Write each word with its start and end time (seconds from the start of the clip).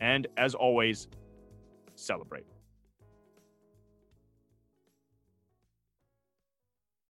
And 0.00 0.26
as 0.36 0.54
always, 0.54 1.08
celebrate. 1.94 2.46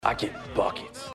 I 0.02 0.14
get 0.14 0.32
buckets. 0.54 1.10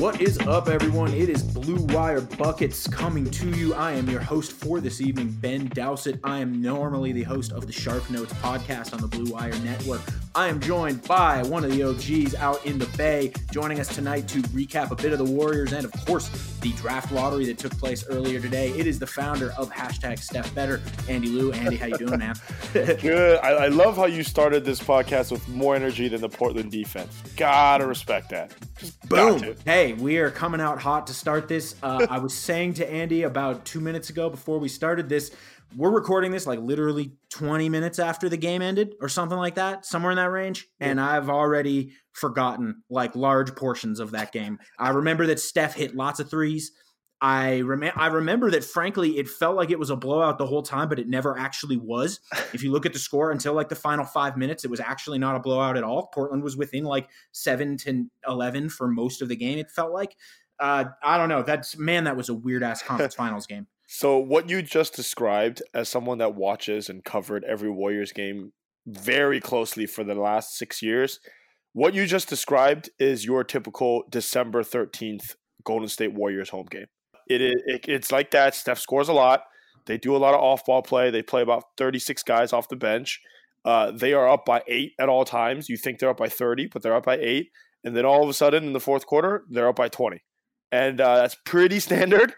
What 0.00 0.22
is 0.22 0.38
up, 0.38 0.68
everyone? 0.68 1.12
It 1.12 1.28
is 1.28 1.42
Blue 1.42 1.84
Wire 1.94 2.22
Buckets 2.22 2.86
coming 2.86 3.30
to 3.32 3.50
you. 3.50 3.74
I 3.74 3.92
am 3.92 4.08
your 4.08 4.22
host 4.22 4.52
for 4.52 4.80
this 4.80 5.02
evening, 5.02 5.28
Ben 5.28 5.68
Dowsett. 5.74 6.20
I 6.24 6.38
am 6.38 6.62
normally 6.62 7.12
the 7.12 7.22
host 7.22 7.52
of 7.52 7.66
the 7.66 7.72
Sharp 7.72 8.08
Notes 8.08 8.32
podcast 8.32 8.94
on 8.94 9.02
the 9.02 9.08
Blue 9.08 9.30
Wire 9.30 9.54
Network. 9.58 10.00
I 10.32 10.46
am 10.46 10.60
joined 10.60 11.02
by 11.08 11.42
one 11.42 11.64
of 11.64 11.72
the 11.72 11.82
OGs 11.82 12.36
out 12.36 12.64
in 12.64 12.78
the 12.78 12.86
Bay, 12.96 13.32
joining 13.50 13.80
us 13.80 13.92
tonight 13.92 14.28
to 14.28 14.38
recap 14.42 14.92
a 14.92 14.94
bit 14.94 15.10
of 15.12 15.18
the 15.18 15.24
Warriors 15.24 15.72
and, 15.72 15.84
of 15.84 15.90
course, 16.06 16.28
the 16.60 16.72
draft 16.74 17.10
lottery 17.10 17.46
that 17.46 17.58
took 17.58 17.76
place 17.78 18.04
earlier 18.08 18.38
today. 18.38 18.70
It 18.70 18.86
is 18.86 19.00
the 19.00 19.08
founder 19.08 19.52
of 19.58 19.72
hashtag 19.72 20.20
Steph 20.20 20.54
Better, 20.54 20.80
Andy 21.08 21.30
Lou. 21.30 21.50
Andy, 21.50 21.76
how 21.76 21.86
you 21.86 21.98
doing, 21.98 22.20
man? 22.20 22.36
Good. 22.72 23.40
I, 23.40 23.48
I 23.48 23.68
love 23.68 23.96
how 23.96 24.04
you 24.04 24.22
started 24.22 24.64
this 24.64 24.78
podcast 24.78 25.32
with 25.32 25.48
more 25.48 25.74
energy 25.74 26.06
than 26.06 26.20
the 26.20 26.28
Portland 26.28 26.70
defense. 26.70 27.12
Gotta 27.36 27.84
respect 27.84 28.30
that. 28.30 28.52
Just 28.78 29.08
Boom. 29.08 29.56
Hey, 29.64 29.94
we 29.94 30.18
are 30.18 30.30
coming 30.30 30.60
out 30.60 30.80
hot 30.80 31.08
to 31.08 31.12
start 31.12 31.48
this. 31.48 31.74
Uh, 31.82 32.06
I 32.08 32.18
was 32.18 32.34
saying 32.34 32.74
to 32.74 32.88
Andy 32.88 33.24
about 33.24 33.64
two 33.64 33.80
minutes 33.80 34.10
ago 34.10 34.30
before 34.30 34.60
we 34.60 34.68
started 34.68 35.08
this, 35.08 35.32
we're 35.76 35.90
recording 35.90 36.32
this 36.32 36.46
like 36.46 36.60
literally 36.60 37.12
20 37.30 37.68
minutes 37.68 37.98
after 37.98 38.28
the 38.28 38.36
game 38.36 38.62
ended 38.62 38.94
or 39.00 39.08
something 39.08 39.38
like 39.38 39.54
that, 39.54 39.86
somewhere 39.86 40.10
in 40.12 40.16
that 40.16 40.30
range. 40.30 40.68
And 40.80 41.00
I've 41.00 41.28
already 41.28 41.92
forgotten 42.12 42.82
like 42.90 43.14
large 43.14 43.54
portions 43.54 44.00
of 44.00 44.10
that 44.12 44.32
game. 44.32 44.58
I 44.78 44.90
remember 44.90 45.26
that 45.26 45.40
Steph 45.40 45.74
hit 45.74 45.94
lots 45.94 46.20
of 46.20 46.28
threes. 46.28 46.72
I 47.22 47.60
rem- 47.60 47.92
I 47.96 48.06
remember 48.06 48.50
that 48.52 48.64
frankly 48.64 49.18
it 49.18 49.28
felt 49.28 49.54
like 49.54 49.70
it 49.70 49.78
was 49.78 49.90
a 49.90 49.96
blowout 49.96 50.38
the 50.38 50.46
whole 50.46 50.62
time, 50.62 50.88
but 50.88 50.98
it 50.98 51.06
never 51.06 51.38
actually 51.38 51.76
was. 51.76 52.20
If 52.52 52.64
you 52.64 52.72
look 52.72 52.84
at 52.84 52.92
the 52.92 52.98
score 52.98 53.30
until 53.30 53.52
like 53.52 53.68
the 53.68 53.76
final 53.76 54.04
five 54.04 54.36
minutes, 54.36 54.64
it 54.64 54.70
was 54.70 54.80
actually 54.80 55.18
not 55.18 55.36
a 55.36 55.40
blowout 55.40 55.76
at 55.76 55.84
all. 55.84 56.06
Portland 56.12 56.42
was 56.42 56.56
within 56.56 56.84
like 56.84 57.08
seven 57.32 57.76
to 57.78 58.06
eleven 58.26 58.68
for 58.68 58.88
most 58.88 59.22
of 59.22 59.28
the 59.28 59.36
game. 59.36 59.58
It 59.58 59.70
felt 59.70 59.92
like. 59.92 60.16
Uh, 60.58 60.84
I 61.02 61.16
don't 61.16 61.30
know. 61.30 61.42
That's 61.42 61.78
man, 61.78 62.04
that 62.04 62.18
was 62.18 62.28
a 62.28 62.34
weird 62.34 62.62
ass 62.62 62.82
conference 62.82 63.14
finals 63.22 63.46
game. 63.46 63.66
So 63.92 64.18
what 64.18 64.48
you 64.48 64.62
just 64.62 64.94
described 64.94 65.62
as 65.74 65.88
someone 65.88 66.18
that 66.18 66.36
watches 66.36 66.88
and 66.88 67.02
covered 67.02 67.42
every 67.42 67.68
Warriors 67.68 68.12
game 68.12 68.52
very 68.86 69.40
closely 69.40 69.84
for 69.84 70.04
the 70.04 70.14
last 70.14 70.56
six 70.56 70.80
years, 70.80 71.18
what 71.72 71.92
you 71.92 72.06
just 72.06 72.28
described 72.28 72.88
is 73.00 73.24
your 73.24 73.42
typical 73.42 74.04
December 74.08 74.62
thirteenth 74.62 75.34
Golden 75.64 75.88
State 75.88 76.14
Warriors 76.14 76.50
home 76.50 76.68
game. 76.70 76.86
It 77.28 77.42
is 77.42 77.56
it, 77.66 77.88
it's 77.88 78.12
like 78.12 78.30
that. 78.30 78.54
Steph 78.54 78.78
scores 78.78 79.08
a 79.08 79.12
lot. 79.12 79.42
They 79.86 79.98
do 79.98 80.14
a 80.14 80.18
lot 80.18 80.34
of 80.34 80.40
off 80.40 80.64
ball 80.64 80.82
play. 80.82 81.10
They 81.10 81.22
play 81.22 81.42
about 81.42 81.64
thirty 81.76 81.98
six 81.98 82.22
guys 82.22 82.52
off 82.52 82.68
the 82.68 82.76
bench. 82.76 83.20
Uh, 83.64 83.90
they 83.90 84.12
are 84.12 84.28
up 84.28 84.46
by 84.46 84.62
eight 84.68 84.92
at 85.00 85.08
all 85.08 85.24
times. 85.24 85.68
You 85.68 85.76
think 85.76 85.98
they're 85.98 86.10
up 86.10 86.18
by 86.18 86.28
thirty, 86.28 86.68
but 86.68 86.82
they're 86.82 86.94
up 86.94 87.06
by 87.06 87.18
eight. 87.18 87.48
And 87.82 87.96
then 87.96 88.04
all 88.04 88.22
of 88.22 88.28
a 88.28 88.34
sudden 88.34 88.62
in 88.62 88.72
the 88.72 88.78
fourth 88.78 89.06
quarter, 89.06 89.42
they're 89.50 89.68
up 89.68 89.76
by 89.76 89.88
twenty, 89.88 90.22
and 90.70 91.00
uh, 91.00 91.16
that's 91.16 91.36
pretty 91.44 91.80
standard. 91.80 92.34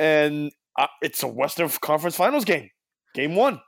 And 0.00 0.50
uh, 0.78 0.86
it's 1.02 1.22
a 1.22 1.28
Western 1.28 1.68
Conference 1.68 2.16
Finals 2.16 2.44
game, 2.44 2.70
game 3.14 3.34
one 3.34 3.60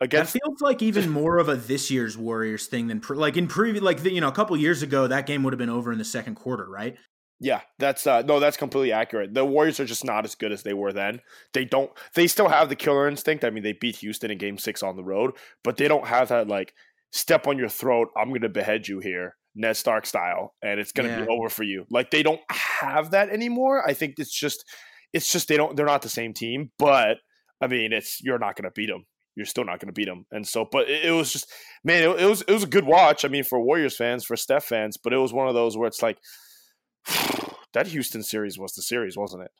That 0.00 0.06
against. 0.06 0.32
feels 0.32 0.60
like 0.60 0.82
even 0.82 1.08
more 1.10 1.38
of 1.38 1.48
a 1.48 1.56
this 1.56 1.90
year's 1.90 2.16
Warriors 2.18 2.66
thing 2.66 2.86
than 2.88 3.00
pre- 3.00 3.16
like 3.16 3.36
in 3.36 3.46
previous 3.48 3.82
like 3.82 4.02
the, 4.02 4.12
you 4.12 4.20
know 4.20 4.28
a 4.28 4.32
couple 4.32 4.56
years 4.56 4.82
ago 4.82 5.06
that 5.06 5.26
game 5.26 5.42
would 5.42 5.52
have 5.52 5.58
been 5.58 5.70
over 5.70 5.92
in 5.92 5.98
the 5.98 6.04
second 6.04 6.34
quarter, 6.34 6.68
right? 6.68 6.96
Yeah, 7.38 7.60
that's 7.78 8.06
uh, 8.06 8.22
no, 8.22 8.40
that's 8.40 8.56
completely 8.56 8.92
accurate. 8.92 9.34
The 9.34 9.44
Warriors 9.44 9.78
are 9.78 9.84
just 9.84 10.04
not 10.06 10.24
as 10.24 10.34
good 10.34 10.52
as 10.52 10.62
they 10.62 10.72
were 10.72 10.92
then. 10.94 11.20
They 11.52 11.66
don't. 11.66 11.90
They 12.14 12.28
still 12.28 12.48
have 12.48 12.70
the 12.70 12.76
killer 12.76 13.06
instinct. 13.08 13.44
I 13.44 13.50
mean, 13.50 13.62
they 13.62 13.74
beat 13.74 13.96
Houston 13.96 14.30
in 14.30 14.38
Game 14.38 14.56
Six 14.56 14.82
on 14.82 14.96
the 14.96 15.04
road, 15.04 15.32
but 15.62 15.76
they 15.76 15.86
don't 15.86 16.06
have 16.06 16.28
that 16.30 16.48
like 16.48 16.72
step 17.12 17.46
on 17.46 17.58
your 17.58 17.68
throat. 17.68 18.08
I'm 18.16 18.28
going 18.30 18.40
to 18.40 18.48
behead 18.48 18.88
you 18.88 19.00
here, 19.00 19.36
Ned 19.54 19.76
Stark 19.76 20.06
style, 20.06 20.54
and 20.62 20.80
it's 20.80 20.92
going 20.92 21.10
to 21.10 21.14
Yeah. 21.14 21.24
be 21.26 21.30
over 21.30 21.50
for 21.50 21.62
you. 21.62 21.84
Like 21.90 22.10
they 22.10 22.22
don't 22.22 22.40
have 22.50 23.10
that 23.10 23.28
anymore. 23.28 23.86
I 23.86 23.92
think 23.92 24.14
it's 24.18 24.32
just, 24.32 24.64
it's 25.12 25.30
just 25.30 25.48
they 25.48 25.56
don't. 25.56 25.76
They're 25.76 25.86
not 25.86 26.02
the 26.02 26.08
same 26.08 26.32
team. 26.32 26.70
But 26.78 27.18
I 27.60 27.66
mean, 27.66 27.92
it's 27.92 28.22
you're 28.22 28.38
not 28.38 28.56
going 28.56 28.64
to 28.64 28.72
beat 28.74 28.88
them. 28.88 29.04
You're 29.34 29.46
still 29.46 29.64
not 29.64 29.80
going 29.80 29.88
to 29.88 29.92
beat 29.92 30.06
them. 30.06 30.24
And 30.30 30.46
so, 30.46 30.66
but 30.70 30.88
it, 30.88 31.06
it 31.06 31.10
was 31.12 31.32
just, 31.32 31.50
man, 31.84 32.02
it, 32.02 32.20
it 32.20 32.26
was 32.26 32.42
it 32.42 32.52
was 32.52 32.62
a 32.62 32.68
good 32.68 32.86
watch. 32.86 33.24
I 33.24 33.28
mean, 33.28 33.44
for 33.44 33.60
Warriors 33.60 33.96
fans, 33.96 34.24
for 34.24 34.36
Steph 34.36 34.64
fans, 34.64 34.96
but 34.96 35.12
it 35.12 35.18
was 35.18 35.32
one 35.32 35.48
of 35.48 35.54
those 35.54 35.76
where 35.76 35.88
it's 35.88 36.02
like. 36.02 36.18
that 37.72 37.88
Houston 37.88 38.22
series 38.22 38.58
was 38.58 38.72
the 38.72 38.80
series, 38.80 39.18
wasn't 39.18 39.42
it? 39.42 39.50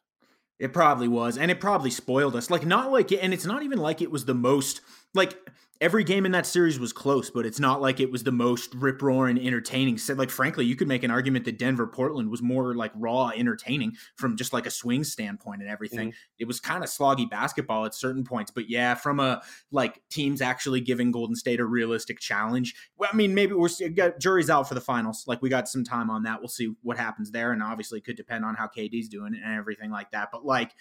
It 0.59 0.73
probably 0.73 1.07
was, 1.07 1.37
and 1.37 1.51
it 1.51 1.61
probably 1.61 1.91
spoiled 1.91 2.35
us. 2.35 2.49
Like 2.49 2.65
not 2.65 2.91
like, 2.91 3.13
and 3.13 3.35
it's 3.35 3.45
not 3.45 3.63
even 3.63 3.79
like 3.79 4.01
it 4.01 4.11
was 4.11 4.25
the 4.25 4.35
most 4.35 4.81
like 5.15 5.37
every 5.81 6.05
game 6.05 6.25
in 6.27 6.33
that 6.33 6.47
series 6.47 6.79
was 6.79 6.93
close, 6.93 7.31
but 7.31 7.45
it's 7.45 7.61
not 7.61 7.81
like 7.81 8.01
it 8.01 8.11
was 8.11 8.23
the 8.23 8.33
most 8.33 8.75
rip 8.75 9.03
roaring 9.03 9.39
entertaining. 9.39 9.99
So, 9.99 10.15
like, 10.15 10.31
frankly, 10.31 10.65
you 10.65 10.77
could 10.77 10.89
make 10.89 11.03
an 11.03 11.11
argument 11.11 11.45
that 11.45 11.59
Denver 11.59 11.87
Portland 11.87 12.31
was 12.31 12.43
more 12.43 12.75
like 12.75 12.93
raw 12.95 13.31
entertaining 13.35 13.97
from 14.17 14.37
just 14.37 14.53
like 14.53 14.67
a 14.67 14.71
swing 14.71 15.05
standpoint 15.05 15.61
and 15.61 15.71
everything. 15.71 16.09
Mm-hmm. 16.09 16.39
It 16.39 16.47
was 16.47 16.61
kind 16.61 16.83
of 16.83 16.91
sloggy 16.91 17.29
basketball 17.29 17.85
at 17.85 17.95
certain 17.95 18.25
points, 18.25 18.51
but 18.51 18.71
yeah, 18.71 18.95
from 18.95 19.21
a 19.21 19.43
like 19.71 20.01
teams 20.09 20.41
actually 20.41 20.81
giving 20.81 21.11
Golden 21.11 21.37
State 21.37 21.61
a 21.61 21.65
realistic 21.65 22.21
challenge. 22.21 22.75
Well, 22.97 23.11
I 23.13 23.17
mean, 23.17 23.35
maybe 23.35 23.55
we're 23.55 23.69
got 23.95 24.19
jury's 24.19 24.51
out 24.51 24.69
for 24.69 24.75
the 24.75 24.81
finals. 24.81 25.25
Like, 25.27 25.43
we 25.43 25.49
got 25.49 25.69
some 25.69 25.85
time 25.85 26.11
on 26.11 26.23
that. 26.25 26.41
We'll 26.41 26.49
see 26.49 26.75
what 26.83 26.97
happens 26.97 27.31
there, 27.31 27.53
and 27.53 27.63
obviously, 27.63 27.99
it 27.99 28.05
could 28.05 28.17
depend 28.17 28.45
on 28.45 28.55
how 28.55 28.67
KD's 28.67 29.09
doing 29.09 29.35
and 29.35 29.55
everything 29.59 29.91
like 29.91 30.11
that. 30.13 30.29
But 30.33 30.45
like, 30.45 30.73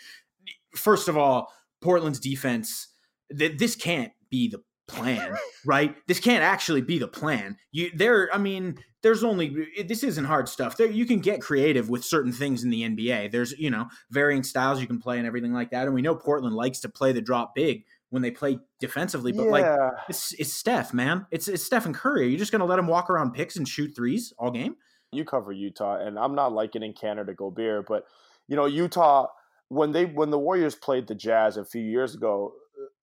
first 0.75 1.07
of 1.07 1.17
all, 1.17 1.51
Portland's 1.81 2.19
defense. 2.19 2.89
That 3.31 3.57
this 3.57 3.75
can't 3.75 4.11
be 4.29 4.49
the 4.49 4.61
plan, 4.87 5.35
right? 5.65 5.95
This 6.07 6.19
can't 6.19 6.43
actually 6.43 6.81
be 6.81 6.99
the 6.99 7.07
plan. 7.07 7.57
You 7.71 7.91
there 7.95 8.29
I 8.33 8.37
mean, 8.37 8.77
there's 9.01 9.23
only 9.23 9.67
this 9.87 10.03
isn't 10.03 10.25
hard 10.25 10.49
stuff. 10.49 10.77
There 10.77 10.89
you 10.89 11.05
can 11.05 11.19
get 11.19 11.41
creative 11.41 11.89
with 11.89 12.03
certain 12.03 12.31
things 12.31 12.63
in 12.63 12.69
the 12.69 12.83
NBA. 12.83 13.31
There's, 13.31 13.53
you 13.53 13.69
know, 13.69 13.87
varying 14.09 14.43
styles 14.43 14.81
you 14.81 14.87
can 14.87 14.99
play 14.99 15.17
and 15.17 15.27
everything 15.27 15.53
like 15.53 15.71
that. 15.71 15.85
And 15.85 15.93
we 15.93 16.01
know 16.01 16.15
Portland 16.15 16.55
likes 16.55 16.79
to 16.81 16.89
play 16.89 17.11
the 17.11 17.21
drop 17.21 17.55
big 17.55 17.85
when 18.09 18.21
they 18.21 18.31
play 18.31 18.59
defensively, 18.79 19.31
but 19.31 19.45
yeah. 19.45 19.51
like 19.51 19.91
it's 20.09 20.33
it's 20.33 20.53
Steph, 20.53 20.93
man. 20.93 21.25
It's 21.31 21.47
it's 21.47 21.63
Stephen 21.63 21.93
Curry. 21.93 22.23
Are 22.23 22.29
you 22.29 22.37
just 22.37 22.51
gonna 22.51 22.65
let 22.65 22.79
him 22.79 22.87
walk 22.87 23.09
around 23.09 23.33
picks 23.33 23.55
and 23.57 23.67
shoot 23.67 23.95
threes 23.95 24.33
all 24.37 24.51
game? 24.51 24.75
You 25.11 25.25
cover 25.25 25.51
Utah, 25.51 25.97
and 25.97 26.17
I'm 26.19 26.35
not 26.35 26.51
likening 26.51 26.93
Canada 26.93 27.33
Gobert, 27.33 27.85
but 27.87 28.05
you 28.47 28.55
know, 28.55 28.65
Utah 28.65 29.27
when 29.69 29.91
they 29.91 30.05
when 30.05 30.29
the 30.29 30.39
Warriors 30.39 30.75
played 30.75 31.07
the 31.07 31.15
Jazz 31.15 31.57
a 31.57 31.65
few 31.65 31.81
years 31.81 32.15
ago, 32.15 32.53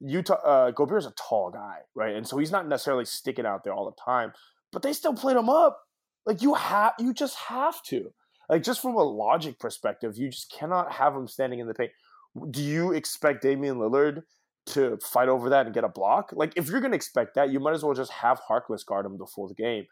Utah 0.05 0.41
uh, 0.45 0.71
Gobert's 0.73 1.07
a 1.07 1.13
tall 1.17 1.51
guy, 1.51 1.79
right? 1.95 2.15
And 2.15 2.27
so 2.27 2.39
he's 2.39 2.51
not 2.51 2.67
necessarily 2.67 3.05
sticking 3.05 3.47
out 3.47 3.65
there 3.65 3.73
all 3.73 3.85
the 3.85 4.03
time, 4.03 4.33
but 4.73 4.83
they 4.83 4.93
still 4.93 5.15
played 5.15 5.37
him 5.37 5.49
up. 5.49 5.81
Like 6.27 6.43
you 6.43 6.55
have, 6.55 6.95
you 6.99 7.13
just 7.13 7.37
have 7.37 7.83
to. 7.85 8.13
Like 8.49 8.63
just 8.63 8.83
from 8.83 8.97
a 8.97 9.03
logic 9.03 9.59
perspective, 9.59 10.17
you 10.17 10.29
just 10.29 10.53
cannot 10.53 10.93
have 10.93 11.15
him 11.15 11.29
standing 11.29 11.59
in 11.59 11.67
the 11.67 11.75
paint. 11.75 11.93
Do 12.51 12.63
you 12.63 12.93
expect 12.93 13.43
Damian 13.43 13.77
Lillard 13.77 14.23
to 14.67 14.99
fight 14.99 15.29
over 15.29 15.49
that 15.51 15.67
and 15.67 15.75
get 15.75 15.85
a 15.85 15.89
block? 15.89 16.33
Like 16.33 16.53
if 16.57 16.69
you're 16.69 16.81
going 16.81 16.93
to 16.93 16.97
expect 16.97 17.35
that, 17.35 17.51
you 17.51 17.61
might 17.61 17.75
as 17.75 17.85
well 17.85 17.95
just 17.95 18.13
have 18.13 18.41
Harkless 18.49 18.85
guard 18.85 19.07
him 19.07 19.19
the 19.19 19.27
full 19.27 19.49
game. 19.55 19.87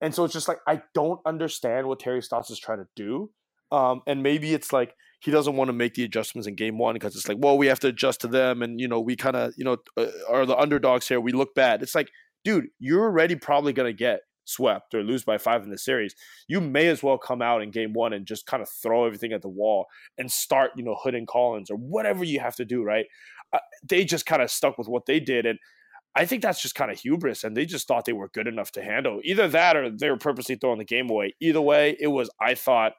And 0.00 0.14
so 0.14 0.24
it's 0.24 0.34
just 0.34 0.48
like 0.48 0.58
I 0.66 0.82
don't 0.92 1.20
understand 1.24 1.86
what 1.86 2.00
Terry 2.00 2.22
Stotts 2.22 2.50
is 2.50 2.58
trying 2.58 2.78
to 2.78 2.88
do. 2.94 3.30
Um, 3.72 4.02
and 4.06 4.22
maybe 4.22 4.54
it's 4.54 4.72
like 4.72 4.94
he 5.20 5.30
doesn't 5.30 5.56
want 5.56 5.68
to 5.68 5.72
make 5.72 5.94
the 5.94 6.04
adjustments 6.04 6.46
in 6.46 6.54
game 6.54 6.78
one 6.78 6.94
because 6.94 7.16
it's 7.16 7.28
like, 7.28 7.38
well, 7.40 7.56
we 7.56 7.66
have 7.66 7.80
to 7.80 7.88
adjust 7.88 8.20
to 8.22 8.28
them, 8.28 8.62
and 8.62 8.80
you 8.80 8.88
know, 8.88 9.00
we 9.00 9.16
kind 9.16 9.36
of, 9.36 9.52
you 9.56 9.64
know, 9.64 9.78
uh, 9.96 10.06
are 10.28 10.46
the 10.46 10.56
underdogs 10.56 11.08
here. 11.08 11.20
We 11.20 11.32
look 11.32 11.54
bad. 11.54 11.82
It's 11.82 11.94
like, 11.94 12.10
dude, 12.44 12.66
you're 12.78 13.04
already 13.04 13.36
probably 13.36 13.72
gonna 13.72 13.92
get 13.92 14.20
swept 14.44 14.94
or 14.94 15.02
lose 15.02 15.24
by 15.24 15.38
five 15.38 15.62
in 15.62 15.70
the 15.70 15.78
series. 15.78 16.14
You 16.48 16.60
may 16.60 16.88
as 16.88 17.02
well 17.02 17.16
come 17.16 17.40
out 17.40 17.62
in 17.62 17.70
game 17.70 17.94
one 17.94 18.12
and 18.12 18.26
just 18.26 18.46
kind 18.46 18.62
of 18.62 18.68
throw 18.68 19.06
everything 19.06 19.32
at 19.32 19.40
the 19.40 19.48
wall 19.48 19.86
and 20.18 20.30
start, 20.30 20.72
you 20.76 20.84
know, 20.84 20.96
Hood 21.02 21.14
and 21.14 21.26
Collins 21.26 21.70
or 21.70 21.76
whatever 21.76 22.24
you 22.24 22.40
have 22.40 22.56
to 22.56 22.64
do, 22.66 22.82
right? 22.82 23.06
Uh, 23.52 23.60
they 23.88 24.04
just 24.04 24.26
kind 24.26 24.42
of 24.42 24.50
stuck 24.50 24.76
with 24.76 24.88
what 24.88 25.06
they 25.06 25.20
did, 25.20 25.46
and 25.46 25.58
I 26.16 26.26
think 26.26 26.42
that's 26.42 26.62
just 26.62 26.74
kind 26.76 26.90
of 26.90 26.98
hubris, 26.98 27.42
and 27.42 27.56
they 27.56 27.66
just 27.66 27.88
thought 27.88 28.04
they 28.04 28.12
were 28.12 28.28
good 28.28 28.46
enough 28.46 28.70
to 28.72 28.82
handle 28.82 29.20
either 29.24 29.48
that 29.48 29.76
or 29.76 29.90
they 29.90 30.10
were 30.10 30.16
purposely 30.16 30.54
throwing 30.54 30.78
the 30.78 30.84
game 30.84 31.10
away. 31.10 31.34
Either 31.40 31.60
way, 31.60 31.96
it 31.98 32.08
was. 32.08 32.30
I 32.40 32.54
thought 32.54 32.92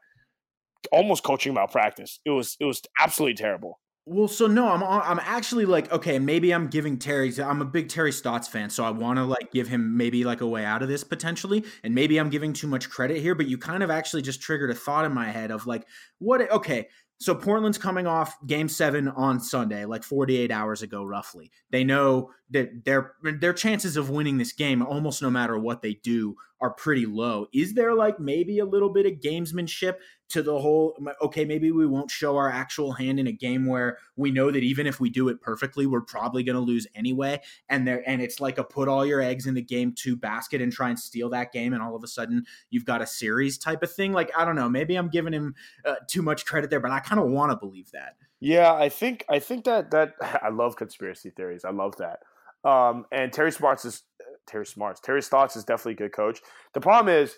almost 0.91 1.23
coaching 1.23 1.53
malpractice. 1.53 2.19
It 2.25 2.31
was 2.31 2.57
it 2.59 2.65
was 2.65 2.81
absolutely 2.99 3.35
terrible. 3.35 3.79
Well, 4.07 4.27
so 4.27 4.45
no, 4.45 4.67
I'm 4.67 4.83
I'm 4.83 5.19
actually 5.23 5.65
like 5.65 5.91
okay, 5.91 6.19
maybe 6.19 6.53
I'm 6.53 6.67
giving 6.67 6.99
Terry. 6.99 7.33
I'm 7.41 7.61
a 7.61 7.65
big 7.65 7.89
Terry 7.89 8.11
Stotts 8.11 8.47
fan, 8.47 8.69
so 8.69 8.83
I 8.83 8.91
want 8.91 9.17
to 9.17 9.23
like 9.23 9.51
give 9.51 9.67
him 9.67 9.97
maybe 9.97 10.23
like 10.23 10.41
a 10.41 10.47
way 10.47 10.63
out 10.63 10.83
of 10.83 10.87
this 10.89 11.03
potentially, 11.03 11.65
and 11.83 11.95
maybe 11.95 12.19
I'm 12.19 12.29
giving 12.29 12.53
too 12.53 12.67
much 12.67 12.87
credit 12.87 13.17
here. 13.19 13.33
But 13.33 13.47
you 13.47 13.57
kind 13.57 13.81
of 13.81 13.89
actually 13.89 14.21
just 14.21 14.41
triggered 14.41 14.69
a 14.69 14.75
thought 14.75 15.05
in 15.05 15.13
my 15.13 15.31
head 15.31 15.49
of 15.49 15.65
like, 15.65 15.87
what? 16.19 16.51
Okay, 16.51 16.87
so 17.17 17.33
Portland's 17.33 17.77
coming 17.77 18.07
off 18.07 18.37
game 18.45 18.67
seven 18.67 19.07
on 19.07 19.39
Sunday, 19.39 19.85
like 19.85 20.03
48 20.03 20.51
hours 20.51 20.81
ago, 20.81 21.03
roughly. 21.03 21.49
They 21.71 21.83
know 21.83 22.31
that 22.49 22.83
their 22.83 23.13
their 23.23 23.53
chances 23.53 23.95
of 23.97 24.09
winning 24.09 24.37
this 24.37 24.51
game, 24.51 24.81
almost 24.81 25.21
no 25.21 25.29
matter 25.29 25.57
what 25.57 25.81
they 25.81 25.93
do, 26.03 26.35
are 26.65 26.71
pretty 26.71 27.05
low. 27.05 27.45
Is 27.53 27.75
there 27.75 27.93
like 27.93 28.19
maybe 28.19 28.57
a 28.57 28.65
little 28.65 28.89
bit 28.89 29.05
of 29.05 29.19
gamesmanship 29.19 29.97
to 30.29 30.41
the 30.41 30.57
whole? 30.57 30.97
Okay, 31.21 31.45
maybe 31.45 31.71
we 31.71 31.85
won't 31.85 32.09
show 32.09 32.37
our 32.37 32.49
actual 32.49 32.91
hand 32.91 33.19
in 33.19 33.27
a 33.27 33.31
game 33.31 33.67
where 33.67 33.99
we 34.15 34.31
know 34.31 34.49
that 34.49 34.63
even 34.63 34.87
if 34.87 34.99
we 34.99 35.11
do 35.11 35.29
it 35.29 35.39
perfectly, 35.41 35.85
we're 35.85 36.01
probably 36.01 36.41
going 36.41 36.55
to 36.55 36.59
lose 36.61 36.87
anyway. 36.95 37.39
And 37.69 37.87
there, 37.87 38.01
and 38.09 38.19
it's 38.19 38.39
like 38.39 38.57
a 38.57 38.63
put 38.63 38.87
all 38.87 39.05
your 39.05 39.21
eggs 39.21 39.45
in 39.45 39.53
the 39.53 39.61
game 39.61 39.93
two 39.95 40.15
basket 40.15 40.59
and 40.59 40.71
try 40.71 40.89
and 40.89 40.99
steal 40.99 41.29
that 41.29 41.51
game, 41.51 41.73
and 41.73 41.83
all 41.83 41.95
of 41.95 42.03
a 42.03 42.07
sudden 42.07 42.45
you've 42.71 42.85
got 42.85 43.03
a 43.03 43.07
series 43.07 43.59
type 43.59 43.83
of 43.83 43.93
thing. 43.93 44.11
Like 44.11 44.31
I 44.35 44.43
don't 44.43 44.55
know, 44.55 44.67
maybe 44.67 44.95
I'm 44.95 45.09
giving 45.09 45.33
him 45.33 45.53
uh, 45.85 45.95
too 46.09 46.23
much 46.23 46.47
credit 46.47 46.71
there, 46.71 46.79
but 46.79 46.91
I 46.91 46.99
kind 46.99 47.21
of 47.21 47.27
want 47.29 47.51
to 47.51 47.57
believe 47.57 47.91
that. 47.91 48.15
Yeah, 48.39 48.73
I 48.73 48.89
think 48.89 49.23
I 49.29 49.37
think 49.37 49.65
that 49.65 49.91
that 49.91 50.13
I 50.41 50.49
love 50.49 50.75
conspiracy 50.75 51.29
theories. 51.29 51.63
I 51.63 51.71
love 51.71 51.97
that. 51.97 52.21
Um, 52.67 53.05
and 53.11 53.31
Terry 53.31 53.51
Smarts 53.51 53.85
is 53.85 54.01
Terry 54.47 54.65
Smarts. 54.65 55.01
Terry 55.01 55.21
Stotts 55.21 55.55
is 55.55 55.63
definitely 55.63 55.93
a 55.93 56.07
good 56.07 56.13
coach. 56.13 56.41
The 56.73 56.81
problem 56.81 57.13
is 57.13 57.35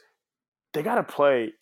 they 0.73 0.83
got 0.83 0.95
to 0.95 1.03
play 1.03 1.53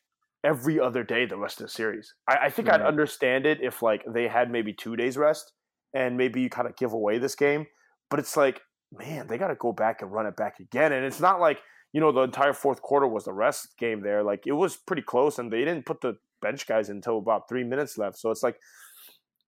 every 0.44 0.80
other 0.80 1.04
day 1.04 1.26
the 1.26 1.38
rest 1.38 1.60
of 1.60 1.68
the 1.68 1.72
series. 1.72 2.14
I, 2.28 2.38
I 2.46 2.50
think 2.50 2.68
right. 2.68 2.80
I'd 2.80 2.86
understand 2.86 3.46
it 3.46 3.60
if 3.62 3.82
like 3.82 4.04
they 4.08 4.28
had 4.28 4.52
maybe 4.52 4.74
two 4.74 4.96
days 4.96 5.18
rest 5.18 5.54
and 5.94 6.18
maybe 6.18 6.42
you 6.42 6.50
kind 6.50 6.68
of 6.68 6.76
give 6.76 6.94
away 6.94 7.18
this 7.18 7.36
game. 7.36 7.66
But 8.10 8.20
it's 8.20 8.38
like, 8.38 8.62
man, 8.92 9.28
they 9.28 9.38
got 9.38 9.48
to 9.48 9.56
go 9.56 9.72
back 9.72 10.02
and 10.02 10.12
run 10.12 10.28
it 10.28 10.36
back 10.36 10.60
again. 10.60 10.92
And 10.94 11.06
it's 11.06 11.20
not 11.20 11.40
like 11.40 11.60
you 11.96 12.02
know 12.02 12.12
the 12.12 12.22
entire 12.22 12.52
fourth 12.52 12.82
quarter 12.82 13.08
was 13.08 13.24
the 13.24 13.34
rest 13.34 13.78
game 13.80 14.02
there. 14.02 14.22
Like 14.22 14.44
it 14.46 14.52
was 14.52 14.76
pretty 14.76 15.02
close, 15.02 15.40
and 15.40 15.52
they 15.52 15.60
didn't 15.60 15.86
put 15.86 16.02
the 16.02 16.18
bench 16.42 16.68
guys 16.68 16.90
until 16.90 17.18
about 17.18 17.48
three 17.48 17.64
minutes 17.64 17.98
left. 17.98 18.18
So 18.20 18.32
it's 18.32 18.44
like 18.44 18.58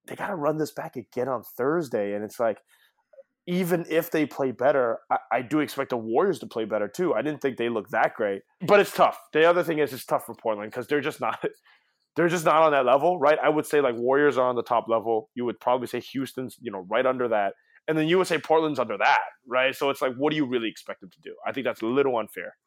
they 0.07 0.15
got 0.15 0.27
to 0.27 0.35
run 0.35 0.57
this 0.57 0.71
back 0.71 0.95
again 0.95 1.27
on 1.27 1.44
Thursday, 1.44 2.13
and 2.13 2.23
it's 2.23 2.39
like 2.39 2.59
even 3.47 3.85
if 3.89 4.11
they 4.11 4.25
play 4.25 4.51
better, 4.51 4.99
I, 5.09 5.17
I, 5.31 5.41
do 5.41 5.61
expect 5.61 5.91
the 5.91 5.97
Warriors 5.97 6.39
to 6.39 6.47
play 6.47 6.65
better 6.65 6.89
too. 6.89 7.15
I 7.15 7.21
didn't 7.21 7.41
think 7.41 7.57
they 7.57 7.69
looked 7.69 7.91
that 7.91 8.13
great, 8.13 8.41
but 8.61 8.81
it's 8.81 8.94
tough. 8.94 9.17
The 9.31 9.49
other 9.49 9.63
thing 9.63 9.79
is 9.79 9.94
it's 9.94 10.05
tough 10.05 10.25
for 10.25 10.35
Portland 10.35 10.69
because 10.69 10.88
they're 10.88 11.01
just 11.01 11.21
not 11.21 11.44
they're 12.15 12.27
just 12.27 12.45
not 12.45 12.61
on 12.61 12.71
that 12.73 12.85
level, 12.85 13.17
right? 13.17 13.39
I 13.41 13.49
would 13.49 13.65
say 13.65 13.79
like 13.79 13.95
Warriors 13.95 14.38
are 14.38 14.47
on 14.47 14.55
the 14.55 14.63
top 14.63 14.88
level. 14.89 15.29
You 15.33 15.45
would 15.45 15.59
probably 15.59 15.88
say 15.88 16.01
Houston's 16.01 16.57
you 16.61 16.71
know 16.71 16.85
right 16.89 17.05
under 17.05 17.29
that, 17.29 17.53
and 17.88 17.97
then 17.97 18.07
you 18.07 18.17
would 18.17 18.27
say 18.27 18.38
Portland's 18.38 18.79
under 18.79 18.97
that, 18.97 19.21
right? 19.47 19.73
So 19.73 19.89
it's 19.89 20.01
like, 20.01 20.15
what 20.17 20.31
do 20.31 20.35
you 20.35 20.45
really 20.45 20.67
expect 20.67 20.99
them 20.99 21.09
to 21.09 21.21
do? 21.21 21.33
I 21.45 21.53
think 21.53 21.65
that's 21.65 21.81
a 21.81 21.85
little 21.85 22.17
unfair. 22.17 22.57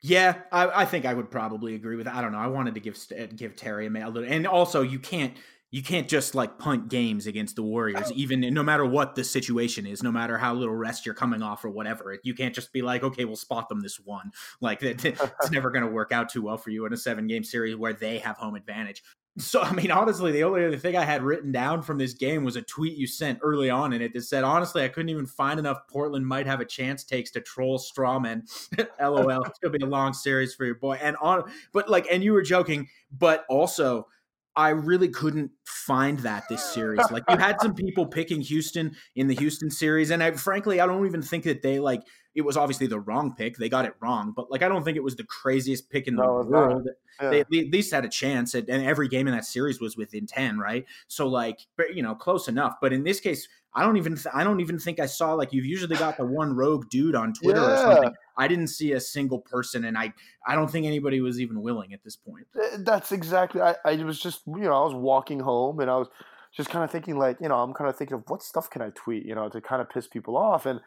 Yeah, 0.00 0.34
I, 0.52 0.82
I 0.82 0.84
think 0.84 1.06
I 1.06 1.14
would 1.14 1.30
probably 1.30 1.74
agree 1.74 1.96
with 1.96 2.04
that. 2.04 2.14
I 2.14 2.20
don't 2.20 2.32
know. 2.32 2.38
I 2.38 2.46
wanted 2.46 2.74
to 2.74 2.80
give 2.80 2.98
give 3.36 3.56
Terry 3.56 3.86
a 3.86 3.90
little, 3.90 4.30
and 4.30 4.46
also 4.46 4.82
you 4.82 4.98
can't 5.00 5.34
you 5.74 5.82
can't 5.82 6.06
just 6.06 6.36
like 6.36 6.56
punt 6.56 6.88
games 6.88 7.26
against 7.26 7.56
the 7.56 7.62
Warriors, 7.64 8.12
even 8.12 8.42
no 8.54 8.62
matter 8.62 8.86
what 8.86 9.16
the 9.16 9.24
situation 9.24 9.86
is, 9.86 10.04
no 10.04 10.12
matter 10.12 10.38
how 10.38 10.54
little 10.54 10.76
rest 10.76 11.04
you're 11.04 11.16
coming 11.16 11.42
off 11.42 11.64
or 11.64 11.68
whatever. 11.68 12.16
You 12.22 12.32
can't 12.32 12.54
just 12.54 12.72
be 12.72 12.80
like, 12.80 13.02
okay, 13.02 13.24
we'll 13.24 13.34
spot 13.34 13.68
them 13.68 13.80
this 13.80 13.98
one. 13.98 14.30
Like 14.60 14.80
it's 14.84 15.50
never 15.50 15.72
going 15.72 15.84
to 15.84 15.90
work 15.90 16.12
out 16.12 16.28
too 16.28 16.42
well 16.42 16.58
for 16.58 16.70
you 16.70 16.86
in 16.86 16.92
a 16.92 16.96
seven 16.96 17.26
game 17.26 17.42
series 17.42 17.74
where 17.74 17.92
they 17.92 18.18
have 18.18 18.36
home 18.36 18.54
advantage. 18.54 19.02
So, 19.38 19.62
I 19.62 19.72
mean, 19.72 19.90
honestly, 19.90 20.30
the 20.30 20.44
only 20.44 20.64
other 20.64 20.76
thing 20.76 20.96
I 20.96 21.04
had 21.04 21.24
written 21.24 21.50
down 21.50 21.82
from 21.82 21.98
this 21.98 22.14
game 22.14 22.44
was 22.44 22.54
a 22.54 22.62
tweet 22.62 22.96
you 22.96 23.08
sent 23.08 23.40
early 23.42 23.68
on 23.68 23.92
in 23.92 24.00
it 24.00 24.12
that 24.12 24.22
said, 24.22 24.44
honestly, 24.44 24.84
I 24.84 24.88
couldn't 24.88 25.08
even 25.08 25.26
find 25.26 25.58
enough 25.58 25.88
Portland 25.88 26.24
might 26.24 26.46
have 26.46 26.60
a 26.60 26.64
chance 26.64 27.02
takes 27.02 27.32
to 27.32 27.40
troll 27.40 27.80
Strawman. 27.80 28.42
LOL. 29.00 29.42
It's 29.42 29.58
going 29.58 29.72
to 29.72 29.78
be 29.80 29.84
a 29.84 29.88
long 29.88 30.12
series 30.12 30.54
for 30.54 30.64
your 30.66 30.76
boy. 30.76 31.00
And 31.02 31.16
on, 31.16 31.50
but 31.72 31.90
like, 31.90 32.06
and 32.12 32.22
you 32.22 32.32
were 32.32 32.42
joking, 32.42 32.86
but 33.10 33.44
also, 33.48 34.06
I 34.56 34.70
really 34.70 35.08
couldn't 35.08 35.50
find 35.64 36.18
that 36.20 36.44
this 36.48 36.62
series. 36.62 37.00
Like 37.10 37.24
you 37.28 37.36
had 37.36 37.60
some 37.60 37.74
people 37.74 38.06
picking 38.06 38.40
Houston 38.40 38.94
in 39.16 39.26
the 39.26 39.34
Houston 39.34 39.70
series, 39.70 40.10
and 40.10 40.22
I 40.22 40.30
frankly 40.32 40.80
I 40.80 40.86
don't 40.86 41.06
even 41.06 41.22
think 41.22 41.44
that 41.44 41.62
they 41.62 41.80
like 41.80 42.02
it 42.34 42.42
was 42.42 42.56
obviously 42.56 42.86
the 42.86 43.00
wrong 43.00 43.34
pick. 43.34 43.56
They 43.56 43.68
got 43.68 43.84
it 43.84 43.94
wrong, 44.00 44.32
but 44.34 44.50
like 44.50 44.62
I 44.62 44.68
don't 44.68 44.84
think 44.84 44.96
it 44.96 45.02
was 45.02 45.16
the 45.16 45.24
craziest 45.24 45.90
pick 45.90 46.06
in 46.06 46.16
the 46.16 46.22
no, 46.22 46.42
world. 46.42 46.88
Yeah. 47.20 47.30
They, 47.30 47.44
they, 47.50 47.60
at 47.60 47.72
least 47.72 47.92
had 47.92 48.04
a 48.04 48.08
chance, 48.08 48.56
at, 48.56 48.68
and 48.68 48.84
every 48.84 49.06
game 49.06 49.28
in 49.28 49.34
that 49.34 49.44
series 49.44 49.80
was 49.80 49.96
within 49.96 50.26
ten, 50.26 50.58
right? 50.58 50.84
So 51.06 51.28
like, 51.28 51.60
you 51.94 52.02
know, 52.02 52.14
close 52.14 52.48
enough. 52.48 52.74
But 52.80 52.92
in 52.92 53.04
this 53.04 53.20
case, 53.20 53.48
I 53.74 53.84
don't 53.84 53.96
even 53.96 54.14
th- 54.14 54.34
I 54.34 54.44
don't 54.44 54.60
even 54.60 54.78
think 54.78 55.00
I 55.00 55.06
saw 55.06 55.34
like 55.34 55.52
you've 55.52 55.64
usually 55.64 55.96
got 55.96 56.16
the 56.16 56.24
one 56.24 56.54
rogue 56.54 56.88
dude 56.90 57.14
on 57.14 57.32
Twitter 57.32 57.60
yeah. 57.60 57.72
or 57.72 57.76
something. 57.76 58.14
I 58.36 58.48
didn't 58.48 58.68
see 58.68 58.92
a 58.92 59.00
single 59.00 59.40
person, 59.40 59.84
and 59.84 59.96
I 59.96 60.12
I 60.46 60.54
don't 60.54 60.70
think 60.70 60.86
anybody 60.86 61.20
was 61.20 61.40
even 61.40 61.62
willing 61.62 61.92
at 61.92 62.02
this 62.04 62.16
point. 62.16 62.46
That's 62.78 63.12
exactly. 63.12 63.60
I, 63.60 63.76
I 63.84 63.96
was 63.96 64.18
just 64.18 64.42
you 64.46 64.62
know 64.62 64.74
I 64.74 64.84
was 64.84 64.94
walking 64.94 65.40
home 65.40 65.80
and 65.80 65.90
I 65.90 65.96
was 65.96 66.08
just 66.56 66.70
kind 66.70 66.84
of 66.84 66.90
thinking 66.90 67.18
like 67.18 67.38
you 67.40 67.48
know 67.48 67.56
I'm 67.56 67.72
kind 67.72 67.88
of 67.88 67.96
thinking 67.96 68.16
of 68.16 68.24
what 68.28 68.42
stuff 68.42 68.70
can 68.70 68.82
I 68.82 68.90
tweet 68.94 69.24
you 69.24 69.34
know 69.34 69.48
to 69.48 69.60
kind 69.60 69.82
of 69.82 69.90
piss 69.90 70.06
people 70.06 70.36
off 70.36 70.66
and 70.66 70.80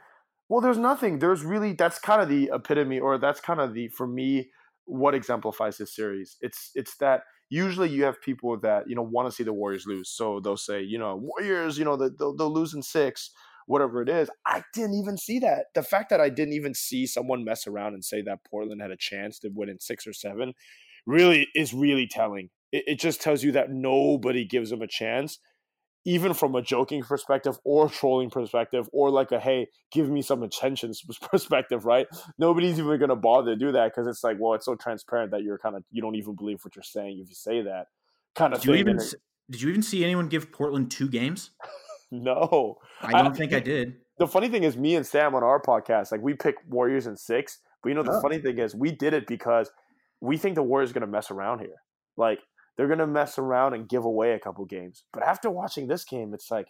well 0.48 0.62
there's 0.62 0.78
nothing 0.78 1.20
there's 1.20 1.44
really 1.44 1.74
that's 1.74 2.00
kind 2.00 2.22
of 2.22 2.30
the 2.30 2.50
epitome 2.54 3.00
or 3.00 3.18
that's 3.18 3.42
kind 3.42 3.60
of 3.60 3.74
the 3.74 3.90
for 3.90 4.08
me 4.08 4.50
what 4.88 5.14
exemplifies 5.14 5.78
this 5.78 5.96
series. 5.96 6.38
It's 6.42 6.72
it's 6.74 6.98
that 6.98 7.24
usually 7.50 7.90
you 7.90 8.04
have 8.06 8.22
people 8.22 8.58
that 8.60 8.90
you 8.90 8.96
know 8.96 9.04
want 9.04 9.28
to 9.28 9.32
see 9.32 9.44
the 9.44 9.54
Warriors 9.54 9.86
lose, 9.86 10.10
so 10.10 10.40
they'll 10.40 10.58
say 10.58 10.82
you 10.82 10.98
know 10.98 11.16
Warriors, 11.16 11.78
you 11.78 11.86
know 11.86 11.96
they'll, 11.96 12.36
they'll 12.36 12.54
lose 12.54 12.74
in 12.74 12.82
six, 12.82 13.32
whatever 13.68 14.02
it 14.02 14.10
is. 14.10 14.30
I 14.46 14.64
didn't 14.74 14.96
even 14.96 15.18
see 15.18 15.40
that. 15.40 15.66
The 15.76 15.84
fact 15.84 16.10
that 16.10 16.20
I 16.20 16.30
didn't 16.30 16.54
even 16.54 16.74
see 16.74 17.06
someone 17.06 17.44
mess 17.44 17.68
around 17.68 17.94
and 17.94 18.04
say 18.04 18.22
that 18.24 18.40
Portland 18.50 18.82
had 18.82 18.92
a 18.92 18.98
chance 18.98 19.38
to 19.40 19.50
win 19.50 19.70
in 19.70 19.80
six 19.80 20.08
or 20.08 20.14
seven 20.14 20.54
really 21.06 21.48
is 21.54 21.74
really 21.74 22.08
telling. 22.08 22.50
It, 22.72 22.84
it 22.88 23.00
just 23.00 23.22
tells 23.22 23.44
you 23.44 23.52
that 23.52 23.70
nobody 23.70 24.46
gives 24.46 24.72
them 24.72 24.82
a 24.82 24.88
chance 24.88 25.38
even 26.08 26.34
from 26.34 26.56
a 26.56 26.62
joking 26.62 27.04
perspective 27.04 27.60
or 27.66 27.90
trolling 27.90 28.30
perspective 28.30 28.88
or 28.94 29.10
like 29.10 29.34
a 29.34 29.40
hey 29.40 29.68
give 29.92 30.10
me 30.10 30.22
some 30.22 30.42
attention 30.42 30.94
perspective 31.22 31.86
right 31.86 32.08
nobody's 32.38 32.80
even 32.80 32.98
going 32.98 33.10
to 33.10 33.16
bother 33.16 33.52
to 33.52 33.56
do 33.58 33.74
that 33.74 33.92
because 33.92 34.08
it's 34.08 34.24
like 34.24 34.38
well 34.40 34.54
it's 34.54 34.66
so 34.66 34.76
transparent 34.76 35.32
that 35.32 35.44
you're 35.44 35.58
kind 35.58 35.76
of 35.76 35.84
you 35.92 36.02
don't 36.02 36.16
even 36.16 36.34
believe 36.34 36.64
what 36.64 36.76
you're 36.76 36.84
saying 36.84 37.20
if 37.22 37.28
you 37.28 37.36
say 37.36 37.62
that 37.62 37.88
kind 38.36 38.54
of 38.54 38.62
did 38.62 38.68
thing 38.68 38.76
you 38.76 38.80
even, 38.80 39.00
did 39.52 39.62
you 39.62 39.70
even 39.70 39.84
see 39.84 40.04
anyone 40.04 40.30
give 40.30 40.50
portland 40.52 40.90
two 40.90 41.10
games 41.10 41.52
no 42.12 42.78
i 43.02 43.12
don't 43.12 43.34
I, 43.34 43.36
think 43.36 43.54
i 43.54 43.60
did 43.60 43.96
the 44.18 44.28
funny 44.28 44.50
thing 44.50 44.64
is 44.64 44.78
me 44.78 44.96
and 44.96 45.06
sam 45.06 45.36
on 45.36 45.44
our 45.44 45.62
podcast 45.62 46.12
like 46.12 46.22
we 46.22 46.34
pick 46.34 46.56
warriors 46.70 47.08
in 47.08 47.18
six 47.18 47.60
but 47.84 47.90
you 47.90 47.96
know 47.96 48.04
the 48.04 48.18
oh. 48.18 48.22
funny 48.22 48.40
thing 48.40 48.58
is 48.60 48.76
we 48.76 48.92
did 48.92 49.14
it 49.14 49.28
because 49.28 49.70
we 50.22 50.38
think 50.38 50.56
the 50.56 50.64
warriors 50.64 50.94
going 50.94 51.02
to 51.02 51.08
mess 51.08 51.32
around 51.32 51.60
here 51.60 51.76
like 52.18 52.40
they're 52.78 52.88
going 52.88 53.00
to 53.00 53.08
mess 53.08 53.38
around 53.38 53.74
and 53.74 53.90
give 53.90 54.06
away 54.06 54.34
a 54.34 54.40
couple 54.40 54.64
games. 54.66 55.04
But 55.12 55.24
after 55.24 55.50
watching 55.50 55.88
this 55.88 56.06
game, 56.06 56.34
it's 56.34 56.52
like 56.52 56.68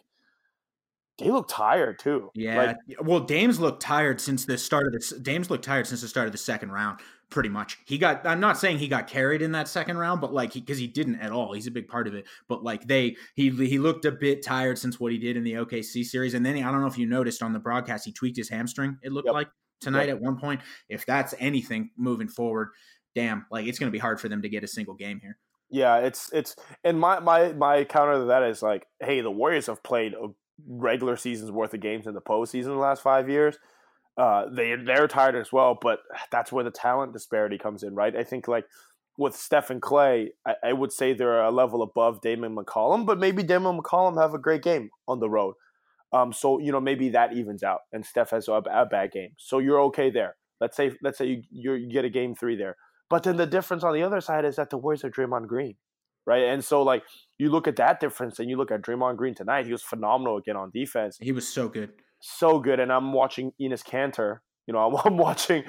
they 1.18 1.30
look 1.30 1.48
tired 1.48 1.98
too. 1.98 2.30
Yeah. 2.34 2.62
Like, 2.62 2.76
well, 3.02 3.20
Dame's 3.20 3.58
looked 3.58 3.82
tired 3.82 4.20
since 4.20 4.44
the 4.44 4.56
start 4.56 4.86
of 4.86 4.92
this. 4.92 5.10
Dame's 5.10 5.50
looked 5.50 5.64
tired 5.64 5.86
since 5.86 6.00
the 6.00 6.08
start 6.08 6.26
of 6.26 6.32
the 6.32 6.38
second 6.38 6.70
round. 6.70 7.00
Pretty 7.30 7.50
much, 7.50 7.76
he 7.84 7.98
got. 7.98 8.26
I'm 8.26 8.40
not 8.40 8.56
saying 8.56 8.78
he 8.78 8.88
got 8.88 9.06
carried 9.06 9.42
in 9.42 9.52
that 9.52 9.68
second 9.68 9.98
round, 9.98 10.22
but 10.22 10.32
like, 10.32 10.54
because 10.54 10.78
he, 10.78 10.86
he, 10.86 10.90
didn't 10.90 11.16
at 11.16 11.30
all. 11.30 11.52
He's 11.52 11.66
a 11.66 11.70
big 11.70 11.86
part 11.86 12.06
of 12.06 12.14
it. 12.14 12.26
But 12.48 12.62
like, 12.62 12.86
they 12.86 13.16
he 13.34 13.50
he 13.50 13.78
looked 13.78 14.06
a 14.06 14.12
bit 14.12 14.42
tired 14.42 14.78
since 14.78 14.98
what 14.98 15.12
he 15.12 15.18
did 15.18 15.36
in 15.36 15.44
the 15.44 15.52
OKC 15.54 16.04
series, 16.04 16.32
and 16.32 16.46
then 16.46 16.56
he, 16.56 16.62
I 16.62 16.70
don't 16.70 16.80
know 16.80 16.86
if 16.86 16.96
you 16.96 17.06
noticed 17.06 17.42
on 17.42 17.52
the 17.52 17.58
broadcast, 17.58 18.06
he 18.06 18.12
tweaked 18.12 18.38
his 18.38 18.48
hamstring. 18.48 18.96
It 19.02 19.12
looked 19.12 19.26
yep. 19.26 19.34
like 19.34 19.48
tonight 19.80 20.06
yep. 20.06 20.16
at 20.16 20.22
one 20.22 20.38
point. 20.38 20.62
If 20.88 21.04
that's 21.04 21.34
anything 21.38 21.90
moving 21.98 22.28
forward, 22.28 22.68
damn, 23.14 23.44
like 23.50 23.66
it's 23.66 23.78
going 23.78 23.88
to 23.88 23.92
be 23.92 23.98
hard 23.98 24.22
for 24.22 24.30
them 24.30 24.40
to 24.40 24.48
get 24.48 24.64
a 24.64 24.68
single 24.68 24.94
game 24.94 25.20
here. 25.20 25.36
Yeah, 25.70 25.98
it's 25.98 26.32
it's 26.32 26.56
and 26.82 26.98
my 26.98 27.20
my 27.20 27.52
my 27.52 27.84
counter 27.84 28.20
to 28.20 28.24
that 28.26 28.42
is 28.44 28.62
like, 28.62 28.86
hey, 29.00 29.20
the 29.20 29.30
Warriors 29.30 29.66
have 29.66 29.82
played 29.82 30.14
a 30.14 30.28
regular 30.66 31.16
season's 31.16 31.50
worth 31.50 31.74
of 31.74 31.80
games 31.80 32.06
in 32.06 32.14
the 32.14 32.20
postseason 32.20 32.66
in 32.66 32.70
the 32.70 32.76
last 32.76 33.02
five 33.02 33.28
years. 33.28 33.58
Uh, 34.16 34.46
they 34.50 34.74
they're 34.74 35.06
tired 35.06 35.36
as 35.36 35.52
well, 35.52 35.78
but 35.80 36.00
that's 36.30 36.50
where 36.50 36.64
the 36.64 36.70
talent 36.70 37.12
disparity 37.12 37.56
comes 37.56 37.82
in, 37.82 37.94
right? 37.94 38.16
I 38.16 38.24
think 38.24 38.48
like 38.48 38.64
with 39.16 39.36
Steph 39.36 39.70
and 39.70 39.80
Klay, 39.80 40.28
I, 40.46 40.54
I 40.64 40.72
would 40.72 40.92
say 40.92 41.12
they're 41.12 41.42
a 41.42 41.50
level 41.50 41.82
above 41.82 42.20
Damon 42.20 42.56
McCollum, 42.56 43.06
but 43.06 43.18
maybe 43.18 43.42
Damon 43.42 43.78
McCollum 43.80 44.20
have 44.20 44.34
a 44.34 44.38
great 44.38 44.62
game 44.62 44.90
on 45.06 45.20
the 45.20 45.30
road. 45.30 45.54
Um, 46.12 46.32
so 46.32 46.58
you 46.58 46.72
know 46.72 46.80
maybe 46.80 47.10
that 47.10 47.32
evens 47.34 47.62
out, 47.62 47.80
and 47.92 48.04
Steph 48.04 48.30
has 48.30 48.48
a, 48.48 48.52
a 48.52 48.86
bad 48.86 49.12
game, 49.12 49.30
so 49.36 49.58
you're 49.58 49.80
okay 49.82 50.10
there. 50.10 50.36
Let's 50.60 50.76
say 50.76 50.92
let's 51.02 51.18
say 51.18 51.26
you 51.50 51.74
you 51.74 51.88
get 51.92 52.04
a 52.04 52.10
game 52.10 52.34
three 52.34 52.56
there. 52.56 52.76
But 53.10 53.22
then 53.22 53.36
the 53.36 53.46
difference 53.46 53.84
on 53.84 53.94
the 53.94 54.02
other 54.02 54.20
side 54.20 54.44
is 54.44 54.56
that 54.56 54.70
the 54.70 54.78
Warriors 54.78 55.04
are 55.04 55.10
Draymond 55.10 55.46
Green, 55.46 55.76
right? 56.28 56.44
And 56.44 56.62
so 56.62 56.82
like 56.82 57.02
you 57.38 57.50
look 57.50 57.66
at 57.66 57.76
that 57.76 57.98
difference 57.98 58.38
and 58.38 58.50
you 58.50 58.56
look 58.56 58.70
at 58.70 58.82
Draymond 58.82 59.16
Green 59.16 59.34
tonight, 59.34 59.64
he 59.64 59.72
was 59.72 59.82
phenomenal 59.82 60.36
again 60.36 60.56
on 60.56 60.70
defense. 60.70 61.16
He 61.20 61.32
was 61.32 61.48
so 61.48 61.68
good. 61.68 61.90
So 62.20 62.60
good. 62.60 62.78
And 62.78 62.92
I'm 62.92 63.14
watching 63.14 63.52
Enes 63.60 63.82
Kanter. 63.82 64.40
You 64.66 64.74
know, 64.74 64.80
I'm, 64.80 64.94
I'm 65.04 65.16
watching 65.16 65.62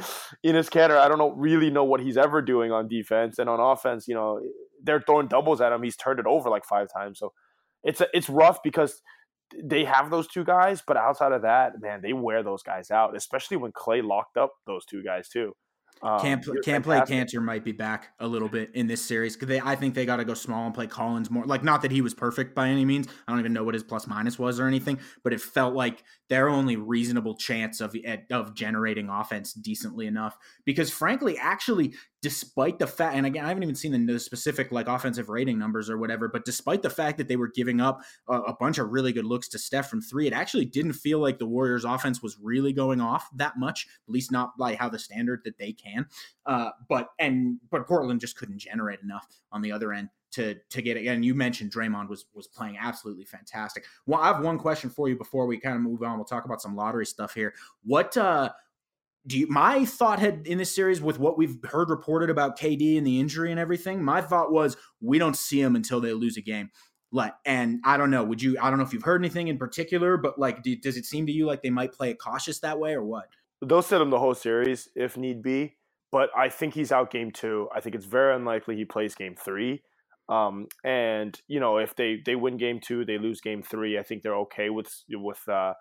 Enes 0.46 0.70
Kanter. 0.70 0.98
I 0.98 1.08
don't 1.08 1.18
know 1.18 1.32
really 1.32 1.72
know 1.72 1.86
what 1.86 2.02
he's 2.02 2.18
ever 2.18 2.42
doing 2.42 2.74
on 2.74 2.90
defense 2.90 3.40
and 3.40 3.50
on 3.50 3.60
offense. 3.62 4.08
You 4.08 4.16
know, 4.16 4.42
they're 4.84 5.02
throwing 5.02 5.30
doubles 5.30 5.62
at 5.62 5.72
him. 5.72 5.82
He's 5.82 5.96
turned 5.96 6.20
it 6.20 6.28
over 6.28 6.50
like 6.50 6.66
five 6.66 6.92
times. 6.92 7.20
So 7.20 7.32
it's 7.82 8.02
a, 8.02 8.08
it's 8.14 8.30
rough 8.30 8.62
because 8.62 9.02
they 9.64 9.86
have 9.86 10.12
those 10.12 10.28
two 10.28 10.44
guys, 10.44 10.84
but 10.86 10.98
outside 10.98 11.32
of 11.32 11.42
that, 11.44 11.82
man, 11.82 12.02
they 12.04 12.14
wear 12.14 12.44
those 12.44 12.62
guys 12.62 12.92
out, 12.92 13.16
especially 13.16 13.58
when 13.58 13.72
Klay 13.72 14.04
locked 14.04 14.38
up 14.38 14.52
those 14.68 14.86
two 14.86 15.02
guys 15.02 15.30
too. 15.30 15.56
Um, 16.02 16.22
can't 16.22 16.46
can't 16.64 16.84
play 16.84 17.00
Kanter 17.02 17.42
might 17.42 17.66
be 17.66 17.74
back 17.74 18.14
a 18.20 18.28
little 18.28 18.48
bit 18.48 18.72
in 18.74 18.88
this 18.88 19.02
series 19.02 19.36
because 19.36 19.50
they 19.50 19.60
I 19.60 19.76
think 19.76 19.96
they 19.96 20.06
got 20.06 20.18
to 20.18 20.26
go 20.26 20.34
small 20.34 20.66
and 20.66 20.74
play 20.74 20.88
Collins 20.88 21.30
more. 21.30 21.46
Like 21.46 21.64
not 21.64 21.82
that 21.82 21.92
he 21.92 22.02
was 22.02 22.14
perfect 22.14 22.56
by 22.56 22.70
any 22.70 22.86
means. 22.86 23.08
I 23.28 23.32
don't 23.32 23.40
even 23.40 23.52
know 23.52 23.66
what 23.66 23.74
his 23.74 23.84
plus 23.84 24.08
minus 24.08 24.40
was 24.40 24.60
or 24.60 24.68
anything, 24.68 25.00
but 25.24 25.34
it 25.34 25.42
felt 25.42 25.74
like 25.74 26.04
their 26.30 26.48
only 26.48 26.78
reasonable 26.78 27.36
chance 27.36 27.82
of 27.82 27.96
of 28.32 28.56
generating 28.56 29.10
offense 29.10 29.54
decently 29.54 30.08
enough. 30.08 30.38
Because 30.64 30.90
frankly, 30.90 31.38
actually, 31.38 31.96
despite 32.22 32.80
the 32.80 32.88
fact, 32.88 33.16
and 33.16 33.26
again, 33.26 33.46
I 33.46 33.48
haven't 33.48 33.64
even 33.64 33.76
seen 33.76 34.06
the, 34.06 34.20
specific 34.20 34.72
like 34.72 34.88
offensive 34.88 35.30
rating 35.30 35.58
numbers 35.58 35.90
or 35.90 35.98
whatever, 35.98 36.28
but 36.28 36.44
despite 36.44 36.82
the 36.82 36.90
fact 36.90 37.18
that 37.18 37.28
they 37.28 37.38
were 37.38 37.48
giving 37.48 37.80
up 37.80 38.02
a, 38.28 38.34
a, 38.34 38.54
bunch 38.54 38.78
of 38.78 38.90
really 38.90 39.14
good 39.14 39.26
looks 39.26 39.48
to 39.50 39.60
Steph 39.60 39.90
from 39.90 40.02
three, 40.02 40.28
it 40.28 40.34
actually 40.34 40.66
didn't 40.66 40.94
feel 40.94 41.20
like 41.20 41.40
the 41.40 41.46
Warriors' 41.46 41.86
offense 41.86 42.22
was 42.22 42.38
really 42.42 42.74
going 42.74 43.00
off 43.00 43.30
that 43.36 43.58
much, 43.58 43.88
at 44.08 44.12
least 44.12 44.32
not 44.32 44.52
like 44.58 44.78
how 44.78 44.90
the 44.90 45.00
standard 45.00 45.42
that 45.46 45.58
they 45.58 45.72
can. 45.72 46.06
Uh, 46.46 46.72
but 46.90 47.10
and 47.20 47.58
but 47.72 47.88
Portland 47.88 48.20
just 48.20 48.36
couldn't 48.36 48.58
generate 48.58 49.00
enough 49.02 49.28
on 49.52 49.62
the 49.62 49.72
other 49.72 49.94
end 49.94 50.10
to 50.32 50.56
to 50.70 50.82
get 50.82 50.98
it. 50.98 51.08
And 51.08 51.24
you 51.24 51.34
mentioned 51.34 51.72
Draymond 51.72 52.10
was 52.10 52.26
was 52.34 52.48
playing 52.48 52.78
absolutely 52.80 53.26
fantastic. 53.26 53.86
Well, 54.06 54.20
I 54.20 54.28
have 54.28 54.44
one 54.44 54.58
question 54.58 54.90
for 54.90 55.08
you 55.08 55.16
before 55.16 55.46
we 55.46 55.58
kind 55.58 55.76
of 55.76 55.82
move 55.82 56.04
on. 56.04 56.18
We'll 56.18 56.26
talk 56.26 56.46
about 56.46 56.62
some 56.62 56.76
lottery 56.76 57.06
stuff 57.06 57.34
here. 57.34 57.54
What 57.84 58.16
uh 58.18 58.50
do 59.30 59.38
you, 59.38 59.48
my 59.48 59.86
thought 59.86 60.20
had 60.20 60.48
in 60.48 60.58
this 60.58 60.74
series 60.74 61.02
with 61.02 61.20
what 61.20 61.38
we've 61.38 61.58
heard 61.64 61.90
reported 61.90 62.32
about 62.32 62.58
KD 62.58 62.98
and 62.98 63.06
the 63.06 63.20
injury 63.20 63.52
and 63.52 63.60
everything, 63.60 64.04
my 64.04 64.22
thought 64.22 64.52
was 64.52 64.76
we 65.02 65.20
don't 65.20 65.38
see 65.38 65.62
him 65.62 65.76
until 65.76 66.02
they 66.02 66.14
lose 66.14 66.36
a 66.36 66.42
game. 66.42 66.72
Like, 67.12 67.34
and 67.46 67.80
I 67.86 67.98
don't 67.98 68.10
know, 68.10 68.24
would 68.24 68.42
you, 68.42 68.58
I 68.60 68.70
don't 68.70 68.80
know 68.80 68.86
if 68.86 68.92
you've 68.92 69.04
heard 69.04 69.22
anything 69.22 69.48
in 69.48 69.60
particular, 69.60 70.18
but 70.18 70.40
like, 70.40 70.64
do, 70.64 70.76
does 70.76 70.98
it 70.98 71.06
seem 71.06 71.28
to 71.28 71.32
you 71.32 71.46
like 71.46 71.62
they 71.62 71.70
might 71.70 71.94
play 71.94 72.10
it 72.10 72.18
cautious 72.20 72.60
that 72.62 72.80
way 72.80 72.94
or 72.94 73.04
what? 73.04 73.26
They'll 73.64 73.84
sit 73.84 74.02
him 74.02 74.10
the 74.10 74.20
whole 74.20 74.34
series 74.34 74.90
if 74.96 75.16
need 75.16 75.44
be, 75.44 75.78
but 76.12 76.30
I 76.36 76.50
think 76.50 76.74
he's 76.74 76.92
out 76.92 77.12
game 77.12 77.30
two. 77.32 77.70
I 77.74 77.82
think 77.82 77.96
it's 77.96 78.06
very 78.06 78.36
unlikely 78.36 78.78
he 78.78 78.86
plays 78.86 79.14
game 79.14 79.36
three. 79.36 79.84
Um, 80.28 80.68
and 80.84 81.40
you 81.48 81.60
know, 81.60 81.78
if 81.78 81.96
they, 81.96 82.18
they 82.26 82.36
win 82.36 82.58
game 82.58 82.80
two, 82.80 83.06
they 83.06 83.20
lose 83.20 83.42
game 83.42 83.62
three. 83.62 84.00
I 84.00 84.04
think 84.04 84.24
they're 84.24 84.38
okay 84.38 84.72
with, 84.72 84.92
with, 85.08 85.48
uh, 85.48 85.74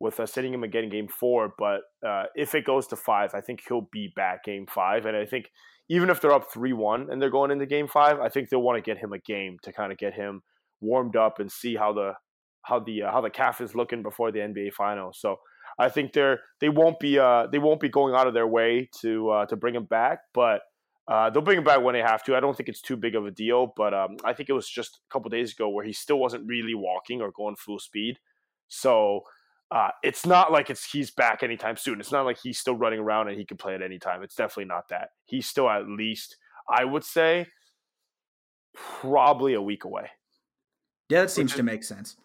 with 0.00 0.20
uh, 0.20 0.26
sitting 0.26 0.52
him 0.52 0.62
again 0.62 0.84
in 0.84 0.90
game 0.90 1.08
four. 1.08 1.54
But 1.58 1.82
uh, 2.06 2.24
if 2.34 2.54
it 2.54 2.64
goes 2.64 2.86
to 2.88 2.96
five, 2.96 3.34
I 3.34 3.40
think 3.40 3.62
he'll 3.66 3.88
be 3.92 4.12
back 4.14 4.44
game 4.44 4.66
five. 4.66 5.06
And 5.06 5.16
I 5.16 5.26
think 5.26 5.50
even 5.88 6.10
if 6.10 6.20
they're 6.20 6.32
up 6.32 6.50
3 6.52 6.72
1 6.72 7.10
and 7.10 7.20
they're 7.20 7.30
going 7.30 7.50
into 7.50 7.66
game 7.66 7.88
five, 7.88 8.20
I 8.20 8.28
think 8.28 8.48
they'll 8.48 8.62
want 8.62 8.76
to 8.76 8.88
get 8.88 8.98
him 8.98 9.12
a 9.12 9.18
game 9.18 9.58
to 9.62 9.72
kind 9.72 9.92
of 9.92 9.98
get 9.98 10.14
him 10.14 10.42
warmed 10.80 11.16
up 11.16 11.38
and 11.38 11.50
see 11.50 11.76
how 11.76 11.92
the 11.92 12.14
how 12.62 12.80
the 12.80 13.04
uh, 13.04 13.12
how 13.12 13.20
the 13.20 13.30
calf 13.30 13.60
is 13.60 13.74
looking 13.74 14.02
before 14.02 14.32
the 14.32 14.40
NBA 14.40 14.72
finals. 14.72 15.18
So 15.20 15.36
I 15.78 15.88
think 15.88 16.12
they're 16.12 16.40
they 16.60 16.68
won't 16.68 16.98
be 16.98 17.18
uh 17.18 17.46
they 17.50 17.58
won't 17.58 17.80
be 17.80 17.88
going 17.88 18.14
out 18.14 18.26
of 18.26 18.34
their 18.34 18.46
way 18.46 18.88
to 19.00 19.30
uh, 19.30 19.46
to 19.46 19.56
bring 19.56 19.74
him 19.74 19.84
back, 19.84 20.20
but 20.34 20.62
uh, 21.08 21.30
they'll 21.30 21.42
bring 21.42 21.58
him 21.58 21.64
back 21.64 21.82
when 21.82 21.94
they 21.94 22.00
have 22.00 22.24
to. 22.24 22.34
I 22.34 22.40
don't 22.40 22.56
think 22.56 22.68
it's 22.68 22.82
too 22.82 22.96
big 22.96 23.14
of 23.14 23.26
a 23.26 23.30
deal, 23.30 23.72
but 23.76 23.94
um, 23.94 24.16
I 24.24 24.32
think 24.32 24.48
it 24.48 24.54
was 24.54 24.68
just 24.68 24.96
a 24.96 25.12
couple 25.12 25.30
days 25.30 25.52
ago 25.52 25.68
where 25.68 25.84
he 25.84 25.92
still 25.92 26.18
wasn't 26.18 26.48
really 26.48 26.74
walking 26.74 27.22
or 27.22 27.30
going 27.30 27.54
full 27.54 27.78
speed. 27.78 28.18
So 28.66 29.20
uh, 29.70 29.90
it's 30.02 30.24
not 30.24 30.52
like 30.52 30.70
it's 30.70 30.90
he's 30.90 31.10
back 31.10 31.42
anytime 31.42 31.76
soon. 31.76 32.00
It's 32.00 32.12
not 32.12 32.24
like 32.24 32.38
he's 32.42 32.58
still 32.58 32.76
running 32.76 33.00
around 33.00 33.28
and 33.28 33.38
he 33.38 33.44
can 33.44 33.56
play 33.56 33.74
at 33.74 33.82
any 33.82 33.98
time. 33.98 34.22
It's 34.22 34.34
definitely 34.34 34.66
not 34.66 34.88
that. 34.90 35.10
He's 35.24 35.46
still 35.46 35.68
at 35.68 35.88
least, 35.88 36.36
I 36.68 36.84
would 36.84 37.04
say, 37.04 37.48
probably 38.74 39.54
a 39.54 39.62
week 39.62 39.84
away. 39.84 40.10
Yeah, 41.08 41.22
that 41.22 41.30
seems 41.30 41.54
to 41.54 41.62
make 41.62 41.82
sense. 41.82 42.16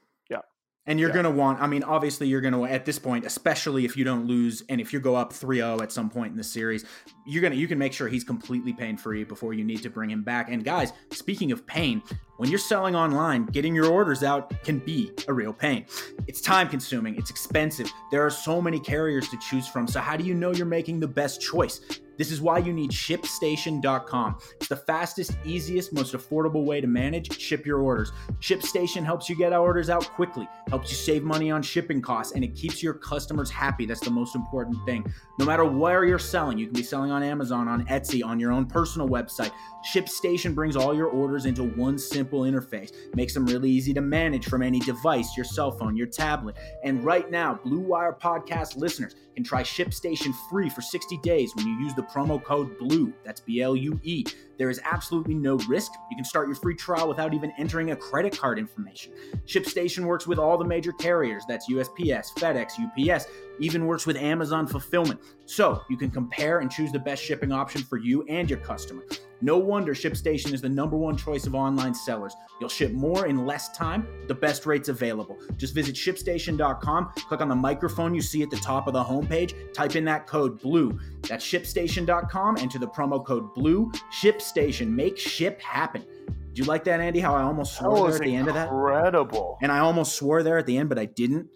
And 0.88 1.00
you're 1.00 1.10
yeah. 1.10 1.14
going 1.22 1.26
to 1.26 1.32
want, 1.32 1.62
I 1.62 1.68
mean, 1.68 1.84
obviously, 1.84 2.28
you're 2.28 2.42
going 2.42 2.56
to, 2.56 2.66
at 2.66 2.86
this 2.86 2.98
point, 2.98 3.26
especially 3.26 3.86
if 3.86 3.96
you 3.96 4.04
don't 4.04 4.26
lose 4.26 4.64
and 4.68 4.82
if 4.82 4.92
you 4.92 5.00
go 5.00 5.16
up 5.16 5.32
3 5.32 5.58
0 5.58 5.82
at 5.82 5.92
some 5.92 6.10
point 6.10 6.32
in 6.32 6.38
the 6.38 6.44
series, 6.44 6.86
you're 7.26 7.42
going 7.42 7.54
to, 7.54 7.60
you 7.60 7.68
can 7.68 7.78
make 7.78 7.94
sure 7.94 8.08
he's 8.08 8.24
completely 8.24 8.74
pain 8.74 8.98
free 8.98 9.24
before 9.24 9.54
you 9.54 9.64
need 9.64 9.84
to 9.84 9.92
bring 9.92 10.10
him 10.10 10.24
back. 10.24 10.50
And 10.50 10.66
guys, 10.66 10.92
speaking 11.12 11.52
of 11.52 11.68
pain, 11.68 12.02
when 12.38 12.50
you're 12.50 12.58
selling 12.58 12.96
online, 12.96 13.46
getting 13.46 13.76
your 13.76 13.86
orders 13.86 14.24
out 14.24 14.64
can 14.64 14.80
be 14.80 15.12
a 15.28 15.34
real 15.34 15.54
pain. 15.54 15.86
It's 16.28 16.42
time 16.42 16.68
consuming, 16.68 17.16
it's 17.16 17.30
expensive. 17.30 17.92
There 18.10 18.26
are 18.26 18.32
so 18.32 18.60
many 18.60 18.80
carriers 18.80 19.30
to 19.30 19.38
choose 19.38 19.68
from. 19.68 19.88
So, 19.88 20.00
how 20.00 20.18
do 20.18 20.24
you 20.24 20.34
know 20.34 20.52
you're 20.52 20.66
making 20.66 21.00
the 21.00 21.08
best 21.08 21.42
choice? 21.42 22.01
This 22.18 22.32
is 22.32 22.42
why 22.42 22.60
you 22.60 22.74
need 22.74 22.92
ShipStation.com. 22.92 24.38
It's 24.58 24.68
the 24.68 24.76
fastest, 24.76 25.36
easiest, 25.44 25.94
most 25.94 26.14
affordable 26.14 26.66
way 26.66 26.82
to 26.82 26.88
manage, 26.88 27.40
ship 27.40 27.66
your 27.66 27.80
orders. 27.80 28.12
ShipStation 28.40 29.04
helps 29.04 29.30
you 29.30 29.36
get 29.36 29.54
our 29.54 29.62
orders 29.62 29.90
out 29.90 30.06
quickly, 30.10 30.48
helps 30.70 30.92
you 30.92 30.98
save 30.98 31.24
money 31.24 31.52
on 31.52 31.62
shipping 31.62 32.02
costs, 32.02 32.34
and 32.34 32.44
it 32.44 32.56
keeps 32.56 32.84
your 32.84 32.94
customers 32.94 33.50
happy. 33.50 33.86
That's 33.86 34.02
the 34.02 34.12
most 34.12 34.36
important 34.36 34.78
thing. 34.86 35.06
No 35.40 35.46
matter 35.46 35.66
where 35.66 36.06
you're 36.06 36.20
selling, 36.20 36.58
you 36.58 36.66
can 36.68 36.76
be 36.76 36.84
selling 36.84 37.12
on 37.12 37.24
Amazon, 37.24 37.68
on 37.68 37.86
Etsy, 37.88 38.24
on 38.24 38.40
your 38.40 38.52
own 38.52 38.66
personal 38.66 39.08
website. 39.08 39.52
ShipStation 39.92 40.54
brings 40.54 40.76
all 40.76 40.94
your 40.94 41.08
orders 41.08 41.46
into 41.46 41.64
one 41.64 41.98
simple 41.98 42.42
interface, 42.42 42.92
makes 43.16 43.34
them 43.34 43.46
really 43.46 43.70
easy 43.70 43.94
to 43.94 44.02
manage 44.02 44.46
from 44.46 44.62
any 44.62 44.80
device, 44.80 45.36
your 45.36 45.46
cell 45.46 45.72
phone, 45.72 45.98
your 45.98 46.08
tablet. 46.08 46.56
And 46.84 47.04
right 47.04 47.32
now, 47.32 47.60
Blue 47.64 47.80
Wire 47.80 48.14
podcast 48.14 48.78
listeners 48.78 49.16
can 49.42 49.48
try 49.48 49.64
ShipStation 49.64 50.34
free 50.50 50.70
for 50.70 50.82
60 50.82 51.18
days 51.18 51.56
when 51.56 51.66
you 51.66 51.74
use 51.80 51.96
the 51.96 52.04
promo 52.04 52.42
code 52.44 52.78
BLUE. 52.78 53.12
That's 53.24 53.42
B 53.42 53.62
L 53.62 53.76
U 53.76 54.00
E. 54.04 54.24
There 54.60 54.70
is 54.70 54.80
absolutely 54.84 55.34
no 55.34 55.56
risk. 55.68 55.92
You 56.12 56.16
can 56.16 56.24
start 56.24 56.48
your 56.48 56.56
free 56.56 56.76
trial 56.76 57.08
without 57.08 57.34
even 57.34 57.52
entering 57.58 57.92
a 57.92 57.96
credit 57.96 58.38
card 58.38 58.60
information. 58.60 59.14
ShipStation 59.48 60.06
works 60.06 60.28
with 60.28 60.38
all 60.38 60.58
the 60.58 60.66
major 60.66 60.92
carriers 60.92 61.44
that's 61.48 61.68
USPS, 61.72 62.34
FedEx, 62.36 62.74
UPS, 62.80 63.26
even 63.60 63.88
works 63.88 64.06
with 64.06 64.16
Amazon 64.18 64.68
fulfillment. 64.68 65.20
So 65.46 65.82
you 65.90 65.98
can 65.98 66.12
compare 66.12 66.60
and 66.60 66.70
choose 66.70 66.92
the 66.92 67.00
best 67.00 67.24
shipping 67.24 67.52
option 67.52 67.82
for 67.82 67.98
you 67.98 68.24
and 68.30 68.48
your 68.48 68.60
customer. 68.60 69.06
No 69.42 69.58
wonder 69.58 69.94
ShipStation 69.94 70.54
is 70.54 70.62
the 70.62 70.70
number 70.70 70.96
one 70.96 71.18
choice 71.18 71.48
of 71.48 71.56
online 71.56 71.96
sellers. 71.96 72.36
You'll 72.60 72.70
ship 72.70 72.92
more 72.92 73.26
in 73.26 73.46
less 73.46 73.76
time, 73.76 74.08
the 74.28 74.36
best 74.36 74.66
rates 74.66 74.90
available. 74.90 75.38
Just 75.58 75.74
visit 75.74 75.96
shipstation.com, 75.96 77.12
click 77.28 77.42
on 77.42 77.50
the 77.50 77.56
microphone 77.56 78.14
you 78.14 78.22
see 78.22 78.44
at 78.44 78.50
the 78.50 78.58
top 78.58 78.88
of 78.88 78.94
the 78.94 79.04
homepage, 79.04 79.74
type 79.74 79.96
in 79.96 80.06
that 80.06 80.28
code 80.28 80.62
BLUE. 80.62 81.00
That's 81.24 81.46
shipstation.com, 81.46 82.58
enter 82.58 82.80
the 82.80 82.88
promo 82.88 83.26
code 83.26 83.54
BLUE. 83.54 83.92
ShipStation, 84.14 84.90
make 84.90 85.18
ship 85.18 85.60
happen. 85.62 86.06
Do 86.54 86.62
you 86.62 86.66
like 86.66 86.84
that, 86.84 87.00
Andy? 87.00 87.20
How 87.20 87.34
I 87.34 87.44
almost 87.44 87.78
swore 87.78 88.10
there 88.10 88.16
at 88.16 88.22
the 88.22 88.36
end 88.36 88.48
of 88.50 88.56
that? 88.56 88.68
Incredible. 88.68 89.58
And 89.62 89.72
I 89.72 89.80
almost 89.80 90.16
swore 90.16 90.44
there 90.44 90.58
at 90.58 90.66
the 90.66 90.78
end, 90.78 90.90
but 90.90 91.00
I 91.00 91.06
didn't. 91.06 91.48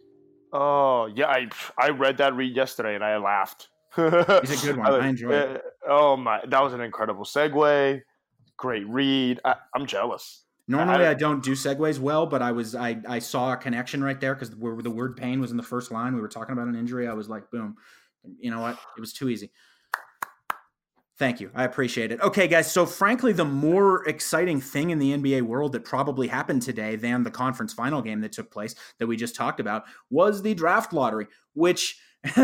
Oh 0.54 1.08
yeah, 1.14 1.28
I 1.28 1.50
I 1.78 1.90
read 1.90 2.18
that 2.18 2.34
read 2.34 2.56
yesterday 2.56 2.96
and 2.96 3.04
I 3.04 3.18
laughed. 3.18 3.68
He's 3.96 4.64
a 4.64 4.68
good 4.68 4.78
one. 4.78 4.92
I 4.92 5.08
enjoy 5.08 5.32
it. 5.32 5.56
Eh, 5.56 5.70
oh 5.88 6.18
my, 6.18 6.42
that 6.48 6.62
was 6.62 6.74
an 6.74 6.82
incredible 6.82 7.24
segue. 7.24 8.02
Great 8.58 8.88
read. 8.88 9.40
I, 9.44 9.56
I'm 9.74 9.86
jealous. 9.86 10.44
Normally 10.68 11.06
I, 11.06 11.12
I, 11.12 11.14
don't 11.14 11.44
do 11.44 11.52
segues 11.52 12.00
well, 12.00 12.26
but 12.26 12.42
I 12.42 12.52
was 12.52 12.74
I 12.74 13.00
I 13.08 13.20
saw 13.20 13.54
a 13.54 13.58
connection 13.58 14.04
right 14.04 14.20
there 14.20 14.34
because 14.34 14.56
where 14.56 14.82
the 14.82 14.90
word 14.90 15.16
pain 15.16 15.40
was 15.40 15.52
in 15.52 15.58
the 15.58 15.64
first 15.64 15.92
line. 15.92 16.16
We 16.16 16.22
were 16.22 16.28
talking 16.28 16.54
about 16.54 16.68
an 16.68 16.76
injury. 16.76 17.08
I 17.08 17.14
was 17.14 17.30
like, 17.30 17.52
boom. 17.52 17.76
You 18.40 18.50
know 18.50 18.62
what? 18.62 18.80
It 18.98 19.00
was 19.00 19.14
too 19.14 19.30
easy. 19.30 19.52
Thank 21.18 21.40
you. 21.40 21.50
I 21.56 21.64
appreciate 21.64 22.12
it. 22.12 22.20
Okay, 22.20 22.48
guys. 22.48 22.70
So, 22.70 22.86
frankly, 22.86 23.32
the 23.32 23.46
more 23.46 24.06
exciting 24.06 24.60
thing 24.60 24.90
in 24.90 25.00
the 25.00 25.18
NBA 25.18 25.44
world 25.44 25.72
that 25.72 25.86
probably 25.86 26.28
happened 26.28 26.62
today 26.62 26.98
than 26.98 27.24
the 27.24 27.32
conference 27.32 27.72
final 27.72 28.02
game 28.02 28.20
that 28.22 28.34
took 28.34 28.52
place 28.52 28.76
that 29.00 29.08
we 29.08 29.16
just 29.16 29.34
talked 29.34 29.62
about 29.62 29.84
was 30.10 30.42
the 30.42 30.54
draft 30.54 30.92
lottery, 30.92 31.28
which 31.54 31.98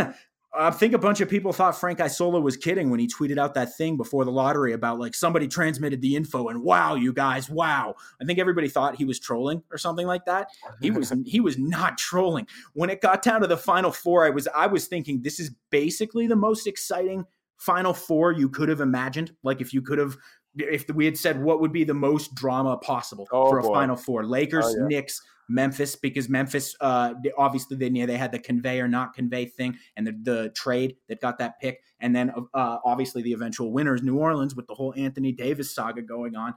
I 0.54 0.70
think 0.72 0.94
a 0.94 0.98
bunch 0.98 1.22
of 1.22 1.30
people 1.30 1.54
thought 1.54 1.80
Frank 1.80 2.02
Isola 2.02 2.42
was 2.42 2.58
kidding 2.58 2.90
when 2.90 3.00
he 3.00 3.08
tweeted 3.08 3.38
out 3.38 3.54
that 3.54 3.76
thing 3.76 3.96
before 3.96 4.26
the 4.26 4.32
lottery 4.32 4.74
about 4.74 5.00
like 5.00 5.16
somebody 5.16 5.48
transmitted 5.48 6.02
the 6.02 6.16
info 6.16 6.50
and 6.50 6.62
wow, 6.62 6.96
you 6.96 7.14
guys, 7.14 7.50
wow. 7.50 7.96
I 8.22 8.26
think 8.26 8.38
everybody 8.38 8.68
thought 8.68 8.98
he 8.98 9.06
was 9.06 9.18
trolling 9.18 9.64
or 9.72 9.78
something 9.78 10.06
like 10.06 10.26
that. 10.26 10.50
He 10.82 10.92
was 10.92 11.14
he 11.26 11.40
was 11.40 11.58
not 11.58 11.98
trolling. 11.98 12.48
When 12.74 12.90
it 12.90 13.00
got 13.00 13.22
down 13.22 13.42
to 13.42 13.48
the 13.48 13.58
final 13.58 13.92
four, 13.92 14.26
I 14.26 14.30
was 14.30 14.48
I 14.54 14.68
was 14.68 14.88
thinking 14.88 15.22
this 15.22 15.40
is 15.40 15.52
basically 15.70 16.28
the 16.28 16.36
most 16.36 16.68
exciting 16.68 17.26
final 17.58 17.94
four 17.94 18.34
you 18.34 18.50
could 18.50 18.68
have 18.68 18.82
imagined. 18.82 19.34
Like 19.44 19.62
if 19.62 19.74
you 19.74 19.82
could 19.82 20.00
have 20.00 20.18
if 20.56 20.90
we 20.90 21.06
had 21.06 21.18
said 21.18 21.42
what 21.42 21.62
would 21.62 21.72
be 21.72 21.84
the 21.84 21.94
most 21.94 22.36
drama 22.36 22.78
possible 22.78 23.28
oh, 23.32 23.50
for 23.50 23.60
a 23.60 23.64
boy. 23.64 23.74
final 23.74 23.96
four 23.96 24.26
Lakers, 24.26 24.66
oh, 24.66 24.76
yeah. 24.78 24.88
Knicks, 24.88 25.22
Memphis, 25.50 25.96
because 25.96 26.30
Memphis, 26.30 26.76
uh, 26.82 27.14
obviously 27.38 27.78
they 27.78 27.90
knew 27.90 28.06
they 28.06 28.18
had 28.18 28.32
the 28.32 28.40
convey 28.40 28.80
or 28.80 28.88
not 28.88 29.14
convey 29.14 29.46
thing 29.46 29.78
and 29.98 30.08
the, 30.08 30.18
the 30.24 30.50
trade 30.50 30.96
that 31.10 31.22
got 31.22 31.38
that 31.40 31.60
pick, 31.60 31.82
and 32.00 32.16
then 32.16 32.32
uh, 32.54 32.78
obviously 32.86 33.22
the 33.22 33.34
eventual 33.34 33.72
winners, 33.72 34.02
New 34.02 34.18
Orleans, 34.18 34.56
with 34.56 34.68
the 34.68 34.74
whole 34.74 34.94
Anthony 34.98 35.32
Davis 35.32 35.74
saga 35.74 36.02
going 36.02 36.36
on. 36.36 36.54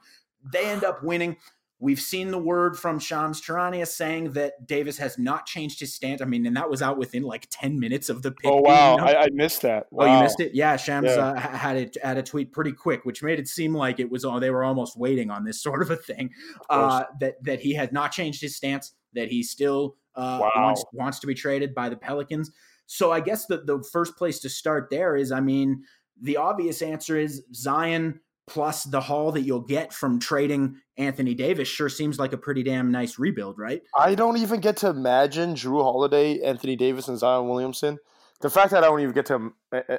They 0.52 0.66
end 0.66 0.84
up 0.84 1.02
winning. 1.02 1.36
We've 1.80 2.00
seen 2.00 2.30
the 2.30 2.38
word 2.38 2.78
from 2.78 2.98
Shams 2.98 3.42
Charania 3.42 3.86
saying 3.86 4.32
that 4.32 4.66
Davis 4.66 4.96
has 4.98 5.18
not 5.18 5.44
changed 5.44 5.80
his 5.80 5.92
stance. 5.92 6.22
I 6.22 6.24
mean, 6.24 6.46
and 6.46 6.56
that 6.56 6.70
was 6.70 6.80
out 6.80 6.96
within 6.96 7.24
like 7.24 7.48
10 7.50 7.78
minutes 7.78 8.08
of 8.08 8.22
the 8.22 8.30
pick. 8.30 8.50
Oh, 8.50 8.60
wow. 8.60 8.96
I, 8.96 9.24
I, 9.24 9.26
missed 9.32 9.62
that. 9.62 9.86
Wow. 9.90 10.06
Oh, 10.06 10.16
you 10.16 10.22
missed 10.22 10.40
it? 10.40 10.54
Yeah. 10.54 10.76
Shams 10.76 11.08
yeah. 11.08 11.30
Uh, 11.30 11.40
had 11.40 11.76
it 11.76 11.96
had 12.02 12.16
a 12.16 12.22
tweet 12.22 12.52
pretty 12.52 12.72
quick, 12.72 13.04
which 13.04 13.22
made 13.22 13.38
it 13.38 13.48
seem 13.48 13.74
like 13.74 13.98
it 13.98 14.10
was, 14.10 14.24
oh, 14.24 14.38
they 14.38 14.50
were 14.50 14.64
almost 14.64 14.96
waiting 14.96 15.30
on 15.30 15.44
this 15.44 15.60
sort 15.62 15.82
of 15.82 15.90
a 15.90 15.96
thing. 15.96 16.30
Of 16.70 16.90
uh, 16.90 17.04
that, 17.20 17.42
that 17.44 17.60
he 17.60 17.74
had 17.74 17.92
not 17.92 18.12
changed 18.12 18.40
his 18.40 18.56
stance, 18.56 18.94
that 19.14 19.28
he 19.28 19.42
still 19.42 19.96
uh, 20.14 20.38
wow. 20.40 20.50
wants, 20.56 20.84
wants 20.92 21.18
to 21.20 21.26
be 21.26 21.34
traded 21.34 21.74
by 21.74 21.88
the 21.88 21.96
Pelicans. 21.96 22.52
So 22.86 23.10
I 23.10 23.20
guess 23.20 23.46
the, 23.46 23.58
the 23.58 23.82
first 23.92 24.16
place 24.16 24.38
to 24.40 24.48
start 24.48 24.88
there 24.90 25.16
is, 25.16 25.32
I 25.32 25.40
mean, 25.40 25.82
the 26.20 26.36
obvious 26.36 26.82
answer 26.82 27.18
is 27.18 27.42
Zion 27.52 28.20
plus 28.46 28.84
the 28.84 29.00
haul 29.00 29.32
that 29.32 29.42
you'll 29.42 29.60
get 29.60 29.92
from 29.92 30.18
trading 30.18 30.76
Anthony 30.96 31.34
Davis 31.34 31.68
sure 31.68 31.88
seems 31.88 32.18
like 32.18 32.32
a 32.32 32.38
pretty 32.38 32.62
damn 32.62 32.90
nice 32.90 33.18
rebuild, 33.18 33.58
right? 33.58 33.82
I 33.96 34.14
don't 34.14 34.36
even 34.36 34.60
get 34.60 34.76
to 34.78 34.88
imagine 34.88 35.54
Jrue 35.54 35.82
Holiday, 35.82 36.40
Anthony 36.40 36.76
Davis, 36.76 37.08
and 37.08 37.18
Zion 37.18 37.48
Williamson. 37.48 37.98
The 38.40 38.50
fact 38.50 38.72
that 38.72 38.84
I 38.84 38.86
don't 38.86 39.00
even 39.00 39.14
get 39.14 39.26
to 39.26 39.52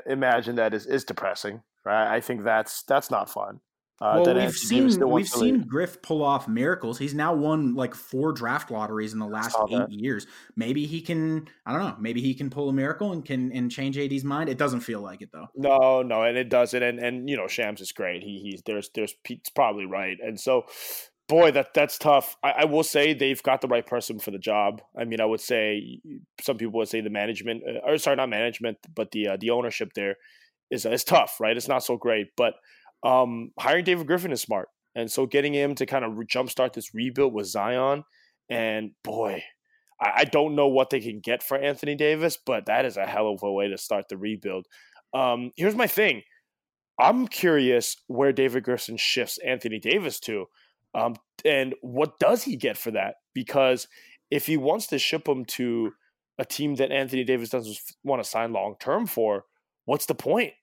imagine 0.05 0.55
that 0.55 0.73
is, 0.73 0.85
is 0.85 1.03
depressing, 1.03 1.63
right? 1.83 2.13
I 2.13 2.21
think 2.21 2.43
that's 2.43 2.83
that's 2.83 3.09
not 3.09 3.29
fun. 3.29 3.61
Uh, 4.01 4.21
well, 4.25 4.35
we've 4.35 4.51
seen 4.51 5.09
we've 5.09 5.27
seen 5.27 5.61
Griff 5.61 6.01
pull 6.01 6.21
off 6.21 6.49
miracles. 6.49 6.99
He's 6.99 7.13
now 7.13 7.33
won 7.33 7.75
like 7.75 7.95
four 7.95 8.33
draft 8.33 8.69
lotteries 8.69 9.13
in 9.13 9.19
the 9.19 9.25
last 9.25 9.55
eight 9.69 9.77
that. 9.77 9.91
years. 9.91 10.27
Maybe 10.57 10.85
he 10.85 10.99
can. 10.99 11.47
I 11.65 11.71
don't 11.71 11.81
know. 11.81 11.95
Maybe 11.97 12.19
he 12.19 12.33
can 12.33 12.49
pull 12.49 12.67
a 12.67 12.73
miracle 12.73 13.13
and 13.13 13.23
can 13.23 13.53
and 13.53 13.71
change 13.71 13.97
AD's 13.97 14.25
mind. 14.25 14.49
It 14.49 14.57
doesn't 14.57 14.81
feel 14.81 14.99
like 14.99 15.21
it 15.21 15.29
though. 15.31 15.47
No, 15.55 16.01
no, 16.01 16.23
and 16.23 16.37
it 16.37 16.49
doesn't. 16.49 16.83
And 16.83 16.99
and 16.99 17.29
you 17.29 17.37
know, 17.37 17.47
Shams 17.47 17.79
is 17.79 17.93
great. 17.93 18.21
He 18.21 18.39
he's 18.39 18.61
there's 18.65 18.89
there's 18.93 19.15
Pete's 19.23 19.49
probably 19.49 19.85
right. 19.85 20.17
And 20.21 20.37
so, 20.37 20.65
boy, 21.29 21.51
that 21.51 21.73
that's 21.73 21.97
tough. 21.97 22.35
I, 22.43 22.51
I, 22.51 22.65
will 22.65 22.83
say 22.83 23.13
they've 23.13 23.41
got 23.43 23.61
the 23.61 23.69
right 23.69 23.85
person 23.85 24.19
for 24.19 24.31
the 24.31 24.39
job. 24.39 24.81
I 24.99 25.05
mean, 25.05 25.21
I 25.21 25.25
would 25.25 25.39
say 25.39 26.01
some 26.41 26.57
people 26.57 26.79
would 26.79 26.89
say 26.89 26.99
the 26.99 27.09
management, 27.09 27.63
uh, 27.65 27.89
or 27.89 27.97
sorry, 27.97 28.17
not 28.17 28.27
management, 28.27 28.77
but 28.93 29.11
the 29.11 29.29
uh, 29.29 29.37
the 29.39 29.51
ownership 29.51 29.93
there 29.95 30.17
is 30.69 30.85
is 30.85 31.05
tough. 31.05 31.39
Right, 31.39 31.55
it's 31.55 31.69
not 31.69 31.85
so 31.85 31.95
great, 31.95 32.35
but 32.35 32.55
um, 33.05 33.51
hiring 33.59 33.85
David 33.85 34.07
Griffin 34.07 34.31
is 34.31 34.41
smart. 34.41 34.67
And 34.95 35.11
so 35.11 35.25
getting 35.25 35.53
him 35.53 35.75
to 35.75 35.85
kind 35.85 36.03
of 36.03 36.13
jumpstart 36.13 36.73
this 36.73 36.93
rebuild 36.93 37.33
with 37.33 37.47
Zion, 37.47 38.03
and 38.49 38.91
boy, 39.03 39.43
I, 40.01 40.11
I, 40.17 40.23
don't 40.23 40.55
know 40.55 40.67
what 40.67 40.89
they 40.89 41.01
can 41.01 41.19
get 41.19 41.43
for 41.43 41.57
Anthony 41.57 41.95
Davis, 41.95 42.37
but 42.43 42.65
that 42.67 42.85
is 42.85 42.95
a 42.95 43.05
hell 43.05 43.29
of 43.29 43.43
a 43.43 43.51
way 43.51 43.67
to 43.67 43.77
start 43.77 44.05
the 44.09 44.17
rebuild. 44.17 44.67
Um, 45.13 45.51
here's 45.55 45.75
my 45.75 45.87
thing. 45.87 46.21
I'm 46.99 47.27
curious 47.27 47.97
where 48.07 48.31
David 48.31 48.63
Griffin 48.63 48.97
shifts 48.97 49.37
Anthony 49.45 49.79
Davis 49.79 50.19
to. 50.21 50.45
Um, 50.93 51.15
and 51.43 51.75
what 51.81 52.19
does 52.19 52.43
he 52.43 52.55
get 52.55 52.77
for 52.77 52.91
that? 52.91 53.15
Because 53.33 53.87
if 54.31 54.45
he 54.47 54.55
wants 54.55 54.87
to 54.87 54.97
ship 54.97 55.27
him 55.27 55.43
to 55.45 55.91
a 56.39 56.45
team 56.45 56.75
that 56.75 56.91
Anthony 56.91 57.23
Davis 57.25 57.49
doesn't 57.49 57.77
want 58.03 58.23
to 58.23 58.29
sign 58.29 58.53
long 58.53 58.75
term 58.79 59.05
for, 59.05 59.43
what's 59.83 60.05
the 60.05 60.15
point? 60.15 60.53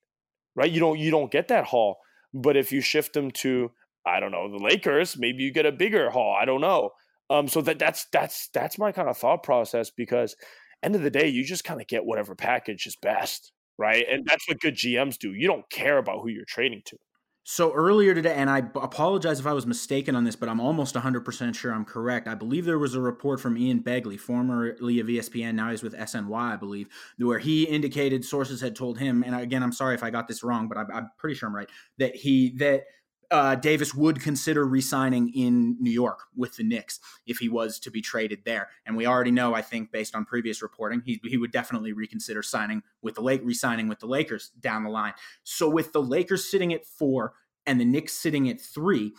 Right? 0.56 0.70
You 0.70 0.80
don't 0.80 0.98
you 0.98 1.10
don't 1.10 1.30
get 1.30 1.48
that 1.48 1.64
haul. 1.66 1.98
But 2.34 2.56
if 2.56 2.72
you 2.72 2.80
shift 2.80 3.12
them 3.14 3.30
to, 3.32 3.70
I 4.06 4.20
don't 4.20 4.32
know, 4.32 4.50
the 4.50 4.62
Lakers, 4.62 5.16
maybe 5.18 5.42
you 5.42 5.52
get 5.52 5.66
a 5.66 5.72
bigger 5.72 6.10
haul. 6.10 6.36
I 6.40 6.44
don't 6.44 6.60
know. 6.60 6.90
Um, 7.30 7.48
so 7.48 7.60
that 7.62 7.78
that's 7.78 8.06
that's 8.12 8.48
that's 8.48 8.78
my 8.78 8.92
kind 8.92 9.08
of 9.08 9.16
thought 9.16 9.42
process 9.42 9.90
because 9.90 10.36
end 10.82 10.94
of 10.94 11.02
the 11.02 11.10
day, 11.10 11.28
you 11.28 11.44
just 11.44 11.64
kind 11.64 11.80
of 11.80 11.86
get 11.86 12.04
whatever 12.04 12.34
package 12.34 12.86
is 12.86 12.96
best, 12.96 13.52
right? 13.78 14.04
And 14.10 14.26
that's 14.26 14.46
what 14.48 14.60
good 14.60 14.74
GMs 14.74 15.18
do. 15.18 15.32
You 15.32 15.46
don't 15.46 15.68
care 15.70 15.98
about 15.98 16.20
who 16.22 16.28
you're 16.28 16.44
trading 16.44 16.82
to. 16.86 16.96
So 17.44 17.72
earlier 17.72 18.14
today, 18.14 18.34
and 18.34 18.48
I 18.48 18.58
apologize 18.58 19.40
if 19.40 19.46
I 19.46 19.52
was 19.52 19.66
mistaken 19.66 20.14
on 20.14 20.22
this, 20.22 20.36
but 20.36 20.48
I'm 20.48 20.60
almost 20.60 20.94
100% 20.94 21.54
sure 21.56 21.72
I'm 21.72 21.84
correct. 21.84 22.28
I 22.28 22.36
believe 22.36 22.64
there 22.64 22.78
was 22.78 22.94
a 22.94 23.00
report 23.00 23.40
from 23.40 23.58
Ian 23.58 23.80
Begley, 23.80 24.18
formerly 24.18 25.00
of 25.00 25.08
ESPN, 25.08 25.54
now 25.54 25.70
he's 25.70 25.82
with 25.82 25.94
SNY, 25.94 26.52
I 26.52 26.56
believe, 26.56 26.88
where 27.18 27.40
he 27.40 27.64
indicated 27.64 28.24
sources 28.24 28.60
had 28.60 28.76
told 28.76 28.98
him, 28.98 29.24
and 29.26 29.34
again, 29.34 29.64
I'm 29.64 29.72
sorry 29.72 29.96
if 29.96 30.04
I 30.04 30.10
got 30.10 30.28
this 30.28 30.44
wrong, 30.44 30.68
but 30.68 30.78
I'm, 30.78 30.86
I'm 30.92 31.10
pretty 31.18 31.34
sure 31.34 31.48
I'm 31.48 31.54
right, 31.54 31.68
that 31.98 32.14
he 32.14 32.54
that 32.58 32.84
uh, 33.32 33.54
Davis 33.54 33.94
would 33.94 34.20
consider 34.20 34.64
re-signing 34.64 35.32
in 35.34 35.76
New 35.80 35.90
York 35.90 36.24
with 36.36 36.56
the 36.56 36.62
Knicks 36.62 37.00
if 37.26 37.38
he 37.38 37.48
was 37.48 37.78
to 37.80 37.90
be 37.90 38.02
traded 38.02 38.44
there. 38.44 38.68
And 38.84 38.94
we 38.94 39.06
already 39.06 39.30
know, 39.30 39.54
I 39.54 39.62
think, 39.62 39.90
based 39.90 40.14
on 40.14 40.26
previous 40.26 40.60
reporting, 40.60 41.02
he, 41.04 41.18
he 41.24 41.38
would 41.38 41.50
definitely 41.50 41.94
reconsider 41.94 42.42
signing 42.42 42.82
with 43.00 43.14
the 43.14 43.22
Lake, 43.22 43.40
re-signing 43.42 43.88
with 43.88 44.00
the 44.00 44.06
Lakers 44.06 44.50
down 44.60 44.84
the 44.84 44.90
line. 44.90 45.14
So 45.44 45.68
with 45.68 45.92
the 45.92 46.02
Lakers 46.02 46.48
sitting 46.48 46.74
at 46.74 46.84
four 46.84 47.32
and 47.66 47.80
the 47.80 47.86
Knicks 47.86 48.12
sitting 48.12 48.50
at 48.50 48.60
three, 48.60 49.12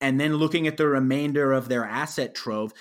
and 0.00 0.18
then 0.18 0.34
looking 0.34 0.66
at 0.66 0.76
the 0.76 0.88
remainder 0.88 1.52
of 1.52 1.68
their 1.68 1.84
asset 1.84 2.34
trove, 2.34 2.72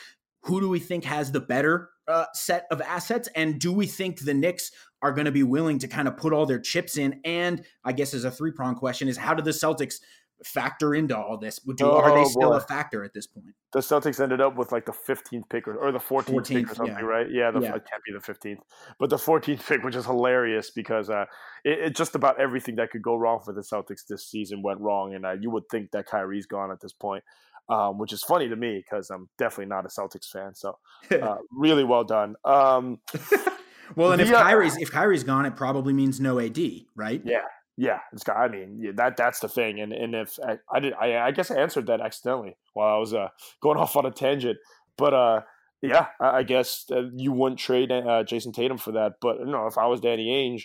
who 0.43 0.60
do 0.60 0.69
we 0.69 0.80
think 0.80 1.04
has 1.04 1.32
the 1.32 1.41
better 1.41 1.89
uh, 2.08 2.25
set 2.34 2.65
of 2.71 2.82
assets? 2.82 3.30
And 3.36 3.60
do 3.60 3.71
we 3.71 3.86
think 3.86 4.21
the 4.21 4.34
Knicks 4.34 4.71
are 5.02 5.12
going 5.12 5.25
to 5.25 5.32
be 5.32 5.43
willing 5.43 5.80
to 5.80 5.88
kind 5.88 6.08
of 6.08 6.17
put 6.17 6.34
all 6.34 6.45
their 6.45 6.60
chips 6.60 6.97
in? 6.97 7.21
And 7.23 7.63
I 7.84 7.91
guess 7.91 8.13
as 8.13 8.23
a 8.23 8.32
three 8.32 8.52
prong 8.52 8.75
question 8.75 9.08
is 9.08 9.17
how 9.17 9.34
do 9.34 9.43
the 9.43 9.52
Celtics 9.52 9.95
factor 10.43 10.95
into 10.95 11.17
all 11.17 11.38
this? 11.38 11.60
Do, 11.60 11.86
oh, 11.86 11.97
are 11.97 12.15
they 12.15 12.25
still 12.25 12.49
boy. 12.49 12.56
a 12.56 12.62
factor 12.62 13.04
at 13.04 13.13
this 13.13 13.28
point? 13.28 13.54
The 13.71 13.80
Celtics 13.80 14.19
ended 14.19 14.41
up 14.41 14.56
with 14.56 14.71
like 14.71 14.86
the 14.86 14.91
15th 14.91 15.49
pick 15.49 15.67
or, 15.67 15.75
or 15.75 15.91
the 15.91 15.99
14th, 15.99 16.25
14th, 16.25 16.47
pick 16.47 16.71
or 16.71 16.75
something, 16.75 16.95
yeah. 16.95 17.02
right? 17.02 17.28
Yeah, 17.30 17.52
the, 17.52 17.60
yeah, 17.62 17.75
it 17.75 17.88
can't 17.89 18.04
be 18.06 18.13
the 18.13 18.19
15th, 18.19 18.60
but 18.99 19.10
the 19.10 19.17
14th 19.17 19.65
pick, 19.67 19.84
which 19.84 19.95
is 19.95 20.06
hilarious 20.06 20.71
because 20.71 21.10
uh, 21.10 21.25
it, 21.63 21.80
it, 21.80 21.95
just 21.95 22.15
about 22.15 22.39
everything 22.39 22.75
that 22.75 22.91
could 22.91 23.02
go 23.02 23.15
wrong 23.15 23.39
for 23.43 23.54
the 23.54 23.62
Celtics 23.62 24.06
this 24.08 24.25
season 24.25 24.62
went 24.62 24.80
wrong, 24.80 25.13
and 25.13 25.25
uh, 25.25 25.34
you 25.39 25.49
would 25.52 25.67
think 25.69 25.91
that 25.91 26.08
Kyrie's 26.08 26.45
gone 26.45 26.71
at 26.71 26.82
this 26.82 26.93
point. 26.93 27.23
Um, 27.67 27.99
which 27.99 28.12
is 28.13 28.23
funny 28.23 28.49
to 28.49 28.56
me 28.56 28.84
because 28.84 29.12
I'm 29.12 29.30
definitely 29.38 29.67
not 29.67 29.86
a 29.86 29.89
Celtics 29.89 30.28
fan. 30.28 30.56
So, 30.56 30.80
uh, 31.12 31.36
really 31.52 31.84
well 31.84 32.04
done. 32.04 32.36
Um, 32.43 32.97
well, 33.95 34.12
and 34.12 34.19
if 34.19 34.34
uh, 34.34 34.41
Kyrie's 34.41 34.75
if 34.78 34.89
Kyrie's 34.91 35.23
gone, 35.23 35.45
it 35.45 35.56
probably 35.56 35.93
means 35.93 36.19
no 36.19 36.39
AD, 36.39 36.58
right? 36.95 37.21
Yeah, 37.23 37.43
Yeah, 37.80 38.00
it's 38.12 38.26
got. 38.26 38.36
I 38.36 38.50
mean, 38.50 38.78
yeah, 38.82 38.92
that 38.96 39.15
that's 39.15 39.39
the 39.39 39.48
thing. 39.48 39.80
And 39.80 39.94
and 39.94 40.13
if 40.13 40.38
I, 40.46 40.58
I 40.70 40.82
did, 40.82 40.94
I, 41.00 41.18
I 41.18 41.32
guess 41.32 41.50
I 41.50 41.56
answered 41.56 41.88
that 41.88 42.02
accidentally 42.02 42.58
while 42.74 42.94
I 42.94 42.98
was 42.98 43.13
uh, 43.13 43.30
going 43.62 43.78
off 43.80 43.96
on 43.96 44.06
a 44.06 44.12
tangent. 44.12 44.58
But 44.98 45.13
uh, 45.13 45.42
yeah, 45.82 46.08
I, 46.20 46.39
I 46.39 46.44
guess 46.44 46.86
you 47.15 47.32
wouldn't 47.32 47.58
trade 47.58 47.89
uh, 47.89 48.26
Jayson 48.26 48.52
Tatum 48.52 48.80
for 48.80 48.92
that. 48.92 49.13
But 49.22 49.39
you 49.39 49.46
know, 49.46 49.65
if 49.65 49.78
I 49.78 49.86
was 49.88 50.02
Danny 50.02 50.28
Ainge, 50.28 50.63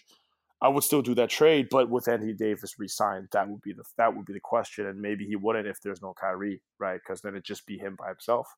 I 0.60 0.66
would 0.66 0.82
still 0.82 1.02
do 1.02 1.14
that 1.14 1.30
trade. 1.30 1.68
But 1.70 1.88
with 1.88 2.08
Anthony 2.08 2.32
Davis 2.32 2.80
re-signed, 2.80 3.28
that 3.30 3.48
would 3.48 3.62
be 3.62 3.72
the 3.72 3.84
that 3.96 4.16
would 4.16 4.26
be 4.26 4.32
the 4.32 4.40
question. 4.40 4.84
And 4.84 5.00
maybe 5.00 5.24
he 5.24 5.36
wouldn't 5.36 5.68
if 5.68 5.80
there's 5.82 6.02
no 6.02 6.14
Kyrie, 6.20 6.62
right? 6.80 6.98
Because 7.00 7.20
then 7.20 7.34
it'd 7.34 7.44
just 7.44 7.64
be 7.64 7.78
him 7.78 7.94
by 7.96 8.08
himself. 8.08 8.48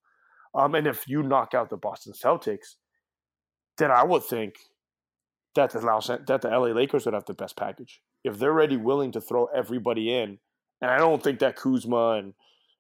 Um, 0.55 0.75
and 0.75 0.87
if 0.87 1.07
you 1.07 1.23
knock 1.23 1.53
out 1.53 1.69
the 1.69 1.77
Boston 1.77 2.15
Celtics, 2.15 2.77
then 3.77 3.91
I 3.91 4.03
would 4.03 4.25
think 4.25 4.55
that 5.57 5.73
the 5.73 5.81
Los, 5.83 6.07
that 6.07 6.41
the 6.41 6.49
LA 6.49 6.69
Lakers 6.69 7.05
would 7.05 7.13
have 7.13 7.27
the 7.27 7.35
best 7.35 7.55
package 7.55 8.01
if 8.27 8.39
they're 8.39 8.51
already 8.51 8.77
willing 8.77 9.13
to 9.13 9.21
throw 9.21 9.47
everybody 9.47 10.13
in. 10.13 10.39
And 10.83 10.91
I 10.91 10.99
don't 10.99 11.23
think 11.23 11.39
that 11.39 11.57
Kuzma 11.57 12.15
and 12.19 12.35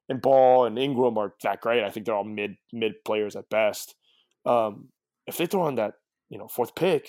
and 0.08 0.20
Ball 0.22 0.66
and 0.66 0.78
Ingram 0.78 1.18
are 1.18 1.34
that 1.42 1.60
great. 1.60 1.82
I 1.82 1.90
think 1.90 2.06
they're 2.06 2.14
all 2.14 2.24
mid 2.24 2.56
mid 2.72 3.04
players 3.04 3.36
at 3.36 3.48
best. 3.48 3.94
Um, 4.44 4.88
if 5.26 5.36
they 5.36 5.46
throw 5.46 5.62
on 5.62 5.76
that 5.76 5.94
you 6.28 6.38
know 6.38 6.48
fourth 6.48 6.74
pick, 6.74 7.08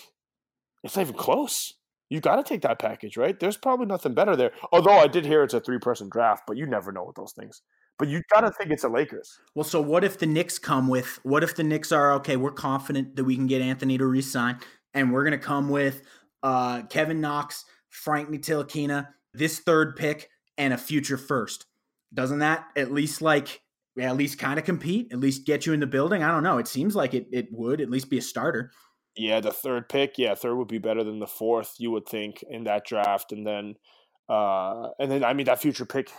it's 0.83 0.95
not 0.95 1.01
even 1.03 1.15
close. 1.15 1.73
You 2.09 2.21
got 2.21 2.37
to 2.37 2.43
take 2.43 2.61
that 2.61 2.79
package, 2.79 3.17
right? 3.17 3.37
There's 3.37 3.57
probably 3.57 3.85
nothing 3.85 4.13
better 4.13 4.35
there. 4.35 4.51
Although 4.71 4.97
I 4.97 5.07
did 5.07 5.25
hear 5.25 5.43
it's 5.43 5.53
a 5.53 5.59
three 5.59 5.79
person 5.79 6.07
draft, 6.09 6.43
but 6.47 6.55
you 6.55 6.65
never 6.65 6.91
know 6.91 7.03
with 7.03 7.15
those 7.15 7.33
things. 7.33 7.61
But 7.99 8.07
you 8.07 8.21
got 8.31 8.41
to 8.41 8.51
think 8.51 8.71
it's 8.71 8.83
the 8.83 8.89
Lakers. 8.89 9.39
Well, 9.55 9.63
so 9.63 9.81
what 9.81 10.03
if 10.03 10.19
the 10.19 10.27
Knicks 10.27 10.59
come 10.59 10.87
with? 10.87 11.19
What 11.23 11.43
if 11.43 11.55
the 11.55 11.63
Knicks 11.63 11.91
are 11.91 12.13
okay? 12.13 12.37
We're 12.37 12.51
confident 12.51 13.15
that 13.15 13.23
we 13.23 13.35
can 13.35 13.47
get 13.47 13.61
Anthony 13.61 13.97
to 13.97 14.05
resign, 14.05 14.59
and 14.93 15.11
we're 15.11 15.23
going 15.23 15.37
to 15.37 15.45
come 15.45 15.69
with 15.69 16.03
uh, 16.43 16.83
Kevin 16.83 17.19
Knox, 17.19 17.65
Frank 17.97 18.29
Ntilikina, 18.29 19.07
this 19.33 19.59
third 19.59 19.95
pick, 19.95 20.29
and 20.57 20.73
a 20.73 20.77
future 20.77 21.17
first. 21.17 21.65
Doesn't 22.13 22.39
that 22.39 22.65
at 22.75 22.91
least 22.91 23.21
like 23.21 23.61
at 23.99 24.15
least 24.15 24.39
kind 24.39 24.59
of 24.59 24.65
compete? 24.65 25.11
At 25.11 25.19
least 25.19 25.45
get 25.45 25.65
you 25.65 25.73
in 25.73 25.79
the 25.79 25.87
building? 25.87 26.23
I 26.23 26.31
don't 26.31 26.43
know. 26.43 26.57
It 26.57 26.67
seems 26.67 26.95
like 26.95 27.13
it 27.13 27.27
it 27.31 27.47
would 27.51 27.81
at 27.81 27.89
least 27.89 28.09
be 28.09 28.17
a 28.17 28.21
starter. 28.21 28.71
Yeah, 29.15 29.39
the 29.39 29.51
third 29.51 29.89
pick, 29.89 30.17
yeah, 30.17 30.35
third 30.35 30.55
would 30.55 30.67
be 30.67 30.77
better 30.77 31.03
than 31.03 31.19
the 31.19 31.27
fourth, 31.27 31.73
you 31.79 31.89
would 31.91 32.07
think, 32.07 32.43
in 32.47 32.65
that 32.65 32.85
draft. 32.85 33.31
And 33.31 33.45
then 33.45 33.75
uh 34.29 34.89
and 34.99 35.11
then 35.11 35.23
I 35.23 35.33
mean 35.33 35.45
that 35.47 35.59
future 35.61 35.85
pick 35.85 36.11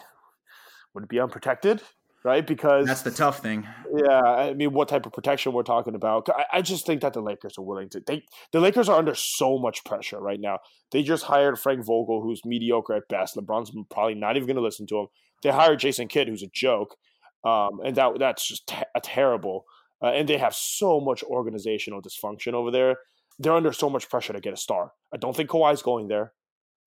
would 0.95 1.05
it 1.05 1.11
be 1.11 1.21
unprotected? 1.21 1.83
Right? 2.25 2.45
Because 2.47 2.87
that's 2.87 3.03
the 3.03 3.13
tough 3.13 3.41
thing. 3.41 3.67
Yeah, 3.95 4.21
I 4.21 4.53
mean, 4.53 4.73
what 4.73 4.89
type 4.89 5.07
of 5.07 5.13
protection 5.13 5.53
we're 5.53 5.63
talking 5.63 5.95
about? 5.95 6.29
I, 6.29 6.45
I 6.55 6.63
just 6.63 6.85
think 6.85 7.01
that 7.03 7.13
the 7.13 7.23
Lakers 7.23 7.57
are 7.59 7.63
willing 7.63 7.89
to. 7.91 8.03
They 8.05 8.25
the 8.53 8.61
Lakers 8.61 8.89
are 8.89 8.99
under 8.99 9.15
so 9.15 9.59
much 9.59 9.85
pressure 9.85 10.19
right 10.21 10.41
now. 10.41 10.59
They 10.91 11.03
just 11.03 11.25
hired 11.25 11.59
Frank 11.59 11.85
Vogel, 11.87 12.21
who's 12.21 12.45
mediocre 12.45 12.95
at 12.95 13.09
best. 13.09 13.37
LeBron's 13.37 13.71
probably 13.91 14.15
not 14.15 14.37
even 14.37 14.47
going 14.47 14.57
to 14.57 14.63
listen 14.63 14.87
to 14.89 14.99
him. 14.99 15.07
They 15.43 15.51
hired 15.51 15.79
Jason 15.79 16.09
Kidd, 16.09 16.29
who's 16.29 16.43
a 16.43 16.49
joke, 16.53 16.97
um, 17.45 17.81
and 17.85 17.95
that 17.97 18.19
that's 18.19 18.47
just 18.47 18.67
te- 18.67 18.83
a 18.95 19.01
terrible. 19.01 19.65
Uh, 20.03 20.09
and 20.09 20.29
they 20.29 20.39
have 20.39 20.55
so 20.55 21.01
much 21.01 21.23
organizational 21.25 22.03
dysfunction 22.03 22.53
over 22.53 22.71
there. 22.71 22.97
They're 23.39 23.55
under 23.55 23.73
so 23.73 23.89
much 23.89 24.09
pressure 24.09 24.33
to 24.33 24.41
get 24.41 24.53
a 24.53 24.57
star. 24.57 24.93
I 25.13 25.17
don't 25.17 25.37
think 25.37 25.51
Kawhi's 25.51 25.83
going 25.83 26.09
there. 26.09 26.33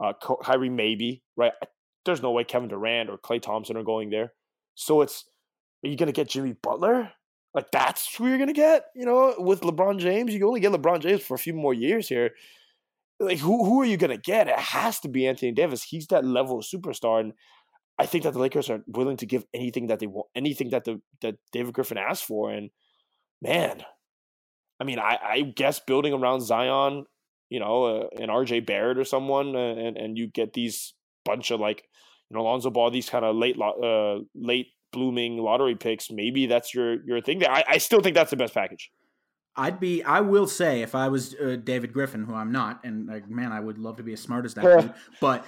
Uh, 0.04 0.14
Kyrie 0.44 0.70
maybe 0.70 1.24
right. 1.38 1.54
There's 2.04 2.22
no 2.22 2.32
way 2.32 2.44
Kevin 2.44 2.68
Durant 2.68 3.10
or 3.10 3.18
Klay 3.18 3.42
Thompson 3.42 3.78
are 3.78 3.84
going 3.84 4.10
there. 4.10 4.34
So 4.82 5.02
it's 5.02 5.26
are 5.86 5.90
you 5.90 5.96
gonna 5.96 6.12
get 6.12 6.30
Jimmy 6.30 6.54
Butler? 6.54 7.12
Like 7.54 7.72
that's 7.72 8.16
who 8.16 8.28
you're 8.28 8.40
gonna 8.40 8.54
get? 8.54 8.86
You 8.96 9.06
know, 9.06 9.36
with 9.38 9.62
LeBron 9.62 10.00
James, 10.00 10.34
you 10.34 10.48
only 10.48 10.60
get 10.60 10.72
LeBron 10.72 11.02
James 11.02 11.22
for 11.22 11.36
a 11.36 11.40
few 11.40 11.54
more 11.54 11.74
years 11.74 12.08
here. 12.08 12.32
Like 13.20 13.38
who 13.38 13.64
who 13.64 13.82
are 13.82 13.86
you 13.86 13.98
gonna 13.98 14.18
get? 14.18 14.48
It 14.48 14.58
has 14.58 15.00
to 15.02 15.10
be 15.10 15.28
Anthony 15.28 15.52
Davis. 15.52 15.84
He's 15.84 16.08
that 16.08 16.26
level 16.26 16.60
of 16.60 16.66
superstar, 16.66 17.20
and 17.20 17.34
I 18.00 18.08
think 18.08 18.24
that 18.24 18.34
the 18.34 18.40
Lakers 18.40 18.72
are 18.72 18.84
willing 18.88 19.18
to 19.18 19.28
give 19.28 19.46
anything 19.54 19.88
that 19.88 20.00
they 20.00 20.08
want, 20.08 20.28
anything 20.34 20.72
that 20.72 20.86
the 20.86 21.00
that 21.22 21.36
David 21.52 21.74
Griffin 21.76 22.00
asked 22.00 22.26
for. 22.26 22.50
And 22.50 22.72
man, 23.40 23.84
I 24.80 24.84
mean, 24.84 24.98
I, 24.98 25.20
I 25.24 25.42
guess 25.42 25.80
building 25.80 26.14
around 26.14 26.42
Zion, 26.42 27.06
you 27.50 27.60
know, 27.60 27.84
uh, 27.84 28.08
an 28.20 28.30
RJ 28.30 28.66
Barrett 28.66 28.98
or 28.98 29.06
someone, 29.06 29.56
uh, 29.56 29.76
and 29.76 29.98
and 29.98 30.18
you 30.18 30.26
get 30.26 30.54
these 30.54 30.96
bunch 31.24 31.52
of 31.52 31.60
like, 31.60 31.84
you 32.32 32.38
know, 32.38 32.44
Lonzo 32.44 32.70
Ball, 32.70 32.92
these 32.92 33.10
kind 33.10 33.26
of 33.26 33.36
late 33.36 33.58
uh 33.60 34.20
late 34.34 34.68
blooming 34.94 35.38
lottery 35.38 35.76
picks. 35.76 36.10
Maybe 36.10 36.46
that's 36.46 36.74
your 36.74 37.04
your 37.06 37.20
thing. 37.20 37.46
I 37.46 37.64
I 37.68 37.78
still 37.78 38.00
think 38.00 38.16
that's 38.16 38.32
the 38.32 38.38
best 38.38 38.54
package. 38.54 38.90
I'd 39.58 39.82
be. 39.82 40.02
I 40.04 40.22
will 40.22 40.48
say, 40.48 40.82
if 40.82 40.96
I 40.96 41.10
was 41.10 41.36
uh, 41.36 41.58
David 41.62 41.92
Griffin, 41.92 42.24
who 42.24 42.34
I'm 42.34 42.54
not, 42.54 42.80
and 42.86 43.08
like, 43.08 43.30
man, 43.30 43.52
I 43.52 43.60
would 43.60 43.78
love 43.78 43.98
to 43.98 44.04
be 44.04 44.14
as 44.14 44.22
smart 44.22 44.46
as 44.46 44.54
that. 44.54 44.64
dude, 44.64 44.94
but 45.20 45.46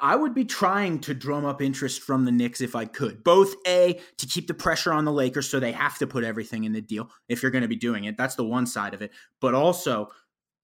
I 0.00 0.16
would 0.16 0.34
be 0.34 0.44
trying 0.44 0.98
to 1.00 1.14
drum 1.14 1.44
up 1.44 1.62
interest 1.62 2.02
from 2.02 2.24
the 2.24 2.32
Knicks 2.32 2.60
if 2.60 2.74
I 2.74 2.86
could. 2.86 3.22
Both 3.22 3.54
A, 3.66 4.00
to 4.16 4.26
keep 4.26 4.48
the 4.48 4.54
pressure 4.54 4.92
on 4.92 5.04
the 5.04 5.12
Lakers 5.12 5.48
so 5.48 5.60
they 5.60 5.72
have 5.72 5.98
to 5.98 6.06
put 6.06 6.24
everything 6.24 6.64
in 6.64 6.72
the 6.72 6.80
deal 6.80 7.10
if 7.28 7.42
you're 7.42 7.52
going 7.52 7.62
to 7.62 7.68
be 7.68 7.76
doing 7.76 8.04
it. 8.04 8.16
That's 8.16 8.34
the 8.34 8.44
one 8.44 8.66
side 8.66 8.94
of 8.94 9.02
it. 9.02 9.12
But 9.40 9.54
also, 9.54 10.08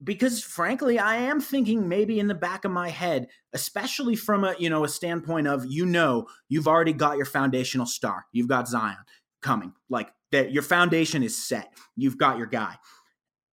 because 0.03 0.43
frankly, 0.43 0.99
I 0.99 1.17
am 1.17 1.41
thinking 1.41 1.89
maybe 1.89 2.19
in 2.21 2.27
the 2.27 2.35
back 2.35 2.65
of 2.65 2.73
my 2.73 2.89
head, 2.89 3.29
especially 3.53 4.17
from 4.17 4.45
a, 4.45 4.55
you 4.59 4.71
know, 4.71 4.85
a 4.85 4.89
standpoint 4.89 5.47
of, 5.47 5.67
you 5.67 5.85
know, 5.87 6.27
you've 6.49 6.69
already 6.69 6.93
got 6.93 7.17
your 7.17 7.27
foundational 7.27 7.87
star. 7.87 8.27
You've 8.33 8.49
got 8.49 8.69
Zion 8.69 8.97
coming. 9.43 9.73
Like 9.89 10.11
that 10.33 10.53
your 10.53 10.63
foundation 10.63 11.23
is 11.23 11.37
set. 11.37 11.73
You've 11.97 12.19
got 12.19 12.39
your 12.39 12.47
guy. 12.47 12.77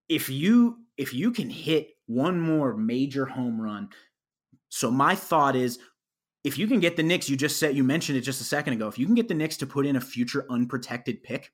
If 0.10 0.30
you 0.30 0.78
if 0.98 1.14
you 1.14 1.32
can 1.32 1.50
hit 1.50 1.90
one 2.06 2.40
more 2.40 2.76
major 2.76 3.26
home 3.26 3.62
run 3.62 3.90
so 4.70 4.92
my 4.92 5.16
thought 5.16 5.56
is 5.56 5.80
if 6.44 6.58
you 6.58 6.68
can 6.68 6.80
get 6.80 6.96
the 6.96 7.04
Knicks, 7.04 7.30
you 7.30 7.36
just 7.36 7.60
said 7.60 7.76
you 7.76 7.84
mentioned 7.84 8.18
it 8.18 8.22
just 8.22 8.42
a 8.42 8.46
second 8.46 8.74
ago. 8.74 8.88
If 8.88 8.98
you 8.98 9.06
can 9.06 9.16
get 9.16 9.28
the 9.28 9.34
Knicks 9.34 9.58
to 9.58 9.66
put 9.66 9.86
in 9.86 9.96
a 9.96 10.02
future 10.02 10.46
unprotected 10.50 11.24
pick 11.24 11.52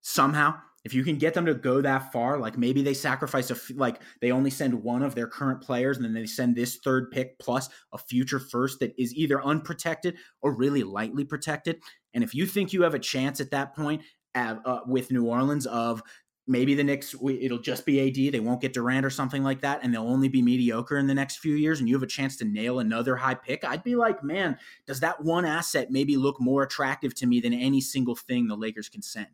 somehow, 0.00 0.54
if 0.86 0.94
you 0.94 1.02
can 1.02 1.18
get 1.18 1.34
them 1.34 1.46
to 1.46 1.54
go 1.54 1.80
that 1.80 2.12
far, 2.12 2.38
like 2.38 2.56
maybe 2.56 2.80
they 2.80 2.94
sacrifice 2.94 3.50
a 3.50 3.56
like 3.74 4.00
they 4.20 4.30
only 4.30 4.50
send 4.50 4.72
one 4.72 5.02
of 5.02 5.16
their 5.16 5.26
current 5.26 5.60
players 5.60 5.96
and 5.96 6.06
then 6.06 6.14
they 6.14 6.26
send 6.26 6.54
this 6.54 6.76
third 6.76 7.10
pick 7.10 7.36
plus 7.40 7.68
a 7.92 7.98
future 7.98 8.38
first 8.38 8.78
that 8.78 8.94
is 8.96 9.12
either 9.12 9.42
unprotected 9.42 10.16
or 10.42 10.54
really 10.54 10.84
lightly 10.84 11.24
protected. 11.24 11.82
And 12.14 12.22
if 12.22 12.36
you 12.36 12.46
think 12.46 12.72
you 12.72 12.82
have 12.82 12.94
a 12.94 13.00
chance 13.00 13.40
at 13.40 13.50
that 13.50 13.74
point 13.74 14.02
uh, 14.36 14.78
with 14.86 15.10
New 15.10 15.24
Orleans 15.24 15.66
of 15.66 16.04
maybe 16.46 16.76
the 16.76 16.84
Knicks 16.84 17.16
it'll 17.20 17.58
just 17.58 17.84
be 17.84 18.06
AD. 18.06 18.32
They 18.32 18.38
won't 18.38 18.60
get 18.60 18.72
Durant 18.72 19.04
or 19.04 19.10
something 19.10 19.42
like 19.42 19.62
that, 19.62 19.80
and 19.82 19.92
they'll 19.92 20.02
only 20.02 20.28
be 20.28 20.40
mediocre 20.40 20.98
in 20.98 21.08
the 21.08 21.14
next 21.14 21.38
few 21.38 21.56
years. 21.56 21.80
And 21.80 21.88
you 21.88 21.96
have 21.96 22.04
a 22.04 22.06
chance 22.06 22.36
to 22.36 22.44
nail 22.44 22.78
another 22.78 23.16
high 23.16 23.34
pick. 23.34 23.64
I'd 23.64 23.82
be 23.82 23.96
like, 23.96 24.22
man, 24.22 24.56
does 24.86 25.00
that 25.00 25.24
one 25.24 25.44
asset 25.44 25.90
maybe 25.90 26.16
look 26.16 26.40
more 26.40 26.62
attractive 26.62 27.12
to 27.16 27.26
me 27.26 27.40
than 27.40 27.52
any 27.52 27.80
single 27.80 28.14
thing 28.14 28.46
the 28.46 28.56
Lakers 28.56 28.88
can 28.88 29.02
send? 29.02 29.26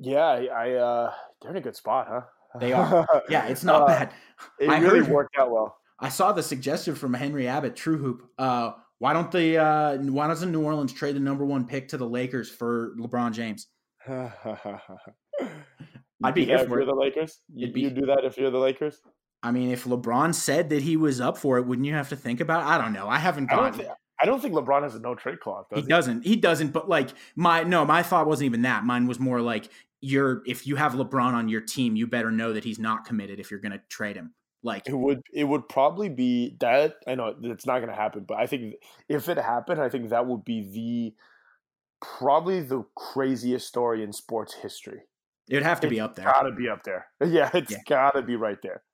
Yeah, 0.00 0.26
I, 0.26 0.46
I 0.46 0.72
uh, 0.74 1.12
they're 1.40 1.50
in 1.50 1.56
a 1.56 1.60
good 1.60 1.76
spot, 1.76 2.06
huh? 2.08 2.22
They 2.58 2.72
are. 2.72 3.06
Yeah, 3.28 3.46
it's 3.46 3.64
not 3.64 3.82
uh, 3.82 3.86
bad. 3.86 4.12
It 4.58 4.68
I 4.68 4.78
really 4.78 5.00
heard, 5.00 5.08
worked 5.08 5.38
out 5.38 5.50
well. 5.50 5.76
I 5.98 6.08
saw 6.08 6.32
the 6.32 6.42
suggestion 6.42 6.94
from 6.94 7.14
Henry 7.14 7.48
Abbott, 7.48 7.76
True 7.76 7.98
Hoop. 7.98 8.30
Uh, 8.38 8.72
why 8.98 9.12
don't 9.12 9.30
the 9.30 9.58
uh, 9.58 9.98
why 9.98 10.28
doesn't 10.28 10.50
New 10.50 10.62
Orleans 10.62 10.92
trade 10.92 11.16
the 11.16 11.20
number 11.20 11.44
one 11.44 11.66
pick 11.66 11.88
to 11.88 11.96
the 11.96 12.06
Lakers 12.06 12.50
for 12.50 12.94
LeBron 12.98 13.32
James? 13.32 13.66
I'd 14.08 14.32
be 16.34 16.44
here 16.44 16.66
for 16.66 16.84
the 16.84 16.94
Lakers. 16.94 17.40
You'd 17.54 17.72
be, 17.72 17.82
you 17.82 17.90
do 17.90 18.06
that 18.06 18.24
if 18.24 18.36
you're 18.36 18.50
the 18.50 18.58
Lakers. 18.58 19.00
I 19.42 19.52
mean, 19.52 19.70
if 19.70 19.84
LeBron 19.84 20.34
said 20.34 20.70
that 20.70 20.82
he 20.82 20.96
was 20.96 21.20
up 21.20 21.38
for 21.38 21.58
it, 21.58 21.66
wouldn't 21.66 21.86
you 21.86 21.94
have 21.94 22.08
to 22.08 22.16
think 22.16 22.40
about? 22.40 22.62
It? 22.62 22.66
I 22.66 22.78
don't 22.78 22.92
know. 22.92 23.08
I 23.08 23.18
haven't 23.18 23.46
gotten. 23.46 23.64
I 23.64 23.68
don't, 23.68 23.78
think, 23.78 23.90
I 24.20 24.26
don't 24.26 24.40
think 24.40 24.54
LeBron 24.54 24.82
has 24.82 24.96
a 24.96 25.00
no 25.00 25.14
trade 25.14 25.38
clause. 25.38 25.66
Does 25.70 25.78
he, 25.78 25.82
he 25.82 25.88
doesn't. 25.88 26.24
He 26.24 26.36
doesn't. 26.36 26.72
But 26.72 26.88
like 26.88 27.10
my 27.36 27.62
no, 27.62 27.84
my 27.84 28.02
thought 28.02 28.26
wasn't 28.26 28.46
even 28.46 28.62
that. 28.62 28.84
Mine 28.84 29.06
was 29.06 29.20
more 29.20 29.40
like 29.40 29.70
you're 30.00 30.42
if 30.46 30.66
you 30.66 30.76
have 30.76 30.92
LeBron 30.92 31.34
on 31.34 31.48
your 31.48 31.60
team, 31.60 31.96
you 31.96 32.06
better 32.06 32.30
know 32.30 32.52
that 32.52 32.64
he's 32.64 32.78
not 32.78 33.04
committed 33.04 33.40
if 33.40 33.50
you're 33.50 33.60
going 33.60 33.72
to 33.72 33.82
trade 33.88 34.16
him. 34.16 34.34
Like 34.62 34.88
it 34.88 34.94
would, 34.94 35.22
it 35.32 35.44
would 35.44 35.68
probably 35.68 36.08
be 36.08 36.56
that. 36.60 36.96
I 37.06 37.14
know 37.14 37.34
it's 37.42 37.66
not 37.66 37.78
going 37.78 37.90
to 37.90 37.94
happen, 37.94 38.24
but 38.26 38.38
I 38.38 38.46
think 38.46 38.74
if 39.08 39.28
it 39.28 39.38
happened, 39.38 39.80
I 39.80 39.88
think 39.88 40.10
that 40.10 40.26
would 40.26 40.44
be 40.44 40.62
the 40.62 41.14
probably 42.00 42.60
the 42.60 42.84
craziest 42.96 43.66
story 43.66 44.02
in 44.02 44.12
sports 44.12 44.54
history. 44.54 45.02
It'd 45.48 45.62
have 45.62 45.80
to 45.80 45.86
it's 45.86 45.94
be 45.94 46.00
up 46.00 46.14
there. 46.14 46.26
Gotta 46.26 46.52
be 46.52 46.68
up 46.68 46.82
there. 46.82 47.06
Yeah, 47.26 47.50
it's 47.54 47.70
yeah. 47.70 47.78
gotta 47.86 48.22
be 48.22 48.36
right 48.36 48.58
there. 48.62 48.82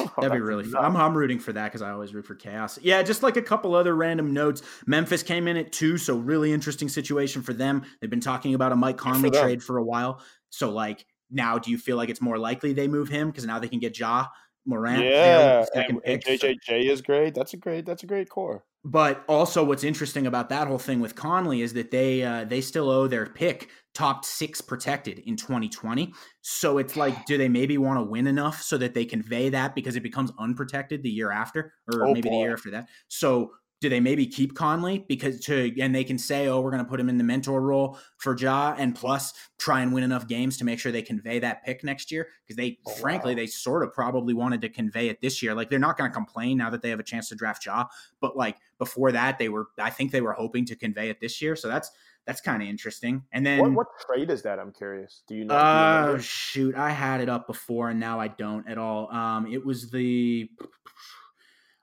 Oh, 0.00 0.10
That'd 0.16 0.32
be 0.32 0.40
really 0.40 0.64
fun. 0.64 0.84
I'm, 0.84 0.96
I'm 0.96 1.16
rooting 1.16 1.38
for 1.38 1.52
that 1.52 1.66
because 1.66 1.82
I 1.82 1.90
always 1.90 2.14
root 2.14 2.26
for 2.26 2.34
chaos. 2.34 2.78
Yeah, 2.82 3.02
just 3.02 3.22
like 3.22 3.36
a 3.36 3.42
couple 3.42 3.74
other 3.74 3.94
random 3.94 4.32
notes. 4.32 4.62
Memphis 4.86 5.22
came 5.22 5.46
in 5.46 5.56
at 5.56 5.72
two, 5.72 5.98
so 5.98 6.16
really 6.16 6.52
interesting 6.52 6.88
situation 6.88 7.42
for 7.42 7.52
them. 7.52 7.82
They've 8.00 8.10
been 8.10 8.18
talking 8.18 8.54
about 8.54 8.72
a 8.72 8.76
Mike 8.76 8.96
Conley 8.96 9.30
trade 9.30 9.62
for 9.62 9.76
a 9.76 9.84
while. 9.84 10.20
So, 10.56 10.70
like, 10.70 11.06
now 11.30 11.58
do 11.58 11.70
you 11.70 11.78
feel 11.78 11.96
like 11.96 12.08
it's 12.08 12.20
more 12.20 12.38
likely 12.38 12.72
they 12.72 12.88
move 12.88 13.08
him 13.08 13.30
because 13.30 13.44
now 13.44 13.58
they 13.58 13.68
can 13.68 13.80
get 13.80 13.98
Ja 13.98 14.26
Morant? 14.66 15.04
Yeah, 15.10 15.64
and, 15.74 16.00
and 16.04 16.22
JJJ 16.22 16.90
is 16.90 17.02
great. 17.02 17.34
That's 17.34 17.54
a 17.54 17.56
great. 17.56 17.86
That's 17.86 18.02
a 18.02 18.06
great 18.06 18.28
core. 18.28 18.64
But 18.86 19.24
also, 19.28 19.64
what's 19.64 19.82
interesting 19.82 20.26
about 20.26 20.50
that 20.50 20.68
whole 20.68 20.78
thing 20.78 21.00
with 21.00 21.14
Conley 21.14 21.62
is 21.62 21.72
that 21.72 21.90
they 21.90 22.22
uh, 22.22 22.44
they 22.44 22.60
still 22.60 22.90
owe 22.90 23.06
their 23.06 23.24
pick 23.26 23.70
top 23.94 24.26
six 24.26 24.60
protected 24.60 25.20
in 25.20 25.36
2020. 25.36 26.12
So 26.42 26.76
it's 26.78 26.94
like, 26.94 27.24
do 27.24 27.38
they 27.38 27.48
maybe 27.48 27.78
want 27.78 27.98
to 27.98 28.02
win 28.02 28.26
enough 28.26 28.60
so 28.60 28.76
that 28.78 28.92
they 28.92 29.06
convey 29.06 29.48
that 29.48 29.74
because 29.74 29.96
it 29.96 30.02
becomes 30.02 30.32
unprotected 30.38 31.02
the 31.02 31.08
year 31.08 31.30
after, 31.30 31.72
or 31.88 32.04
Oh, 32.04 32.12
maybe 32.12 32.28
the 32.28 32.36
year 32.36 32.52
after 32.52 32.70
that? 32.72 32.88
So 33.08 33.52
do 33.84 33.90
they 33.90 34.00
maybe 34.00 34.26
keep 34.26 34.54
Conley 34.54 35.04
because 35.08 35.38
to 35.40 35.70
and 35.78 35.94
they 35.94 36.04
can 36.04 36.16
say, 36.16 36.48
oh, 36.48 36.62
we're 36.62 36.70
going 36.70 36.82
to 36.82 36.88
put 36.88 36.98
him 36.98 37.10
in 37.10 37.18
the 37.18 37.24
mentor 37.24 37.60
role 37.60 37.98
for 38.16 38.34
Ja, 38.34 38.74
and 38.78 38.94
plus 38.96 39.34
try 39.58 39.82
and 39.82 39.92
win 39.92 40.02
enough 40.02 40.26
games 40.26 40.56
to 40.56 40.64
make 40.64 40.78
sure 40.78 40.90
they 40.90 41.02
convey 41.02 41.38
that 41.38 41.62
pick 41.66 41.84
next 41.84 42.10
year 42.10 42.28
because 42.42 42.56
they, 42.56 42.78
Oh, 42.86 42.92
frankly, 42.92 43.32
wow. 43.32 43.36
they 43.36 43.46
sort 43.46 43.82
of 43.82 43.92
probably 43.92 44.32
wanted 44.32 44.62
to 44.62 44.70
convey 44.70 45.08
it 45.10 45.20
this 45.20 45.42
year. 45.42 45.54
Like 45.54 45.68
they're 45.68 45.78
not 45.78 45.98
going 45.98 46.10
to 46.10 46.14
complain 46.14 46.56
now 46.56 46.70
that 46.70 46.80
they 46.80 46.88
have 46.88 46.98
a 46.98 47.04
chance 47.04 47.28
to 47.28 47.34
draft 47.34 47.66
Ja, 47.66 47.84
but 48.20 48.38
like 48.38 48.56
before 48.78 49.12
that, 49.12 49.38
they 49.38 49.50
were, 49.50 49.66
I 49.78 49.90
think 49.90 50.12
they 50.12 50.22
were 50.22 50.32
hoping 50.32 50.64
to 50.64 50.76
convey 50.76 51.10
it 51.10 51.20
this 51.20 51.42
year. 51.42 51.54
So 51.56 51.68
that's 51.68 51.90
that's 52.24 52.40
kind 52.40 52.62
of 52.62 52.68
interesting. 52.70 53.22
And 53.32 53.44
then 53.44 53.58
What, 53.58 53.72
what 53.72 53.86
trade 54.06 54.30
is 54.30 54.40
that? 54.44 54.58
I'm 54.58 54.72
curious. 54.72 55.24
Do 55.28 55.34
you 55.34 55.44
know? 55.44 55.52
you 55.54 55.60
uh 55.60 56.18
shoot, 56.18 56.74
I 56.74 56.88
had 56.88 57.20
it 57.20 57.28
up 57.28 57.46
before 57.46 57.90
and 57.90 58.00
now 58.00 58.18
I 58.18 58.28
don't 58.28 58.66
at 58.66 58.78
all. 58.78 59.12
Um 59.12 59.46
it 59.52 59.62
was 59.62 59.90
the 59.90 60.48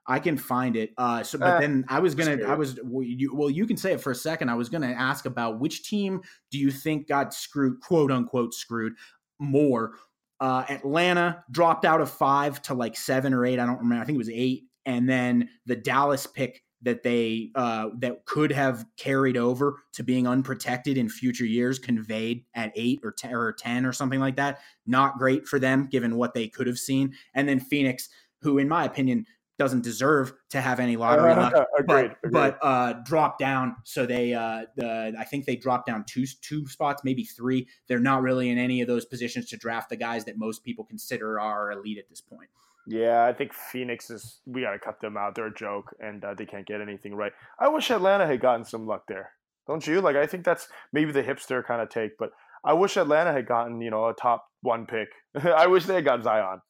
I 0.07 0.19
can 0.19 0.37
find 0.37 0.75
it. 0.75 0.91
Uh 0.97 1.23
so 1.23 1.37
but 1.37 1.57
Eh, 1.57 1.59
then 1.61 1.85
I 1.87 1.99
was 1.99 2.15
gonna, 2.15 2.43
I 2.45 2.55
was 2.55 2.79
well 2.83 3.03
you, 3.03 3.35
well 3.35 3.49
you 3.49 3.65
can 3.65 3.77
say 3.77 3.93
it 3.93 4.01
for 4.01 4.11
a 4.11 4.15
second. 4.15 4.49
I 4.49 4.55
was 4.55 4.69
going 4.69 4.81
to 4.81 4.87
ask 4.87 5.25
about 5.25 5.59
which 5.59 5.83
team 5.83 6.21
do 6.49 6.57
you 6.57 6.71
think 6.71 7.07
got 7.07 7.33
screwed 7.33 7.79
quote 7.81 8.11
unquote 8.11 8.53
screwed 8.53 8.93
more? 9.39 9.93
Uh 10.39 10.65
Atlanta 10.69 11.43
dropped 11.51 11.85
out 11.85 12.01
of 12.01 12.09
5 12.09 12.61
to 12.63 12.73
like 12.73 12.97
7 12.97 13.33
or 13.33 13.45
8, 13.45 13.59
I 13.59 13.65
don't 13.65 13.77
remember. 13.77 14.01
I 14.01 14.05
think 14.05 14.15
it 14.15 14.19
was 14.19 14.29
8 14.29 14.63
and 14.85 15.07
then 15.07 15.49
the 15.65 15.75
Dallas 15.75 16.25
pick 16.25 16.63
that 16.81 17.03
they 17.03 17.51
uh, 17.55 17.89
that 17.99 18.25
could 18.25 18.51
have 18.51 18.85
carried 18.97 19.37
over 19.37 19.83
to 19.93 20.03
being 20.03 20.27
unprotected 20.27 20.97
in 20.97 21.09
future 21.09 21.45
years 21.45 21.77
conveyed 21.77 22.43
at 22.55 22.71
eight 22.75 22.99
or 23.03 23.11
ten 23.11 23.33
or 23.33 23.53
ten 23.53 23.85
or 23.85 23.93
something 23.93 24.19
like 24.19 24.35
that. 24.35 24.59
Not 24.85 25.17
great 25.17 25.47
for 25.47 25.59
them 25.59 25.87
given 25.87 26.15
what 26.15 26.33
they 26.33 26.47
could 26.47 26.67
have 26.67 26.79
seen. 26.79 27.13
And 27.33 27.47
then 27.47 27.59
Phoenix, 27.59 28.09
who 28.41 28.57
in 28.57 28.67
my 28.67 28.85
opinion 28.85 29.25
doesn't 29.61 29.83
deserve 29.83 30.33
to 30.49 30.59
have 30.59 30.79
any 30.79 30.97
lottery 30.97 31.35
luck, 31.35 31.53
agreed, 31.77 31.85
but 31.87 32.05
agreed. 32.23 32.31
but 32.31 32.57
uh, 32.63 32.93
dropped 33.05 33.37
down. 33.37 33.75
So 33.83 34.07
they 34.07 34.33
uh, 34.33 34.63
the 34.75 35.13
I 35.19 35.23
think 35.23 35.45
they 35.45 35.55
dropped 35.55 35.85
down 35.85 36.03
two 36.07 36.25
two 36.41 36.67
spots, 36.67 37.03
maybe 37.03 37.25
three. 37.25 37.67
They're 37.87 37.99
not 37.99 38.23
really 38.23 38.49
in 38.49 38.57
any 38.57 38.81
of 38.81 38.87
those 38.87 39.05
positions 39.05 39.49
to 39.49 39.57
draft 39.57 39.89
the 39.89 39.97
guys 39.97 40.25
that 40.25 40.39
most 40.39 40.63
people 40.63 40.83
consider 40.83 41.39
are 41.39 41.71
elite 41.71 41.99
at 41.99 42.09
this 42.09 42.21
point. 42.21 42.49
Yeah, 42.87 43.23
I 43.23 43.33
think 43.33 43.53
Phoenix 43.53 44.09
is. 44.09 44.39
We 44.47 44.61
got 44.61 44.71
to 44.71 44.79
cut 44.79 44.99
them 44.99 45.15
out. 45.15 45.35
They're 45.35 45.45
a 45.45 45.53
joke, 45.53 45.95
and 45.99 46.25
uh, 46.25 46.33
they 46.33 46.47
can't 46.47 46.65
get 46.65 46.81
anything 46.81 47.13
right. 47.13 47.33
I 47.59 47.67
wish 47.67 47.91
Atlanta 47.91 48.25
had 48.25 48.41
gotten 48.41 48.65
some 48.65 48.87
luck 48.87 49.03
there. 49.07 49.29
Don't 49.67 49.85
you? 49.85 50.01
Like, 50.01 50.15
I 50.15 50.25
think 50.25 50.43
that's 50.43 50.69
maybe 50.91 51.11
the 51.11 51.21
hipster 51.21 51.63
kind 51.63 51.83
of 51.83 51.89
take, 51.89 52.17
but 52.17 52.31
I 52.63 52.73
wish 52.73 52.97
Atlanta 52.97 53.31
had 53.31 53.45
gotten 53.45 53.79
you 53.79 53.91
know 53.91 54.07
a 54.07 54.15
top 54.15 54.47
one 54.61 54.87
pick. 54.87 55.09
I 55.43 55.67
wish 55.67 55.85
they 55.85 55.93
had 55.93 56.05
got 56.05 56.23
Zion. 56.23 56.61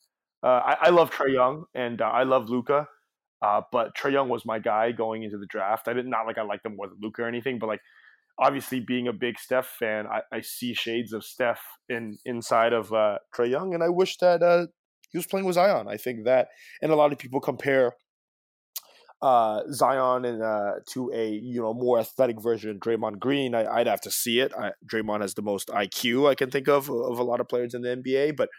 Uh, 0.43 0.47
I, 0.47 0.77
I 0.81 0.89
love 0.89 1.11
Trae 1.11 1.33
Young 1.33 1.65
and 1.75 2.01
uh, 2.01 2.05
I 2.05 2.23
love 2.23 2.49
Luka, 2.49 2.87
uh, 3.41 3.61
but 3.71 3.95
Trae 3.95 4.11
Young 4.11 4.29
was 4.29 4.45
my 4.45 4.59
guy 4.59 4.91
going 4.91 5.23
into 5.23 5.37
the 5.37 5.45
draft. 5.45 5.87
I 5.87 5.93
did 5.93 6.07
not 6.07 6.25
like 6.25 6.37
I 6.37 6.43
liked 6.43 6.65
him 6.65 6.75
more 6.75 6.87
than 6.87 6.97
Luka 7.01 7.23
or 7.23 7.27
anything, 7.27 7.59
but 7.59 7.67
like 7.67 7.81
obviously 8.39 8.79
being 8.79 9.07
a 9.07 9.13
big 9.13 9.39
Steph 9.39 9.67
fan, 9.67 10.07
I, 10.07 10.21
I 10.31 10.41
see 10.41 10.73
shades 10.73 11.13
of 11.13 11.23
Steph 11.23 11.61
in 11.89 12.17
inside 12.25 12.73
of 12.73 12.91
uh, 12.91 13.19
Trae 13.35 13.49
Young, 13.49 13.73
and 13.73 13.83
I 13.83 13.89
wish 13.89 14.17
that 14.17 14.41
uh, 14.41 14.67
he 15.11 15.17
was 15.17 15.27
playing 15.27 15.45
with 15.45 15.55
Zion. 15.55 15.87
I 15.87 15.97
think 15.97 16.25
that, 16.25 16.49
and 16.81 16.91
a 16.91 16.95
lot 16.95 17.11
of 17.11 17.19
people 17.19 17.39
compare 17.39 17.93
uh, 19.21 19.61
Zion 19.71 20.25
and 20.25 20.41
uh, 20.41 20.71
to 20.89 21.11
a 21.13 21.29
you 21.29 21.61
know 21.61 21.73
more 21.73 21.99
athletic 21.99 22.41
version 22.41 22.71
of 22.71 22.77
Draymond 22.77 23.19
Green. 23.19 23.53
I, 23.53 23.65
I'd 23.65 23.87
have 23.87 24.01
to 24.01 24.11
see 24.11 24.39
it. 24.39 24.51
I, 24.57 24.71
Draymond 24.91 25.21
has 25.21 25.35
the 25.35 25.43
most 25.43 25.67
IQ 25.67 26.29
I 26.29 26.35
can 26.35 26.49
think 26.49 26.67
of 26.67 26.89
of 26.89 27.19
a 27.19 27.23
lot 27.23 27.39
of 27.39 27.47
players 27.47 27.73
in 27.73 27.81
the 27.81 27.89
NBA, 27.89 28.35
but 28.35 28.49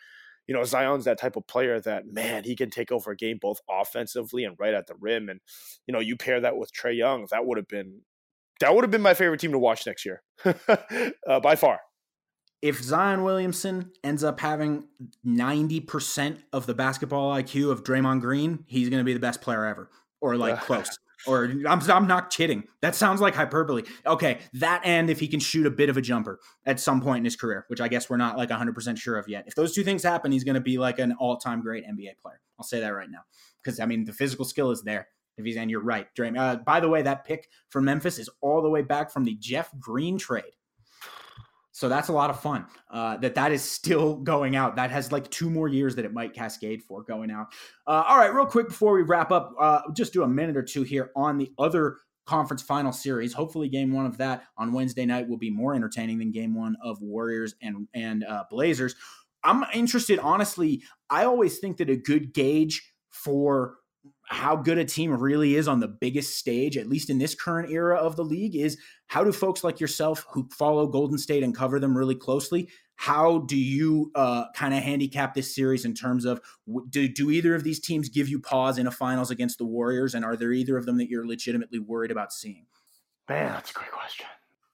you 0.46 0.54
know 0.54 0.64
Zion's 0.64 1.04
that 1.04 1.18
type 1.18 1.36
of 1.36 1.46
player 1.46 1.80
that 1.80 2.06
man 2.06 2.44
he 2.44 2.56
can 2.56 2.70
take 2.70 2.90
over 2.92 3.12
a 3.12 3.16
game 3.16 3.38
both 3.40 3.60
offensively 3.70 4.44
and 4.44 4.56
right 4.58 4.74
at 4.74 4.86
the 4.86 4.94
rim. 5.00 5.28
And 5.28 5.40
you 5.86 5.92
know 5.92 6.00
you 6.00 6.16
pair 6.16 6.40
that 6.40 6.56
with 6.56 6.72
Trae 6.72 6.96
Young, 6.96 7.26
that 7.30 7.46
would 7.46 7.58
have 7.58 7.68
been 7.68 8.02
that 8.60 8.74
would 8.74 8.84
have 8.84 8.90
been 8.90 9.02
my 9.02 9.14
favorite 9.14 9.40
team 9.40 9.52
to 9.52 9.58
watch 9.58 9.86
next 9.86 10.04
year 10.04 10.22
uh, 11.26 11.40
by 11.40 11.56
far. 11.56 11.80
if 12.62 12.80
Zion 12.80 13.24
Williamson 13.24 13.90
ends 14.04 14.22
up 14.22 14.38
having 14.38 14.84
90% 15.26 16.38
of 16.52 16.66
the 16.66 16.74
basketball 16.74 17.34
IQ 17.34 17.72
of 17.72 17.82
Draymond 17.82 18.20
Green, 18.20 18.64
he's 18.68 18.88
going 18.88 19.00
to 19.00 19.04
be 19.04 19.14
the 19.14 19.20
best 19.20 19.40
player 19.40 19.64
ever 19.64 19.90
or 20.20 20.36
like 20.36 20.60
close. 20.60 20.96
Or 21.26 21.44
I'm, 21.44 21.80
I'm 21.90 22.06
not 22.06 22.30
kidding. 22.30 22.64
That 22.80 22.94
sounds 22.94 23.20
like 23.20 23.34
hyperbole. 23.34 23.82
Okay, 24.06 24.38
that 24.54 24.82
and 24.84 25.08
if 25.08 25.20
he 25.20 25.28
can 25.28 25.40
shoot 25.40 25.66
a 25.66 25.70
bit 25.70 25.88
of 25.88 25.96
a 25.96 26.00
jumper 26.00 26.40
at 26.66 26.80
some 26.80 27.00
point 27.00 27.18
in 27.18 27.24
his 27.24 27.36
career, 27.36 27.64
which 27.68 27.80
I 27.80 27.88
guess 27.88 28.10
we're 28.10 28.16
not 28.16 28.36
like 28.36 28.50
100% 28.50 28.98
sure 28.98 29.18
of 29.18 29.28
yet. 29.28 29.44
If 29.46 29.54
those 29.54 29.74
two 29.74 29.84
things 29.84 30.02
happen, 30.02 30.32
he's 30.32 30.44
going 30.44 30.54
to 30.54 30.60
be 30.60 30.78
like 30.78 30.98
an 30.98 31.12
all-time 31.18 31.62
great 31.62 31.84
NBA 31.84 32.18
player. 32.20 32.40
I'll 32.58 32.64
say 32.64 32.80
that 32.80 32.88
right 32.88 33.10
now. 33.10 33.20
Cuz 33.64 33.80
I 33.80 33.86
mean, 33.86 34.04
the 34.04 34.12
physical 34.12 34.44
skill 34.44 34.70
is 34.70 34.82
there. 34.82 35.08
If 35.36 35.44
he's 35.44 35.56
and 35.56 35.70
you're 35.70 35.82
right, 35.82 36.06
Draymond. 36.18 36.38
Uh, 36.38 36.56
by 36.56 36.80
the 36.80 36.88
way, 36.88 37.02
that 37.02 37.24
pick 37.24 37.48
for 37.70 37.80
Memphis 37.80 38.18
is 38.18 38.28
all 38.40 38.60
the 38.62 38.68
way 38.68 38.82
back 38.82 39.10
from 39.10 39.24
the 39.24 39.34
Jeff 39.36 39.70
Green 39.78 40.18
trade. 40.18 40.52
So 41.72 41.88
that's 41.88 42.08
a 42.08 42.12
lot 42.12 42.30
of 42.30 42.38
fun. 42.38 42.66
Uh, 42.90 43.16
that 43.16 43.34
that 43.34 43.50
is 43.50 43.62
still 43.62 44.16
going 44.16 44.54
out. 44.54 44.76
That 44.76 44.90
has 44.90 45.10
like 45.10 45.30
two 45.30 45.50
more 45.50 45.68
years 45.68 45.96
that 45.96 46.04
it 46.04 46.12
might 46.12 46.34
cascade 46.34 46.82
for 46.82 47.02
going 47.02 47.30
out. 47.30 47.48
Uh, 47.86 48.04
all 48.06 48.18
right, 48.18 48.32
real 48.32 48.46
quick 48.46 48.68
before 48.68 48.92
we 48.92 49.02
wrap 49.02 49.32
up, 49.32 49.54
uh, 49.58 49.80
just 49.94 50.12
do 50.12 50.22
a 50.22 50.28
minute 50.28 50.56
or 50.56 50.62
two 50.62 50.82
here 50.82 51.10
on 51.16 51.38
the 51.38 51.50
other 51.58 51.96
conference 52.26 52.62
final 52.62 52.92
series. 52.92 53.32
Hopefully, 53.32 53.68
game 53.68 53.92
one 53.92 54.06
of 54.06 54.18
that 54.18 54.44
on 54.58 54.72
Wednesday 54.72 55.06
night 55.06 55.28
will 55.28 55.38
be 55.38 55.50
more 55.50 55.74
entertaining 55.74 56.18
than 56.18 56.30
game 56.30 56.54
one 56.54 56.76
of 56.84 57.00
Warriors 57.00 57.54
and 57.62 57.88
and 57.94 58.24
uh, 58.24 58.44
Blazers. 58.50 58.94
I'm 59.42 59.64
interested, 59.74 60.18
honestly. 60.18 60.82
I 61.10 61.24
always 61.24 61.58
think 61.58 61.78
that 61.78 61.90
a 61.90 61.96
good 61.96 62.32
gauge 62.32 62.92
for 63.10 63.76
how 64.24 64.56
good 64.56 64.78
a 64.78 64.84
team 64.84 65.12
really 65.12 65.56
is 65.56 65.68
on 65.68 65.80
the 65.80 65.88
biggest 65.88 66.36
stage, 66.36 66.76
at 66.76 66.88
least 66.88 67.10
in 67.10 67.18
this 67.18 67.34
current 67.34 67.70
era 67.70 67.96
of 67.96 68.16
the 68.16 68.24
league, 68.24 68.56
is 68.56 68.78
how 69.06 69.22
do 69.22 69.32
folks 69.32 69.62
like 69.62 69.78
yourself 69.78 70.24
who 70.30 70.48
follow 70.50 70.86
Golden 70.86 71.18
State 71.18 71.42
and 71.42 71.54
cover 71.54 71.78
them 71.78 71.96
really 71.96 72.14
closely, 72.14 72.68
how 72.96 73.40
do 73.40 73.56
you 73.56 74.10
uh, 74.14 74.44
kind 74.54 74.72
of 74.72 74.82
handicap 74.82 75.34
this 75.34 75.54
series 75.54 75.84
in 75.84 75.92
terms 75.92 76.24
of 76.24 76.40
do, 76.88 77.08
do 77.08 77.30
either 77.30 77.54
of 77.54 77.64
these 77.64 77.80
teams 77.80 78.08
give 78.08 78.28
you 78.28 78.38
pause 78.38 78.78
in 78.78 78.86
a 78.86 78.90
finals 78.90 79.30
against 79.30 79.58
the 79.58 79.64
Warriors? 79.64 80.14
And 80.14 80.24
are 80.24 80.36
there 80.36 80.52
either 80.52 80.76
of 80.76 80.86
them 80.86 80.98
that 80.98 81.08
you're 81.08 81.26
legitimately 81.26 81.80
worried 81.80 82.10
about 82.10 82.32
seeing? 82.32 82.66
Man, 83.28 83.52
that's 83.52 83.70
a 83.70 83.74
great 83.74 83.90
question. 83.90 84.26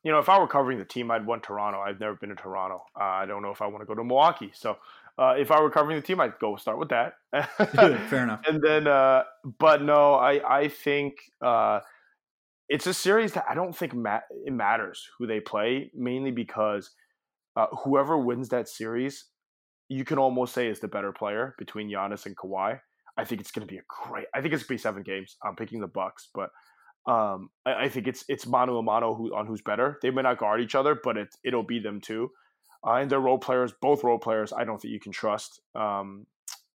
You 0.05 0.13
know, 0.13 0.19
if 0.19 0.29
I 0.29 0.39
were 0.39 0.47
covering 0.47 0.79
the 0.79 0.85
team, 0.85 1.11
I'd 1.11 1.27
want 1.27 1.43
Toronto. 1.43 1.81
I've 1.81 2.01
never 2.01 2.15
been 2.15 2.29
to 2.29 2.35
Toronto. 2.35 2.85
Uh, 2.95 3.03
I 3.03 3.27
don't 3.27 3.43
know 3.43 3.51
if 3.51 3.61
I 3.61 3.67
want 3.67 3.83
to 3.83 3.87
go 3.87 3.95
to 3.95 4.05
Milwaukee. 4.05 4.53
So, 4.55 4.79
uh, 5.19 5.35
if 5.37 5.51
I 5.51 5.61
were 5.61 5.71
covering 5.71 5.97
the 5.97 6.07
team, 6.07 6.21
I'd 6.21 6.39
go 6.39 6.57
start 6.57 6.79
with 6.79 6.91
that. 6.91 7.15
Fair 8.09 8.23
enough. 8.23 8.41
and 8.47 8.63
then, 8.63 8.87
uh, 8.87 9.25
but 9.59 9.83
no, 9.83 10.15
I 10.15 10.61
I 10.61 10.69
think 10.69 11.15
uh, 11.45 11.81
it's 12.69 12.87
a 12.87 12.95
series 12.95 13.33
that 13.33 13.45
I 13.49 13.55
don't 13.55 13.77
think 13.77 13.95
ma- 13.95 14.21
it 14.45 14.53
matters 14.53 15.07
who 15.19 15.27
they 15.27 15.41
play, 15.41 15.91
mainly 15.95 16.31
because 16.31 16.91
uh, 17.57 17.67
whoever 17.85 18.17
wins 18.17 18.49
that 18.51 18.69
series, 18.69 19.27
you 19.89 20.05
can 20.05 20.19
almost 20.19 20.55
say 20.55 20.69
is 20.69 20.81
the 20.81 20.89
better 20.89 21.13
player 21.13 21.55
between 21.59 21.91
Giannis 21.91 22.27
and 22.27 22.37
Kawhi. 22.37 22.79
I 23.17 23.25
think 23.25 23.41
it's 23.41 23.51
going 23.51 23.67
to 23.67 23.73
be 23.73 23.79
a 23.79 23.83
great. 24.07 24.27
I 24.35 24.41
think 24.41 24.55
it's 24.55 24.63
going 24.63 24.79
to 24.79 24.81
be 24.81 24.83
seven 24.83 25.03
games. 25.03 25.37
I'm 25.45 25.57
picking 25.57 25.81
the 25.81 25.89
Bucks, 25.89 26.29
but 26.33 26.51
um, 27.11 27.51
I, 27.67 27.85
I 27.85 27.89
think 27.89 28.07
it's 28.07 28.25
it's 28.29 28.47
mano 28.47 28.79
a 28.79 28.83
mano 28.83 29.15
who, 29.15 29.35
on 29.35 29.47
who's 29.47 29.63
better. 29.63 29.99
They 30.03 30.11
may 30.11 30.23
not 30.23 30.39
guard 30.39 30.61
each 30.61 30.77
other, 30.77 30.97
but 31.03 31.17
it 31.17 31.29
it'll 31.45 31.65
be 31.65 31.81
them 31.81 32.01
too. 32.01 32.31
Uh, 32.87 32.95
and 32.95 33.11
they're 33.11 33.21
role 33.21 33.39
players, 33.39 33.73
both 33.81 34.05
role 34.05 34.19
players. 34.19 34.53
I 34.53 34.65
don't 34.65 34.81
think 34.81 34.93
you 34.93 35.01
can 35.01 35.13
trust 35.13 35.61
um, 35.75 36.27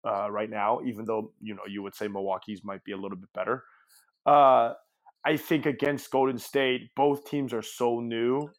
uh, 0.06 0.30
right 0.30 0.48
now, 0.48 0.80
even 0.86 1.04
though 1.04 1.32
you 1.40 1.54
know 1.54 1.62
you 1.68 1.82
would 1.82 1.94
say 1.94 2.08
Milwaukee's 2.08 2.64
might 2.64 2.84
be 2.84 2.92
a 2.92 2.96
little 2.96 3.18
bit 3.18 3.32
better. 3.34 3.64
Uh, 4.24 4.74
I 5.24 5.36
think 5.36 5.66
against 5.66 6.10
Golden 6.10 6.38
State, 6.38 6.90
both 6.96 7.28
teams 7.28 7.52
are 7.52 7.62
so 7.62 8.00
new, 8.00 8.50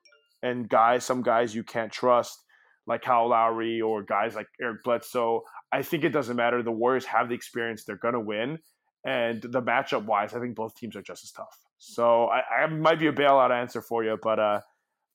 and 0.43 0.69
guys, 0.69 1.03
some 1.03 1.23
guys 1.23 1.55
you 1.55 1.63
can't 1.63 1.91
trust, 1.91 2.43
like 2.85 3.01
Kyle 3.01 3.29
Lowry 3.29 3.81
or 3.81 4.03
guys 4.03 4.35
like 4.35 4.47
Eric 4.61 4.83
Bledsoe. 4.83 5.41
I 5.71 5.81
think 5.81 6.03
it 6.03 6.09
doesn't 6.09 6.35
matter. 6.35 6.61
The 6.61 6.71
Warriors 6.71 7.05
have 7.05 7.29
the 7.29 7.35
experience; 7.35 7.83
they're 7.83 7.95
gonna 7.95 8.19
win. 8.19 8.59
And 9.03 9.41
the 9.41 9.63
matchup 9.63 10.05
wise, 10.05 10.35
I 10.35 10.39
think 10.39 10.55
both 10.55 10.75
teams 10.75 10.95
are 10.95 11.01
just 11.01 11.23
as 11.23 11.31
tough. 11.31 11.57
So 11.79 12.27
I, 12.27 12.61
I 12.61 12.67
might 12.67 12.99
be 12.99 13.07
a 13.07 13.11
bailout 13.11 13.49
answer 13.49 13.81
for 13.81 14.03
you, 14.03 14.15
but 14.21 14.37
uh, 14.37 14.61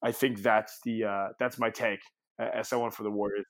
I 0.03 0.11
think 0.11 0.43
that's 0.43 0.81
the 0.85 1.05
uh, 1.05 1.29
that's 1.39 1.57
my 1.57 1.71
take 1.71 2.01
as 2.39 2.69
someone 2.69 2.91
for 2.91 3.03
the 3.03 3.11
Warriors. 3.11 3.47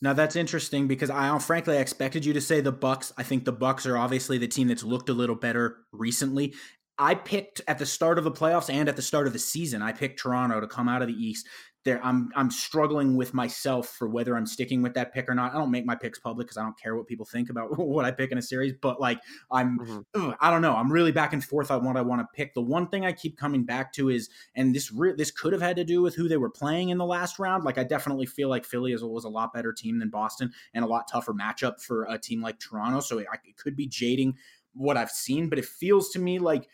Now 0.00 0.12
that's 0.12 0.36
interesting 0.36 0.86
because 0.86 1.10
I 1.10 1.36
frankly 1.38 1.76
I 1.76 1.80
expected 1.80 2.24
you 2.24 2.32
to 2.34 2.40
say 2.40 2.60
the 2.60 2.72
Bucks. 2.72 3.12
I 3.18 3.24
think 3.24 3.44
the 3.44 3.52
Bucks 3.52 3.84
are 3.86 3.98
obviously 3.98 4.38
the 4.38 4.46
team 4.46 4.68
that's 4.68 4.84
looked 4.84 5.08
a 5.08 5.14
little 5.14 5.34
better 5.34 5.78
recently. 5.92 6.54
I 6.98 7.14
picked 7.14 7.60
at 7.68 7.78
the 7.78 7.86
start 7.86 8.18
of 8.18 8.24
the 8.24 8.32
playoffs 8.32 8.72
and 8.72 8.88
at 8.88 8.96
the 8.96 9.02
start 9.02 9.26
of 9.26 9.32
the 9.32 9.38
season, 9.38 9.82
I 9.82 9.92
picked 9.92 10.20
Toronto 10.20 10.60
to 10.60 10.66
come 10.66 10.88
out 10.88 11.02
of 11.02 11.08
the 11.08 11.14
East 11.14 11.46
there 11.88 12.04
I'm 12.04 12.30
I'm 12.36 12.50
struggling 12.50 13.16
with 13.16 13.32
myself 13.32 13.88
for 13.88 14.08
whether 14.08 14.36
I'm 14.36 14.46
sticking 14.46 14.82
with 14.82 14.94
that 14.94 15.12
pick 15.14 15.28
or 15.28 15.34
not. 15.34 15.54
I 15.54 15.58
don't 15.58 15.70
make 15.70 15.86
my 15.86 15.94
picks 15.94 16.18
public 16.18 16.46
because 16.46 16.58
I 16.58 16.62
don't 16.62 16.78
care 16.78 16.94
what 16.94 17.06
people 17.06 17.24
think 17.24 17.48
about 17.48 17.78
what 17.78 18.04
I 18.04 18.10
pick 18.10 18.30
in 18.30 18.38
a 18.38 18.42
series. 18.42 18.74
But 18.80 19.00
like 19.00 19.20
I'm 19.50 19.78
mm-hmm. 19.78 19.98
ugh, 20.14 20.36
I 20.40 20.50
don't 20.50 20.60
know. 20.60 20.74
I'm 20.74 20.92
really 20.92 21.12
back 21.12 21.32
and 21.32 21.42
forth 21.42 21.70
on 21.70 21.84
what 21.84 21.96
I 21.96 22.02
want 22.02 22.20
to 22.20 22.28
pick. 22.34 22.52
The 22.52 22.60
one 22.60 22.88
thing 22.88 23.06
I 23.06 23.12
keep 23.12 23.38
coming 23.38 23.64
back 23.64 23.92
to 23.94 24.10
is, 24.10 24.28
and 24.54 24.74
this 24.74 24.92
re- 24.92 25.14
this 25.16 25.30
could 25.30 25.52
have 25.52 25.62
had 25.62 25.76
to 25.76 25.84
do 25.84 26.02
with 26.02 26.14
who 26.14 26.28
they 26.28 26.36
were 26.36 26.50
playing 26.50 26.90
in 26.90 26.98
the 26.98 27.06
last 27.06 27.38
round. 27.38 27.64
Like 27.64 27.78
I 27.78 27.84
definitely 27.84 28.26
feel 28.26 28.50
like 28.50 28.66
Philly 28.66 28.92
is, 28.92 29.02
was 29.02 29.24
a 29.24 29.30
lot 29.30 29.54
better 29.54 29.72
team 29.72 29.98
than 29.98 30.10
Boston 30.10 30.52
and 30.74 30.84
a 30.84 30.88
lot 30.88 31.08
tougher 31.10 31.32
matchup 31.32 31.80
for 31.80 32.04
a 32.04 32.18
team 32.18 32.42
like 32.42 32.58
Toronto. 32.60 33.00
So 33.00 33.18
it, 33.18 33.26
it 33.44 33.56
could 33.56 33.76
be 33.76 33.86
jading 33.86 34.36
what 34.74 34.98
I've 34.98 35.10
seen, 35.10 35.48
but 35.48 35.58
it 35.58 35.64
feels 35.64 36.10
to 36.10 36.18
me 36.18 36.38
like 36.38 36.68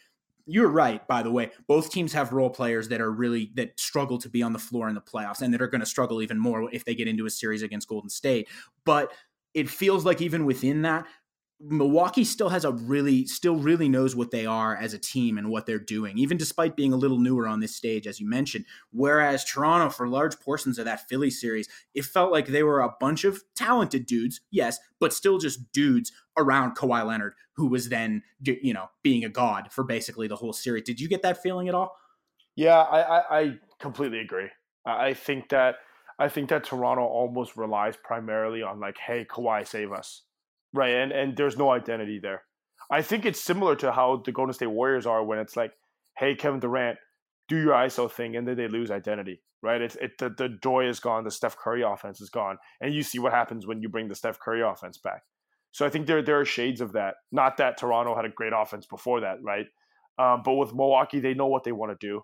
you're 0.47 0.69
right, 0.69 1.07
by 1.07 1.23
the 1.23 1.31
way. 1.31 1.51
Both 1.67 1.91
teams 1.91 2.13
have 2.13 2.33
role 2.33 2.51
players 2.51 2.89
that 2.89 3.01
are 3.01 3.11
really 3.11 3.51
that 3.55 3.79
struggle 3.79 4.19
to 4.19 4.29
be 4.29 4.43
on 4.43 4.53
the 4.53 4.59
floor 4.59 4.89
in 4.89 4.95
the 4.95 5.01
playoffs 5.01 5.41
and 5.41 5.53
that 5.55 5.63
are 5.63 5.69
going 5.69 5.81
to 5.81 5.87
struggle 5.87 6.21
even 6.23 6.39
more 6.39 6.69
if 6.73 6.85
they 6.85 6.95
get 6.95 7.09
into 7.09 7.27
a 7.27 7.31
series 7.31 7.63
against 7.63 7.89
Golden 7.89 8.11
State. 8.11 8.49
But 8.85 9.13
it 9.55 9.71
feels 9.71 10.05
like 10.05 10.21
even 10.21 10.45
within 10.45 10.83
that, 10.83 11.07
Milwaukee 11.61 12.25
still 12.25 12.49
has 12.49 12.65
a 12.65 12.73
really, 12.73 13.27
still 13.27 13.57
really 13.57 13.89
knows 13.89 14.17
what 14.17 14.31
they 14.31 14.45
are 14.45 14.77
as 14.77 14.93
a 14.93 14.99
team 14.99 15.39
and 15.39 15.49
what 15.49 15.67
they're 15.67 15.79
doing, 15.79 16.19
even 16.19 16.37
despite 16.37 16.77
being 16.77 16.93
a 16.93 16.97
little 16.97 17.19
newer 17.19 17.47
on 17.47 17.61
this 17.61 17.77
stage, 17.77 18.07
as 18.07 18.21
you 18.21 18.29
mentioned. 18.29 18.67
Whereas 18.93 19.45
Toronto, 19.45 19.89
for 19.89 20.09
large 20.09 20.39
portions 20.41 20.79
of 20.79 20.85
that 20.85 21.09
Philly 21.09 21.31
series, 21.31 21.69
it 21.95 22.05
felt 22.05 22.33
like 22.33 22.49
they 22.49 22.63
were 22.63 22.81
a 22.81 22.95
bunch 23.01 23.25
of 23.25 23.43
talented 23.55 24.05
dudes, 24.05 24.41
yes, 24.51 24.79
but 24.99 25.13
still 25.13 25.39
just 25.39 25.73
dudes 25.73 26.13
around 26.37 26.77
Kawhi 26.77 27.07
Leonard, 27.07 27.35
who 27.57 27.69
was 27.69 27.89
then, 27.89 28.23
you 28.43 28.75
know, 28.75 28.89
being 29.03 29.25
a 29.25 29.29
god 29.29 29.73
for 29.73 29.85
basically 29.85 30.27
the 30.27 30.37
whole 30.37 30.53
series. 30.53 30.85
Did 30.85 31.01
you 31.01 31.09
get 31.09 31.23
that 31.23 31.41
feeling 31.41 31.69
at 31.69 31.75
all? 31.75 31.97
Yeah, 32.57 32.79
I, 32.79 33.01
I, 33.01 33.41
I 33.41 33.59
completely 33.79 34.19
agree. 34.19 34.49
I 34.85 35.15
think 35.15 35.49
that 35.49 35.77
I 36.19 36.29
think 36.29 36.51
that 36.51 36.65
Toronto 36.65 37.03
almost 37.03 37.57
relies 37.57 37.97
primarily 37.97 38.63
on 38.63 38.79
like, 38.79 38.99
hey, 38.99 39.25
Kawhi, 39.25 39.67
save 39.67 39.91
us 39.91 40.23
right? 40.75 40.95
And 40.95 41.13
and 41.13 41.37
there's 41.37 41.57
no 41.57 41.71
identity 41.71 42.19
there. 42.21 42.43
I 42.91 43.01
think 43.01 43.25
it's 43.25 43.41
similar 43.41 43.77
to 43.77 43.93
how 43.93 44.23
the 44.25 44.33
Golden 44.33 44.53
State 44.53 44.67
Warriors 44.67 45.07
are 45.07 45.25
when 45.25 45.39
it's 45.39 45.57
like, 45.57 45.73
hey, 46.19 46.35
Kevin 46.35 46.61
Durant, 46.61 46.99
do 47.49 47.57
your 47.57 47.73
ISO 47.73 48.11
thing, 48.11 48.37
and 48.37 48.47
then 48.47 48.57
they 48.57 48.69
lose 48.69 48.91
identity, 48.91 49.43
right? 49.63 49.81
It's 49.81 49.97
it 49.97 50.19
the, 50.19 50.31
the 50.31 50.49
joy 50.63 50.89
is 50.89 51.01
gone, 51.01 51.25
the 51.25 51.31
Steph 51.31 51.57
Curry 51.57 51.83
offense 51.83 52.21
is 52.21 52.31
gone, 52.31 52.59
and 52.81 52.93
you 52.95 53.03
see 53.03 53.19
what 53.19 53.33
happens 53.33 53.67
when 53.67 53.81
you 53.81 53.89
bring 53.89 54.09
the 54.09 54.15
Steph 54.15 54.39
Curry 54.39 54.63
offense 54.63 54.99
back. 54.99 55.23
So 55.73 55.87
I 55.87 55.91
think 55.91 56.07
there 56.07 56.23
there 56.23 56.41
are 56.41 56.45
shades 56.45 56.81
of 56.81 56.93
that. 56.93 57.15
Not 57.33 57.57
that 57.57 57.79
Toronto 57.79 58.15
had 58.15 58.25
a 58.25 58.29
great 58.29 58.53
offense 58.55 58.87
before 58.87 59.21
that, 59.21 59.39
right? 59.43 59.67
Um, 60.19 60.43
but 60.45 60.55
with 60.55 60.75
Milwaukee, 60.75 61.21
they 61.21 61.35
know 61.35 61.47
what 61.47 61.65
they 61.65 61.73
want 61.73 61.99
to 61.99 62.07
do. 62.07 62.23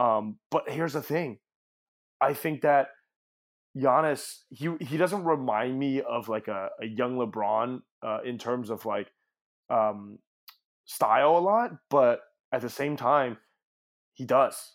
Um, 0.00 0.38
but 0.50 0.68
here's 0.68 0.92
the 0.92 1.02
thing, 1.02 1.38
I 2.20 2.34
think 2.34 2.62
that 2.62 2.88
Giannis, 3.78 4.40
he 4.50 4.70
he 4.80 4.96
doesn't 4.96 5.24
remind 5.24 5.78
me 5.78 6.02
of 6.02 6.28
like 6.28 6.48
a, 6.48 6.70
a 6.80 6.86
young 6.86 7.16
LeBron 7.16 7.82
uh, 8.02 8.18
in 8.24 8.38
terms 8.38 8.70
of 8.70 8.84
like 8.84 9.10
um, 9.70 10.18
style 10.84 11.36
a 11.36 11.40
lot, 11.40 11.72
but 11.90 12.20
at 12.52 12.62
the 12.62 12.70
same 12.70 12.96
time, 12.96 13.38
he 14.14 14.24
does. 14.24 14.74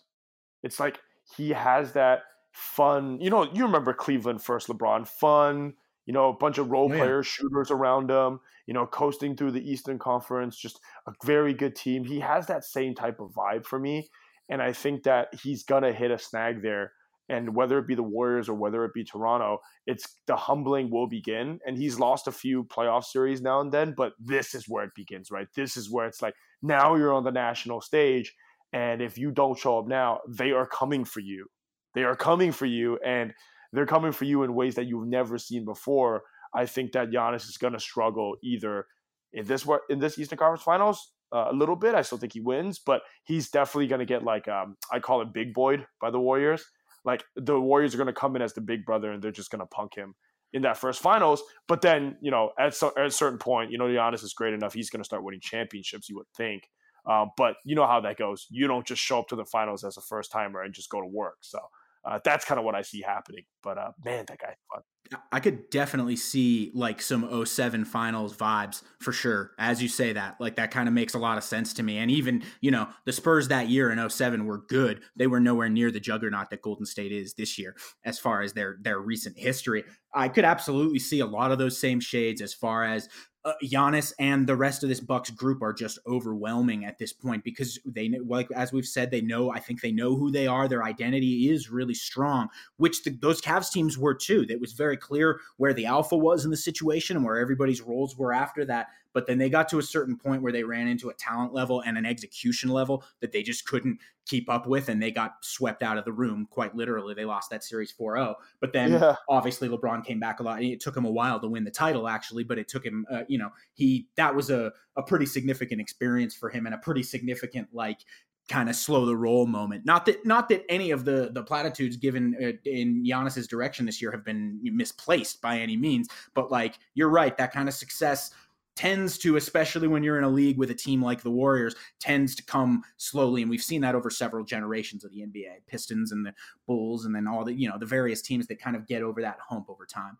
It's 0.62 0.80
like 0.80 1.00
he 1.36 1.50
has 1.50 1.92
that 1.92 2.22
fun. 2.52 3.20
You 3.20 3.30
know, 3.30 3.48
you 3.52 3.64
remember 3.64 3.92
Cleveland 3.92 4.42
first, 4.42 4.68
LeBron, 4.68 5.06
fun. 5.06 5.74
You 6.06 6.12
know, 6.12 6.28
a 6.28 6.34
bunch 6.36 6.58
of 6.58 6.70
role 6.70 6.92
oh, 6.92 6.96
players, 6.96 7.26
shooters 7.26 7.70
around 7.70 8.10
him. 8.10 8.40
You 8.66 8.74
know, 8.74 8.86
coasting 8.86 9.36
through 9.36 9.52
the 9.52 9.70
Eastern 9.70 9.98
Conference, 9.98 10.56
just 10.56 10.78
a 11.06 11.12
very 11.24 11.54
good 11.54 11.74
team. 11.74 12.04
He 12.04 12.20
has 12.20 12.46
that 12.46 12.64
same 12.64 12.94
type 12.94 13.20
of 13.20 13.32
vibe 13.32 13.66
for 13.66 13.78
me, 13.78 14.08
and 14.48 14.62
I 14.62 14.72
think 14.72 15.02
that 15.04 15.28
he's 15.42 15.64
gonna 15.64 15.92
hit 15.92 16.10
a 16.10 16.18
snag 16.18 16.62
there 16.62 16.92
and 17.28 17.54
whether 17.54 17.78
it 17.78 17.86
be 17.86 17.94
the 17.94 18.02
Warriors 18.02 18.48
or 18.48 18.54
whether 18.54 18.84
it 18.84 18.92
be 18.92 19.04
Toronto, 19.04 19.58
it's 19.86 20.18
the 20.26 20.36
humbling 20.36 20.90
will 20.90 21.06
begin. 21.06 21.58
And 21.66 21.76
he's 21.76 21.98
lost 21.98 22.26
a 22.26 22.32
few 22.32 22.64
playoff 22.64 23.04
series 23.04 23.40
now 23.40 23.60
and 23.60 23.72
then, 23.72 23.94
but 23.96 24.12
this 24.18 24.54
is 24.54 24.68
where 24.68 24.84
it 24.84 24.94
begins, 24.94 25.30
right? 25.30 25.48
This 25.54 25.76
is 25.76 25.90
where 25.90 26.06
it's 26.06 26.20
like 26.20 26.34
now 26.62 26.96
you're 26.96 27.14
on 27.14 27.24
the 27.24 27.32
national 27.32 27.80
stage, 27.80 28.34
and 28.72 29.00
if 29.00 29.16
you 29.16 29.30
don't 29.30 29.58
show 29.58 29.78
up 29.78 29.86
now, 29.86 30.20
they 30.28 30.50
are 30.50 30.66
coming 30.66 31.04
for 31.04 31.20
you. 31.20 31.46
They 31.94 32.02
are 32.02 32.16
coming 32.16 32.52
for 32.52 32.66
you, 32.66 32.98
and 33.04 33.32
they're 33.72 33.86
coming 33.86 34.12
for 34.12 34.24
you 34.24 34.42
in 34.42 34.54
ways 34.54 34.74
that 34.74 34.86
you've 34.86 35.06
never 35.06 35.38
seen 35.38 35.64
before. 35.64 36.22
I 36.54 36.66
think 36.66 36.92
that 36.92 37.10
Giannis 37.10 37.48
is 37.48 37.56
going 37.56 37.72
to 37.72 37.80
struggle 37.80 38.36
either 38.42 38.86
in 39.32 39.44
this 39.44 39.66
in 39.88 39.98
this 39.98 40.18
Eastern 40.18 40.38
Conference 40.38 40.62
Finals 40.62 41.12
uh, 41.32 41.48
a 41.50 41.54
little 41.54 41.76
bit. 41.76 41.94
I 41.94 42.02
still 42.02 42.18
think 42.18 42.32
he 42.32 42.40
wins, 42.40 42.78
but 42.78 43.02
he's 43.24 43.50
definitely 43.50 43.88
going 43.88 44.00
to 44.00 44.04
get 44.04 44.22
like 44.22 44.48
um, 44.48 44.76
I 44.92 45.00
call 45.00 45.22
it 45.22 45.32
big 45.32 45.54
boyed 45.54 45.86
by 46.00 46.10
the 46.10 46.20
Warriors 46.20 46.64
like 47.04 47.24
the 47.36 47.58
Warriors 47.60 47.94
are 47.94 47.98
going 47.98 48.06
to 48.06 48.12
come 48.12 48.36
in 48.36 48.42
as 48.42 48.54
the 48.54 48.60
big 48.60 48.84
brother 48.84 49.12
and 49.12 49.22
they're 49.22 49.30
just 49.30 49.50
going 49.50 49.60
to 49.60 49.66
punk 49.66 49.94
him 49.94 50.14
in 50.52 50.62
that 50.62 50.78
first 50.78 51.00
finals. 51.00 51.42
But 51.68 51.82
then, 51.82 52.16
you 52.20 52.30
know, 52.30 52.50
at, 52.58 52.74
so, 52.74 52.92
at 52.96 53.06
a 53.06 53.10
certain 53.10 53.38
point, 53.38 53.70
you 53.70 53.78
know, 53.78 53.86
Giannis 53.86 54.22
is 54.22 54.32
great 54.32 54.54
enough. 54.54 54.72
He's 54.72 54.90
going 54.90 55.00
to 55.00 55.04
start 55.04 55.24
winning 55.24 55.40
championships, 55.40 56.08
you 56.08 56.16
would 56.16 56.28
think. 56.36 56.68
Uh, 57.06 57.26
but 57.36 57.56
you 57.64 57.74
know 57.74 57.86
how 57.86 58.00
that 58.00 58.16
goes. 58.16 58.46
You 58.48 58.66
don't 58.66 58.86
just 58.86 59.02
show 59.02 59.18
up 59.18 59.28
to 59.28 59.36
the 59.36 59.44
finals 59.44 59.84
as 59.84 59.96
a 59.98 60.00
first 60.00 60.32
timer 60.32 60.62
and 60.62 60.72
just 60.72 60.88
go 60.88 61.00
to 61.00 61.06
work. 61.06 61.36
So 61.42 61.58
uh, 62.04 62.18
that's 62.24 62.44
kind 62.44 62.58
of 62.58 62.64
what 62.64 62.74
I 62.74 62.82
see 62.82 63.02
happening. 63.02 63.44
But 63.62 63.78
uh, 63.78 63.92
man, 64.04 64.24
that 64.28 64.38
guy's 64.38 64.56
fun. 64.72 64.82
I 65.30 65.40
could 65.40 65.68
definitely 65.70 66.16
see 66.16 66.70
like 66.74 67.02
some 67.02 67.44
07 67.44 67.84
finals 67.84 68.34
vibes 68.34 68.82
for 69.00 69.12
sure. 69.12 69.52
As 69.58 69.82
you 69.82 69.88
say 69.88 70.14
that, 70.14 70.36
like 70.40 70.56
that 70.56 70.70
kind 70.70 70.88
of 70.88 70.94
makes 70.94 71.12
a 71.12 71.18
lot 71.18 71.36
of 71.36 71.44
sense 71.44 71.74
to 71.74 71.82
me. 71.82 71.98
And 71.98 72.10
even, 72.10 72.42
you 72.62 72.70
know, 72.70 72.88
the 73.04 73.12
Spurs 73.12 73.48
that 73.48 73.68
year 73.68 73.90
in 73.90 74.08
07 74.10 74.46
were 74.46 74.62
good. 74.66 75.02
They 75.14 75.26
were 75.26 75.40
nowhere 75.40 75.68
near 75.68 75.90
the 75.90 76.00
juggernaut 76.00 76.48
that 76.50 76.62
Golden 76.62 76.86
State 76.86 77.12
is 77.12 77.34
this 77.34 77.58
year 77.58 77.76
as 78.04 78.18
far 78.18 78.40
as 78.40 78.54
their 78.54 78.78
their 78.80 78.98
recent 78.98 79.38
history. 79.38 79.84
I 80.14 80.28
could 80.28 80.44
absolutely 80.44 81.00
see 81.00 81.20
a 81.20 81.26
lot 81.26 81.52
of 81.52 81.58
those 81.58 81.78
same 81.78 82.00
shades 82.00 82.40
as 82.40 82.54
far 82.54 82.84
as 82.84 83.08
uh, 83.44 83.52
Giannis 83.62 84.12
and 84.18 84.46
the 84.46 84.56
rest 84.56 84.82
of 84.82 84.88
this 84.88 85.00
Bucks 85.00 85.30
group 85.30 85.62
are 85.62 85.72
just 85.72 85.98
overwhelming 86.06 86.84
at 86.84 86.98
this 86.98 87.12
point 87.12 87.44
because 87.44 87.78
they 87.84 88.10
like 88.26 88.50
as 88.52 88.72
we've 88.72 88.86
said 88.86 89.10
they 89.10 89.20
know 89.20 89.50
I 89.50 89.60
think 89.60 89.80
they 89.80 89.92
know 89.92 90.16
who 90.16 90.30
they 90.30 90.46
are. 90.46 90.66
Their 90.66 90.84
identity 90.84 91.50
is 91.50 91.70
really 91.70 91.94
strong 91.94 92.48
which 92.76 93.02
the, 93.02 93.10
those 93.10 93.40
Cavs 93.40 93.70
teams 93.70 93.98
were 93.98 94.14
too. 94.14 94.46
It 94.48 94.60
was 94.60 94.72
very 94.72 94.96
clear 94.96 95.40
where 95.56 95.74
the 95.74 95.86
alpha 95.86 96.16
was 96.16 96.44
in 96.44 96.50
the 96.50 96.56
situation 96.56 97.16
and 97.16 97.24
where 97.24 97.38
everybody's 97.38 97.82
roles 97.82 98.16
were 98.16 98.32
after 98.32 98.64
that 98.66 98.88
but 99.14 99.26
then 99.26 99.38
they 99.38 99.48
got 99.48 99.68
to 99.70 99.78
a 99.78 99.82
certain 99.82 100.18
point 100.18 100.42
where 100.42 100.52
they 100.52 100.64
ran 100.64 100.88
into 100.88 101.08
a 101.08 101.14
talent 101.14 101.54
level 101.54 101.80
and 101.80 101.96
an 101.96 102.04
execution 102.04 102.68
level 102.68 103.04
that 103.20 103.32
they 103.32 103.42
just 103.42 103.66
couldn't 103.66 103.98
keep 104.26 104.50
up 104.50 104.66
with, 104.66 104.88
and 104.88 105.02
they 105.02 105.10
got 105.10 105.36
swept 105.42 105.82
out 105.82 105.96
of 105.96 106.04
the 106.04 106.12
room 106.12 106.46
quite 106.50 106.74
literally. 106.74 107.14
They 107.14 107.24
lost 107.24 107.50
that 107.50 107.64
series 107.64 107.92
4 107.92 108.16
0. 108.16 108.36
But 108.60 108.72
then 108.72 108.92
yeah. 108.92 109.16
obviously 109.28 109.68
LeBron 109.68 110.04
came 110.04 110.20
back 110.20 110.40
a 110.40 110.42
lot. 110.42 110.62
It 110.62 110.80
took 110.80 110.96
him 110.96 111.04
a 111.04 111.10
while 111.10 111.40
to 111.40 111.48
win 111.48 111.64
the 111.64 111.70
title, 111.70 112.08
actually, 112.08 112.44
but 112.44 112.58
it 112.58 112.68
took 112.68 112.84
him, 112.84 113.06
uh, 113.10 113.22
you 113.28 113.38
know, 113.38 113.50
he 113.74 114.08
that 114.16 114.34
was 114.34 114.50
a, 114.50 114.72
a 114.96 115.02
pretty 115.02 115.26
significant 115.26 115.80
experience 115.80 116.34
for 116.34 116.50
him 116.50 116.66
and 116.66 116.74
a 116.74 116.78
pretty 116.78 117.02
significant, 117.02 117.68
like, 117.72 118.00
kind 118.48 118.68
of 118.68 118.76
slow 118.76 119.06
the 119.06 119.16
roll 119.16 119.46
moment. 119.46 119.86
Not 119.86 120.06
that 120.06 120.24
not 120.26 120.48
that 120.50 120.64
any 120.68 120.90
of 120.90 121.04
the 121.04 121.30
the 121.32 121.42
platitudes 121.42 121.96
given 121.96 122.36
uh, 122.42 122.52
in 122.68 123.04
Giannis's 123.04 123.46
direction 123.46 123.86
this 123.86 124.02
year 124.02 124.10
have 124.10 124.24
been 124.24 124.60
misplaced 124.62 125.40
by 125.40 125.58
any 125.58 125.76
means, 125.76 126.08
but 126.34 126.50
like 126.50 126.78
you're 126.94 127.08
right, 127.08 127.36
that 127.38 127.52
kind 127.52 127.68
of 127.68 127.74
success 127.74 128.32
tends 128.76 129.18
to, 129.18 129.36
especially 129.36 129.88
when 129.88 130.02
you're 130.02 130.18
in 130.18 130.24
a 130.24 130.28
league 130.28 130.58
with 130.58 130.70
a 130.70 130.74
team 130.74 131.02
like 131.02 131.22
the 131.22 131.30
Warriors, 131.30 131.74
tends 132.00 132.34
to 132.36 132.44
come 132.44 132.82
slowly. 132.96 133.42
And 133.42 133.50
we've 133.50 133.62
seen 133.62 133.80
that 133.82 133.94
over 133.94 134.10
several 134.10 134.44
generations 134.44 135.04
of 135.04 135.12
the 135.12 135.20
NBA, 135.20 135.66
Pistons 135.66 136.12
and 136.12 136.26
the 136.26 136.34
Bulls, 136.66 137.04
and 137.04 137.14
then 137.14 137.26
all 137.26 137.44
the, 137.44 137.54
you 137.54 137.68
know, 137.68 137.78
the 137.78 137.86
various 137.86 138.22
teams 138.22 138.46
that 138.48 138.60
kind 138.60 138.76
of 138.76 138.86
get 138.86 139.02
over 139.02 139.20
that 139.22 139.38
hump 139.48 139.70
over 139.70 139.86
time. 139.86 140.18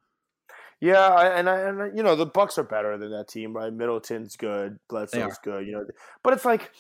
Yeah, 0.81 1.39
and 1.39 1.49
I, 1.49 1.61
and 1.61 1.97
you 1.97 2.03
know 2.03 2.17
the 2.17 2.27
Bucks 2.27 2.59
are 2.59 2.65
better 2.65 2.99
than 2.99 3.11
that 3.13 3.29
team, 3.29 3.55
right? 3.55 3.73
Middleton's 3.73 4.37
good, 4.37 4.79
Bledsoe's 4.89 5.39
good, 5.43 5.67
you 5.67 5.73
know, 5.73 5.87
but 6.23 6.35
it's 6.35 6.45
like, 6.45 6.73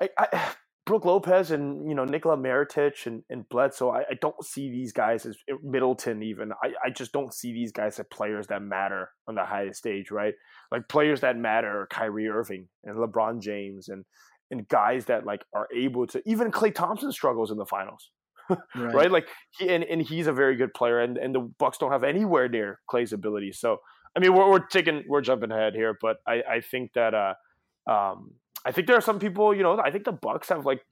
I, 0.00 0.08
I 0.18 0.52
Brook 0.86 1.04
Lopez 1.04 1.50
and 1.50 1.88
you 1.88 1.94
know 1.94 2.04
Nikola 2.04 2.36
Mirotic 2.36 3.06
and, 3.06 3.24
and 3.28 3.46
Bledsoe, 3.48 3.90
I, 3.90 4.02
I 4.02 4.14
don't 4.20 4.42
see 4.44 4.70
these 4.70 4.92
guys 4.92 5.26
as 5.26 5.36
eh, 5.50 5.54
Middleton 5.62 6.22
even. 6.22 6.52
I, 6.62 6.72
I 6.86 6.90
just 6.90 7.12
don't 7.12 7.34
see 7.34 7.52
these 7.52 7.72
guys 7.72 7.98
as 7.98 8.06
players 8.10 8.46
that 8.46 8.62
matter 8.62 9.10
on 9.26 9.34
the 9.34 9.44
highest 9.44 9.80
stage, 9.80 10.12
right? 10.12 10.34
Like 10.70 10.88
players 10.88 11.20
that 11.20 11.36
matter 11.36 11.82
are 11.82 11.86
Kyrie 11.88 12.28
Irving 12.28 12.68
and 12.84 12.96
LeBron 12.96 13.40
James 13.40 13.88
and 13.88 14.04
and 14.52 14.68
guys 14.68 15.06
that 15.06 15.26
like 15.26 15.42
are 15.52 15.66
able 15.74 16.06
to 16.06 16.22
even 16.24 16.52
Klay 16.52 16.72
Thompson 16.72 17.10
struggles 17.10 17.50
in 17.50 17.58
the 17.58 17.66
finals. 17.66 18.10
right. 18.48 18.94
right. 18.94 19.10
Like 19.10 19.26
he 19.58 19.68
and, 19.68 19.82
and 19.82 20.00
he's 20.00 20.28
a 20.28 20.32
very 20.32 20.54
good 20.54 20.72
player 20.72 21.00
and, 21.00 21.18
and 21.18 21.34
the 21.34 21.52
Bucks 21.58 21.78
don't 21.78 21.90
have 21.90 22.04
anywhere 22.04 22.48
near 22.48 22.78
Klay's 22.88 23.12
ability. 23.12 23.50
So 23.50 23.78
I 24.16 24.20
mean 24.20 24.34
we're, 24.34 24.48
we're 24.48 24.66
taking 24.66 25.02
we're 25.08 25.20
jumping 25.20 25.50
ahead 25.50 25.74
here, 25.74 25.98
but 26.00 26.18
I, 26.28 26.42
I 26.48 26.60
think 26.60 26.92
that 26.94 27.12
uh 27.12 27.34
um 27.90 28.34
I 28.66 28.72
think 28.72 28.88
there 28.88 28.96
are 28.96 29.00
some 29.02 29.18
people, 29.20 29.54
you 29.54 29.62
know, 29.62 29.78
I 29.78 29.90
think 29.90 30.04
the 30.04 30.12
Bucks 30.12 30.48
have 30.48 30.66
like 30.66 30.84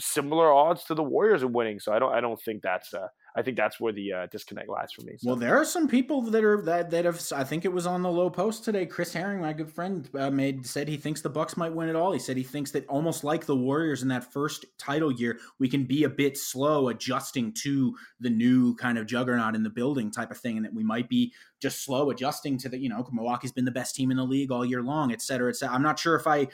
similar 0.00 0.52
odds 0.52 0.84
to 0.84 0.94
the 0.94 1.02
Warriors 1.02 1.42
of 1.42 1.52
winning. 1.52 1.78
So 1.78 1.92
I 1.92 1.98
don't 1.98 2.12
I 2.12 2.20
don't 2.20 2.40
think 2.40 2.62
that's 2.62 2.94
uh 2.94 3.08
I 3.34 3.42
think 3.42 3.56
that's 3.56 3.80
where 3.80 3.92
the 3.92 4.12
uh, 4.12 4.26
disconnect 4.26 4.68
lies 4.68 4.92
for 4.92 5.02
me. 5.02 5.14
So. 5.16 5.28
Well, 5.28 5.36
there 5.36 5.56
are 5.56 5.64
some 5.64 5.88
people 5.88 6.20
that 6.22 6.44
are 6.44 6.60
that 6.62 6.90
that 6.90 7.04
have. 7.06 7.20
I 7.34 7.44
think 7.44 7.64
it 7.64 7.72
was 7.72 7.86
on 7.86 8.02
the 8.02 8.10
Lowe 8.10 8.28
Post 8.28 8.64
today. 8.64 8.84
Chris 8.84 9.12
Herring, 9.12 9.40
my 9.40 9.54
good 9.54 9.70
friend, 9.72 10.08
uh, 10.18 10.30
made 10.30 10.66
said 10.66 10.86
he 10.86 10.98
thinks 10.98 11.22
the 11.22 11.30
Bucks 11.30 11.56
might 11.56 11.72
win 11.72 11.88
it 11.88 11.96
all. 11.96 12.12
He 12.12 12.18
said 12.18 12.36
he 12.36 12.42
thinks 12.42 12.70
that 12.72 12.86
almost 12.88 13.24
like 13.24 13.46
the 13.46 13.56
Warriors 13.56 14.02
in 14.02 14.08
that 14.08 14.30
first 14.32 14.66
title 14.78 15.10
year, 15.10 15.38
we 15.58 15.68
can 15.68 15.84
be 15.84 16.04
a 16.04 16.10
bit 16.10 16.36
slow 16.36 16.88
adjusting 16.88 17.54
to 17.62 17.96
the 18.20 18.30
new 18.30 18.74
kind 18.76 18.98
of 18.98 19.06
juggernaut 19.06 19.54
in 19.54 19.62
the 19.62 19.70
building 19.70 20.10
type 20.10 20.30
of 20.30 20.36
thing, 20.36 20.56
and 20.56 20.66
that 20.66 20.74
we 20.74 20.84
might 20.84 21.08
be 21.08 21.32
just 21.62 21.84
slow 21.84 22.10
adjusting 22.10 22.58
to 22.58 22.68
the 22.68 22.76
you 22.76 22.88
know 22.88 23.06
Milwaukee's 23.12 23.52
been 23.52 23.64
the 23.64 23.70
best 23.70 23.94
team 23.94 24.10
in 24.10 24.16
the 24.16 24.24
league 24.24 24.50
all 24.50 24.64
year 24.64 24.82
long, 24.82 25.12
et 25.12 25.22
cetera, 25.22 25.48
et 25.48 25.56
cetera. 25.56 25.74
I'm 25.74 25.82
not 25.82 25.98
sure 25.98 26.16
if 26.16 26.26
I 26.26 26.48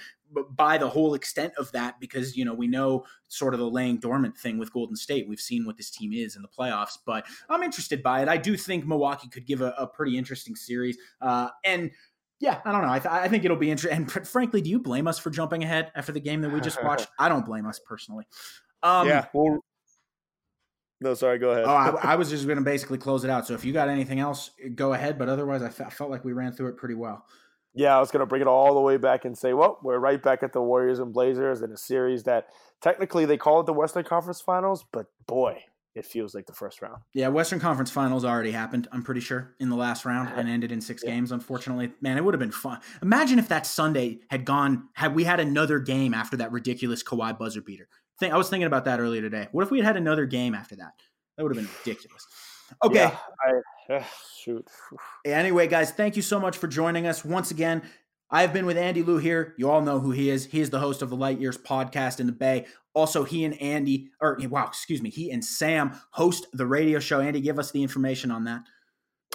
buy 0.51 0.77
the 0.77 0.89
whole 0.89 1.15
extent 1.15 1.55
of 1.57 1.73
that 1.73 1.99
because 1.99 2.37
you 2.37 2.45
know 2.45 2.53
we 2.53 2.67
know 2.67 3.05
sort 3.29 3.55
of 3.55 3.61
the 3.61 3.69
laying 3.69 3.97
dormant 3.97 4.37
thing 4.37 4.59
with 4.59 4.73
Golden 4.73 4.95
State. 4.95 5.27
We've 5.27 5.41
seen 5.41 5.65
what 5.65 5.79
this 5.79 5.91
team 5.91 6.13
is 6.13 6.37
in 6.37 6.43
the 6.43 6.49
playoffs, 6.49 6.99
but 7.07 7.27
I'm 7.49 7.63
interested 7.63 8.03
by 8.03 8.21
it. 8.21 8.29
I 8.29 8.37
do 8.37 8.57
think 8.57 8.87
Milwaukee 8.87 9.29
could 9.29 9.47
give 9.47 9.63
a, 9.63 9.75
a 9.79 9.87
pretty 9.87 10.19
interesting 10.19 10.55
series, 10.55 10.99
uh, 11.23 11.49
and 11.65 11.91
yeah, 12.39 12.61
I 12.65 12.71
don't 12.71 12.83
know. 12.83 12.93
I, 12.93 12.99
th- 12.99 13.11
I 13.11 13.27
think 13.29 13.45
it'll 13.45 13.57
be 13.57 13.71
interesting. 13.71 14.07
And 14.13 14.29
frankly, 14.29 14.61
do 14.61 14.71
you 14.71 14.79
blame 14.79 15.09
us 15.09 15.19
for 15.19 15.31
jumping 15.31 15.65
ahead 15.65 15.91
after 15.97 16.13
the 16.13 16.21
game 16.21 16.43
that 16.43 16.53
we 16.53 16.61
just 16.61 16.83
watched? 16.85 17.09
I 17.19 17.29
don't 17.29 17.45
blame 17.45 17.67
us 17.67 17.81
personally. 17.85 18.27
Um, 18.83 19.09
yeah. 19.09 19.27
Well, 19.33 19.59
no, 21.01 21.15
sorry. 21.15 21.39
Go 21.39 21.51
ahead. 21.51 21.65
oh, 21.65 21.71
I, 21.71 22.13
I, 22.13 22.15
was 22.17 22.31
just 22.31 22.47
going 22.47 22.59
to 22.59 22.65
basically 22.65 22.99
close 22.99 23.25
it 23.25 23.31
out. 23.31 23.47
So 23.47 23.55
if 23.55 23.65
you 23.65 23.73
got 23.73 23.89
anything 23.89 24.19
else, 24.19 24.51
go 24.75 24.93
ahead. 24.93 25.19
But 25.19 25.29
otherwise, 25.29 25.63
I, 25.63 25.67
f- 25.67 25.81
I 25.81 25.91
felt 25.91 26.11
like 26.11 26.25
we 26.25 26.33
ran 26.33 26.53
through 26.53 26.69
it 26.69 26.77
pretty 26.77 26.95
well. 26.95 27.25
Yeah, 27.75 27.97
I 27.97 28.01
was 28.01 28.11
going 28.11 28.21
to 28.21 28.27
bring 28.27 28.43
it 28.43 28.49
all 28.49 28.75
the 28.75 28.81
way 28.81 28.97
back 28.97 29.25
and 29.25 29.39
say, 29.39 29.53
well, 29.53 29.79
we're 29.83 29.99
right 29.99 30.21
back 30.21 30.43
at 30.43 30.53
the 30.53 30.61
Warriors 30.61 30.99
and 30.99 31.13
Blazers 31.13 31.63
in 31.63 31.71
a 31.71 31.77
series 31.77 32.25
that 32.25 32.49
technically 32.81 33.25
they 33.25 33.37
call 33.37 33.61
it 33.61 33.67
the 33.67 33.73
Western 33.73 34.05
Conference 34.05 34.41
Finals, 34.41 34.85
but 34.91 35.07
boy, 35.27 35.63
it 35.95 36.05
feels 36.05 36.35
like 36.35 36.47
the 36.47 36.53
first 36.53 36.83
round. 36.83 37.03
Yeah, 37.13 37.29
Western 37.29 37.61
Conference 37.61 37.91
Finals 37.91 38.25
already 38.25 38.51
happened, 38.51 38.89
I'm 38.91 39.03
pretty 39.03 39.21
sure, 39.21 39.55
in 39.61 39.69
the 39.69 39.77
last 39.77 40.05
round 40.05 40.31
and 40.35 40.49
ended 40.49 40.73
in 40.73 40.81
six 40.81 41.05
yeah. 41.05 41.11
games, 41.11 41.31
unfortunately. 41.31 41.93
Man, 42.01 42.17
it 42.17 42.25
would 42.25 42.35
have 42.35 42.41
been 42.41 42.51
fun. 42.51 42.81
Imagine 43.03 43.39
if 43.39 43.49
that 43.49 43.67
Sunday 43.67 44.21
had 44.31 44.45
gone, 44.45 44.89
had 44.95 45.15
we 45.15 45.25
had 45.25 45.39
another 45.39 45.79
game 45.79 46.15
after 46.15 46.37
that 46.39 46.51
ridiculous 46.51 47.03
Kawhi 47.03 47.39
buzzer 47.39 47.63
beater. 47.63 47.89
Think, 48.19 48.35
I 48.35 48.37
was 48.37 48.49
thinking 48.49 48.67
about 48.67 48.85
that 48.87 49.01
earlier 49.01 49.23
today. 49.23 49.49
What 49.53 49.63
if 49.63 49.71
we 49.71 49.79
had 49.79 49.87
had 49.87 49.97
another 49.97 50.27
game 50.27 50.55
after 50.55 50.77
that? 50.77 50.93
That 51.37 51.45
would 51.45 51.57
have 51.57 51.65
been 51.65 51.75
ridiculous. 51.85 52.27
Okay. 52.85 52.97
Yeah, 52.97 53.17
I, 53.89 53.95
uh, 53.95 54.05
shoot. 54.45 54.69
Anyway, 55.25 55.67
guys, 55.69 55.91
thank 55.91 56.17
you 56.17 56.23
so 56.23 56.39
much 56.39 56.59
for 56.59 56.67
joining 56.67 57.07
us 57.07 57.25
once 57.25 57.51
again. 57.51 57.83
I've 58.31 58.53
been 58.53 58.67
with 58.67 58.77
Andy 58.77 59.03
Liu 59.03 59.17
here. 59.17 59.55
You 59.57 59.71
all 59.71 59.81
know 59.81 60.01
who 60.01 60.11
he 60.11 60.29
is. 60.29 60.45
He 60.45 60.61
is 60.61 60.69
the 60.69 60.81
host 60.81 61.01
of 61.01 61.09
the 61.09 61.17
Light 61.17 61.41
Years 61.41 61.57
podcast 61.57 62.21
in 62.21 62.27
the 62.27 62.33
Bay. 62.33 62.67
Also, 62.93 63.25
he 63.25 63.47
and 63.47 63.59
Andy, 63.61 64.11
or 64.21 64.39
wow, 64.51 64.67
excuse 64.67 65.01
me, 65.01 65.09
he 65.09 65.31
and 65.31 65.43
Sam 65.43 65.99
host 66.11 66.47
the 66.53 66.67
radio 66.67 66.99
show. 66.99 67.21
Andy, 67.21 67.41
give 67.41 67.59
us 67.59 67.71
the 67.71 67.83
information 67.83 68.31
on 68.31 68.45
that. 68.45 68.65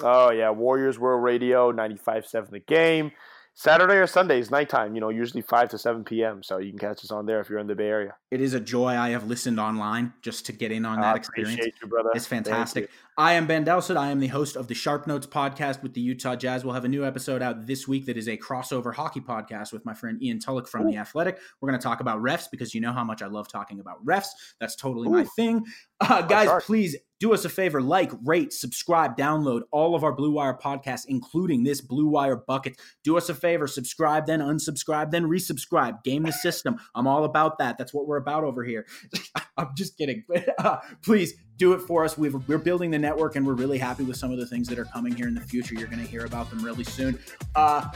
Oh, 0.02 0.32
yeah. 0.32 0.52
Warriors 0.52 1.00
World 1.00 1.24
Radio, 1.24 1.72
95.7 1.72 2.52
the 2.52 2.60
game. 2.60 3.12
Saturday 3.56 3.96
or 3.96 4.08
Sundays, 4.08 4.50
nighttime, 4.50 4.96
you 4.96 5.02
know, 5.02 5.10
usually 5.10 5.44
5 5.44 5.70
to 5.70 5.78
7 5.78 6.04
p.m. 6.04 6.42
So 6.42 6.58
you 6.58 6.72
can 6.72 6.80
catch 6.80 7.04
us 7.04 7.12
on 7.12 7.28
there 7.28 7.40
if 7.40 7.50
you're 7.50 7.60
in 7.60 7.68
the 7.68 7.76
Bay 7.76 7.88
Area. 7.88 8.16
It 8.32 8.42
is 8.42 8.56
a 8.56 8.60
joy. 8.60 8.96
I 8.96 9.10
have 9.10 9.28
listened 9.28 9.60
online 9.60 10.12
just 10.24 10.48
to 10.48 10.52
get 10.52 10.72
in 10.72 10.86
on 10.86 11.00
that 11.02 11.14
I 11.14 11.18
experience. 11.18 11.68
You, 11.80 11.88
brother. 11.88 12.10
It's 12.16 12.26
fantastic. 12.26 12.90
I 13.16 13.34
am 13.34 13.46
Ben 13.46 13.64
Dowsett. 13.64 13.96
I 13.96 14.10
am 14.10 14.20
the 14.20 14.28
host 14.28 14.56
of 14.56 14.68
the 14.68 14.74
Sharp 14.74 15.06
Notes 15.06 15.28
podcast 15.28 15.84
with 15.84 15.94
the 15.94 16.02
Utah 16.02 16.36
Jazz. 16.36 16.66
We'll 16.66 16.74
have 16.74 16.86
a 16.86 16.90
new 16.90 17.06
episode 17.06 17.44
out 17.44 17.68
this 17.68 17.88
week 17.88 18.08
that 18.08 18.18
is 18.18 18.28
a 18.28 18.38
crossover 18.38 18.92
hockey 18.92 19.22
podcast 19.22 19.72
with 19.72 19.86
my 19.86 19.94
friend 19.94 20.22
Ian 20.24 20.40
Tulloch 20.40 20.68
from 20.68 20.88
Ooh. 20.88 20.92
The 20.92 20.98
Athletic. 20.98 21.38
We're 21.62 21.70
going 21.70 21.80
to 21.80 21.84
talk 21.84 22.00
about 22.00 22.22
refs 22.24 22.50
because 22.50 22.74
you 22.74 22.82
know 22.82 22.92
how 22.92 23.04
much 23.04 23.22
I 23.22 23.28
love 23.28 23.48
talking 23.48 23.80
about 23.80 24.04
refs. 24.04 24.30
That's 24.60 24.76
totally 24.76 25.10
Ooh. 25.10 25.12
my 25.12 25.26
thing. 25.36 25.64
Uh, 26.02 26.22
guys, 26.24 26.50
please 26.66 26.98
do 27.24 27.34
us 27.34 27.46
a 27.46 27.50
favor 27.50 27.82
like, 27.82 28.12
rate, 28.26 28.52
subscribe, 28.52 29.16
download 29.16 29.62
all 29.72 29.96
of 29.96 30.04
our 30.04 30.12
Blue 30.12 30.32
Wire 30.32 30.60
podcasts, 30.62 31.06
including 31.08 31.64
this 31.64 31.80
Blue 31.80 32.06
Wire 32.06 32.36
bucket. 32.36 32.76
Do 33.06 33.16
us 33.16 33.30
a 33.30 33.34
favor, 33.34 33.66
subscribe, 33.66 34.26
then 34.26 34.42
unsubscribe, 34.42 35.10
then 35.10 35.24
resubscribe. 35.30 36.04
Game 36.04 36.24
the 36.24 36.34
system. 36.34 36.76
I'm 36.94 37.08
all 37.08 37.24
about 37.24 37.60
that. 37.60 37.78
That's 37.78 37.94
what 37.94 38.08
we're 38.08 38.18
about 38.18 38.44
over 38.44 38.62
here. 38.66 38.86
I'm 39.58 39.70
just 39.78 39.98
kidding. 39.98 40.26
Uh, 40.60 40.78
please 41.02 41.34
do 41.58 41.74
it 41.74 41.80
for 41.80 42.06
us. 42.06 42.18
we 42.18 42.30
are 42.30 42.58
building 42.58 42.92
the 42.92 43.00
network 43.00 43.36
and 43.36 43.46
we're 43.46 43.54
really 43.54 43.78
happy 43.78 44.04
with 44.04 44.16
some 44.16 44.32
of 44.32 44.38
the 44.38 44.46
things 44.46 44.68
that 44.68 44.78
are 44.78 44.86
coming 44.86 45.14
here 45.14 45.28
in 45.28 45.34
the 45.34 45.42
future. 45.42 45.74
You're 45.74 45.88
going 45.88 46.02
to 46.02 46.08
hear 46.08 46.26
about 46.26 46.50
them 46.50 46.64
really 46.64 46.84
soon. 46.84 47.20
Uh, 47.56 47.90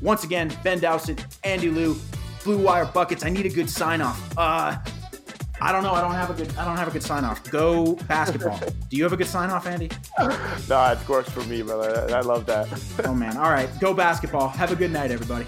once 0.00 0.24
again, 0.24 0.56
Ben 0.62 0.78
Dowsett, 0.78 1.24
Andy 1.44 1.70
Liu, 1.70 1.96
Blue 2.44 2.58
Wire 2.58 2.86
Buckets. 2.86 3.24
I 3.24 3.30
need 3.30 3.46
a 3.46 3.50
good 3.50 3.68
sign 3.68 4.00
off. 4.00 4.38
Uh, 4.38 4.76
I 5.60 5.72
don't 5.72 5.82
know. 5.82 5.92
I 5.92 6.00
don't 6.00 6.12
have 6.14 6.30
a 6.30 6.34
good. 6.34 6.56
I 6.56 6.64
don't 6.64 6.76
have 6.76 6.88
a 6.88 6.90
good 6.90 7.02
sign 7.02 7.24
off. 7.24 7.42
Go 7.50 7.94
basketball. 8.06 8.58
Do 8.88 8.96
you 8.96 9.02
have 9.02 9.12
a 9.12 9.16
good 9.16 9.26
sign 9.26 9.50
off, 9.50 9.66
Andy? 9.66 9.90
no, 10.68 10.84
it 10.92 11.08
works 11.08 11.30
for 11.30 11.42
me, 11.44 11.62
brother. 11.62 12.14
I 12.14 12.20
love 12.20 12.46
that. 12.46 12.68
oh 13.04 13.14
man. 13.14 13.36
All 13.36 13.50
right. 13.50 13.68
Go 13.80 13.92
basketball. 13.92 14.48
Have 14.48 14.72
a 14.72 14.76
good 14.76 14.92
night, 14.92 15.10
everybody. 15.10 15.46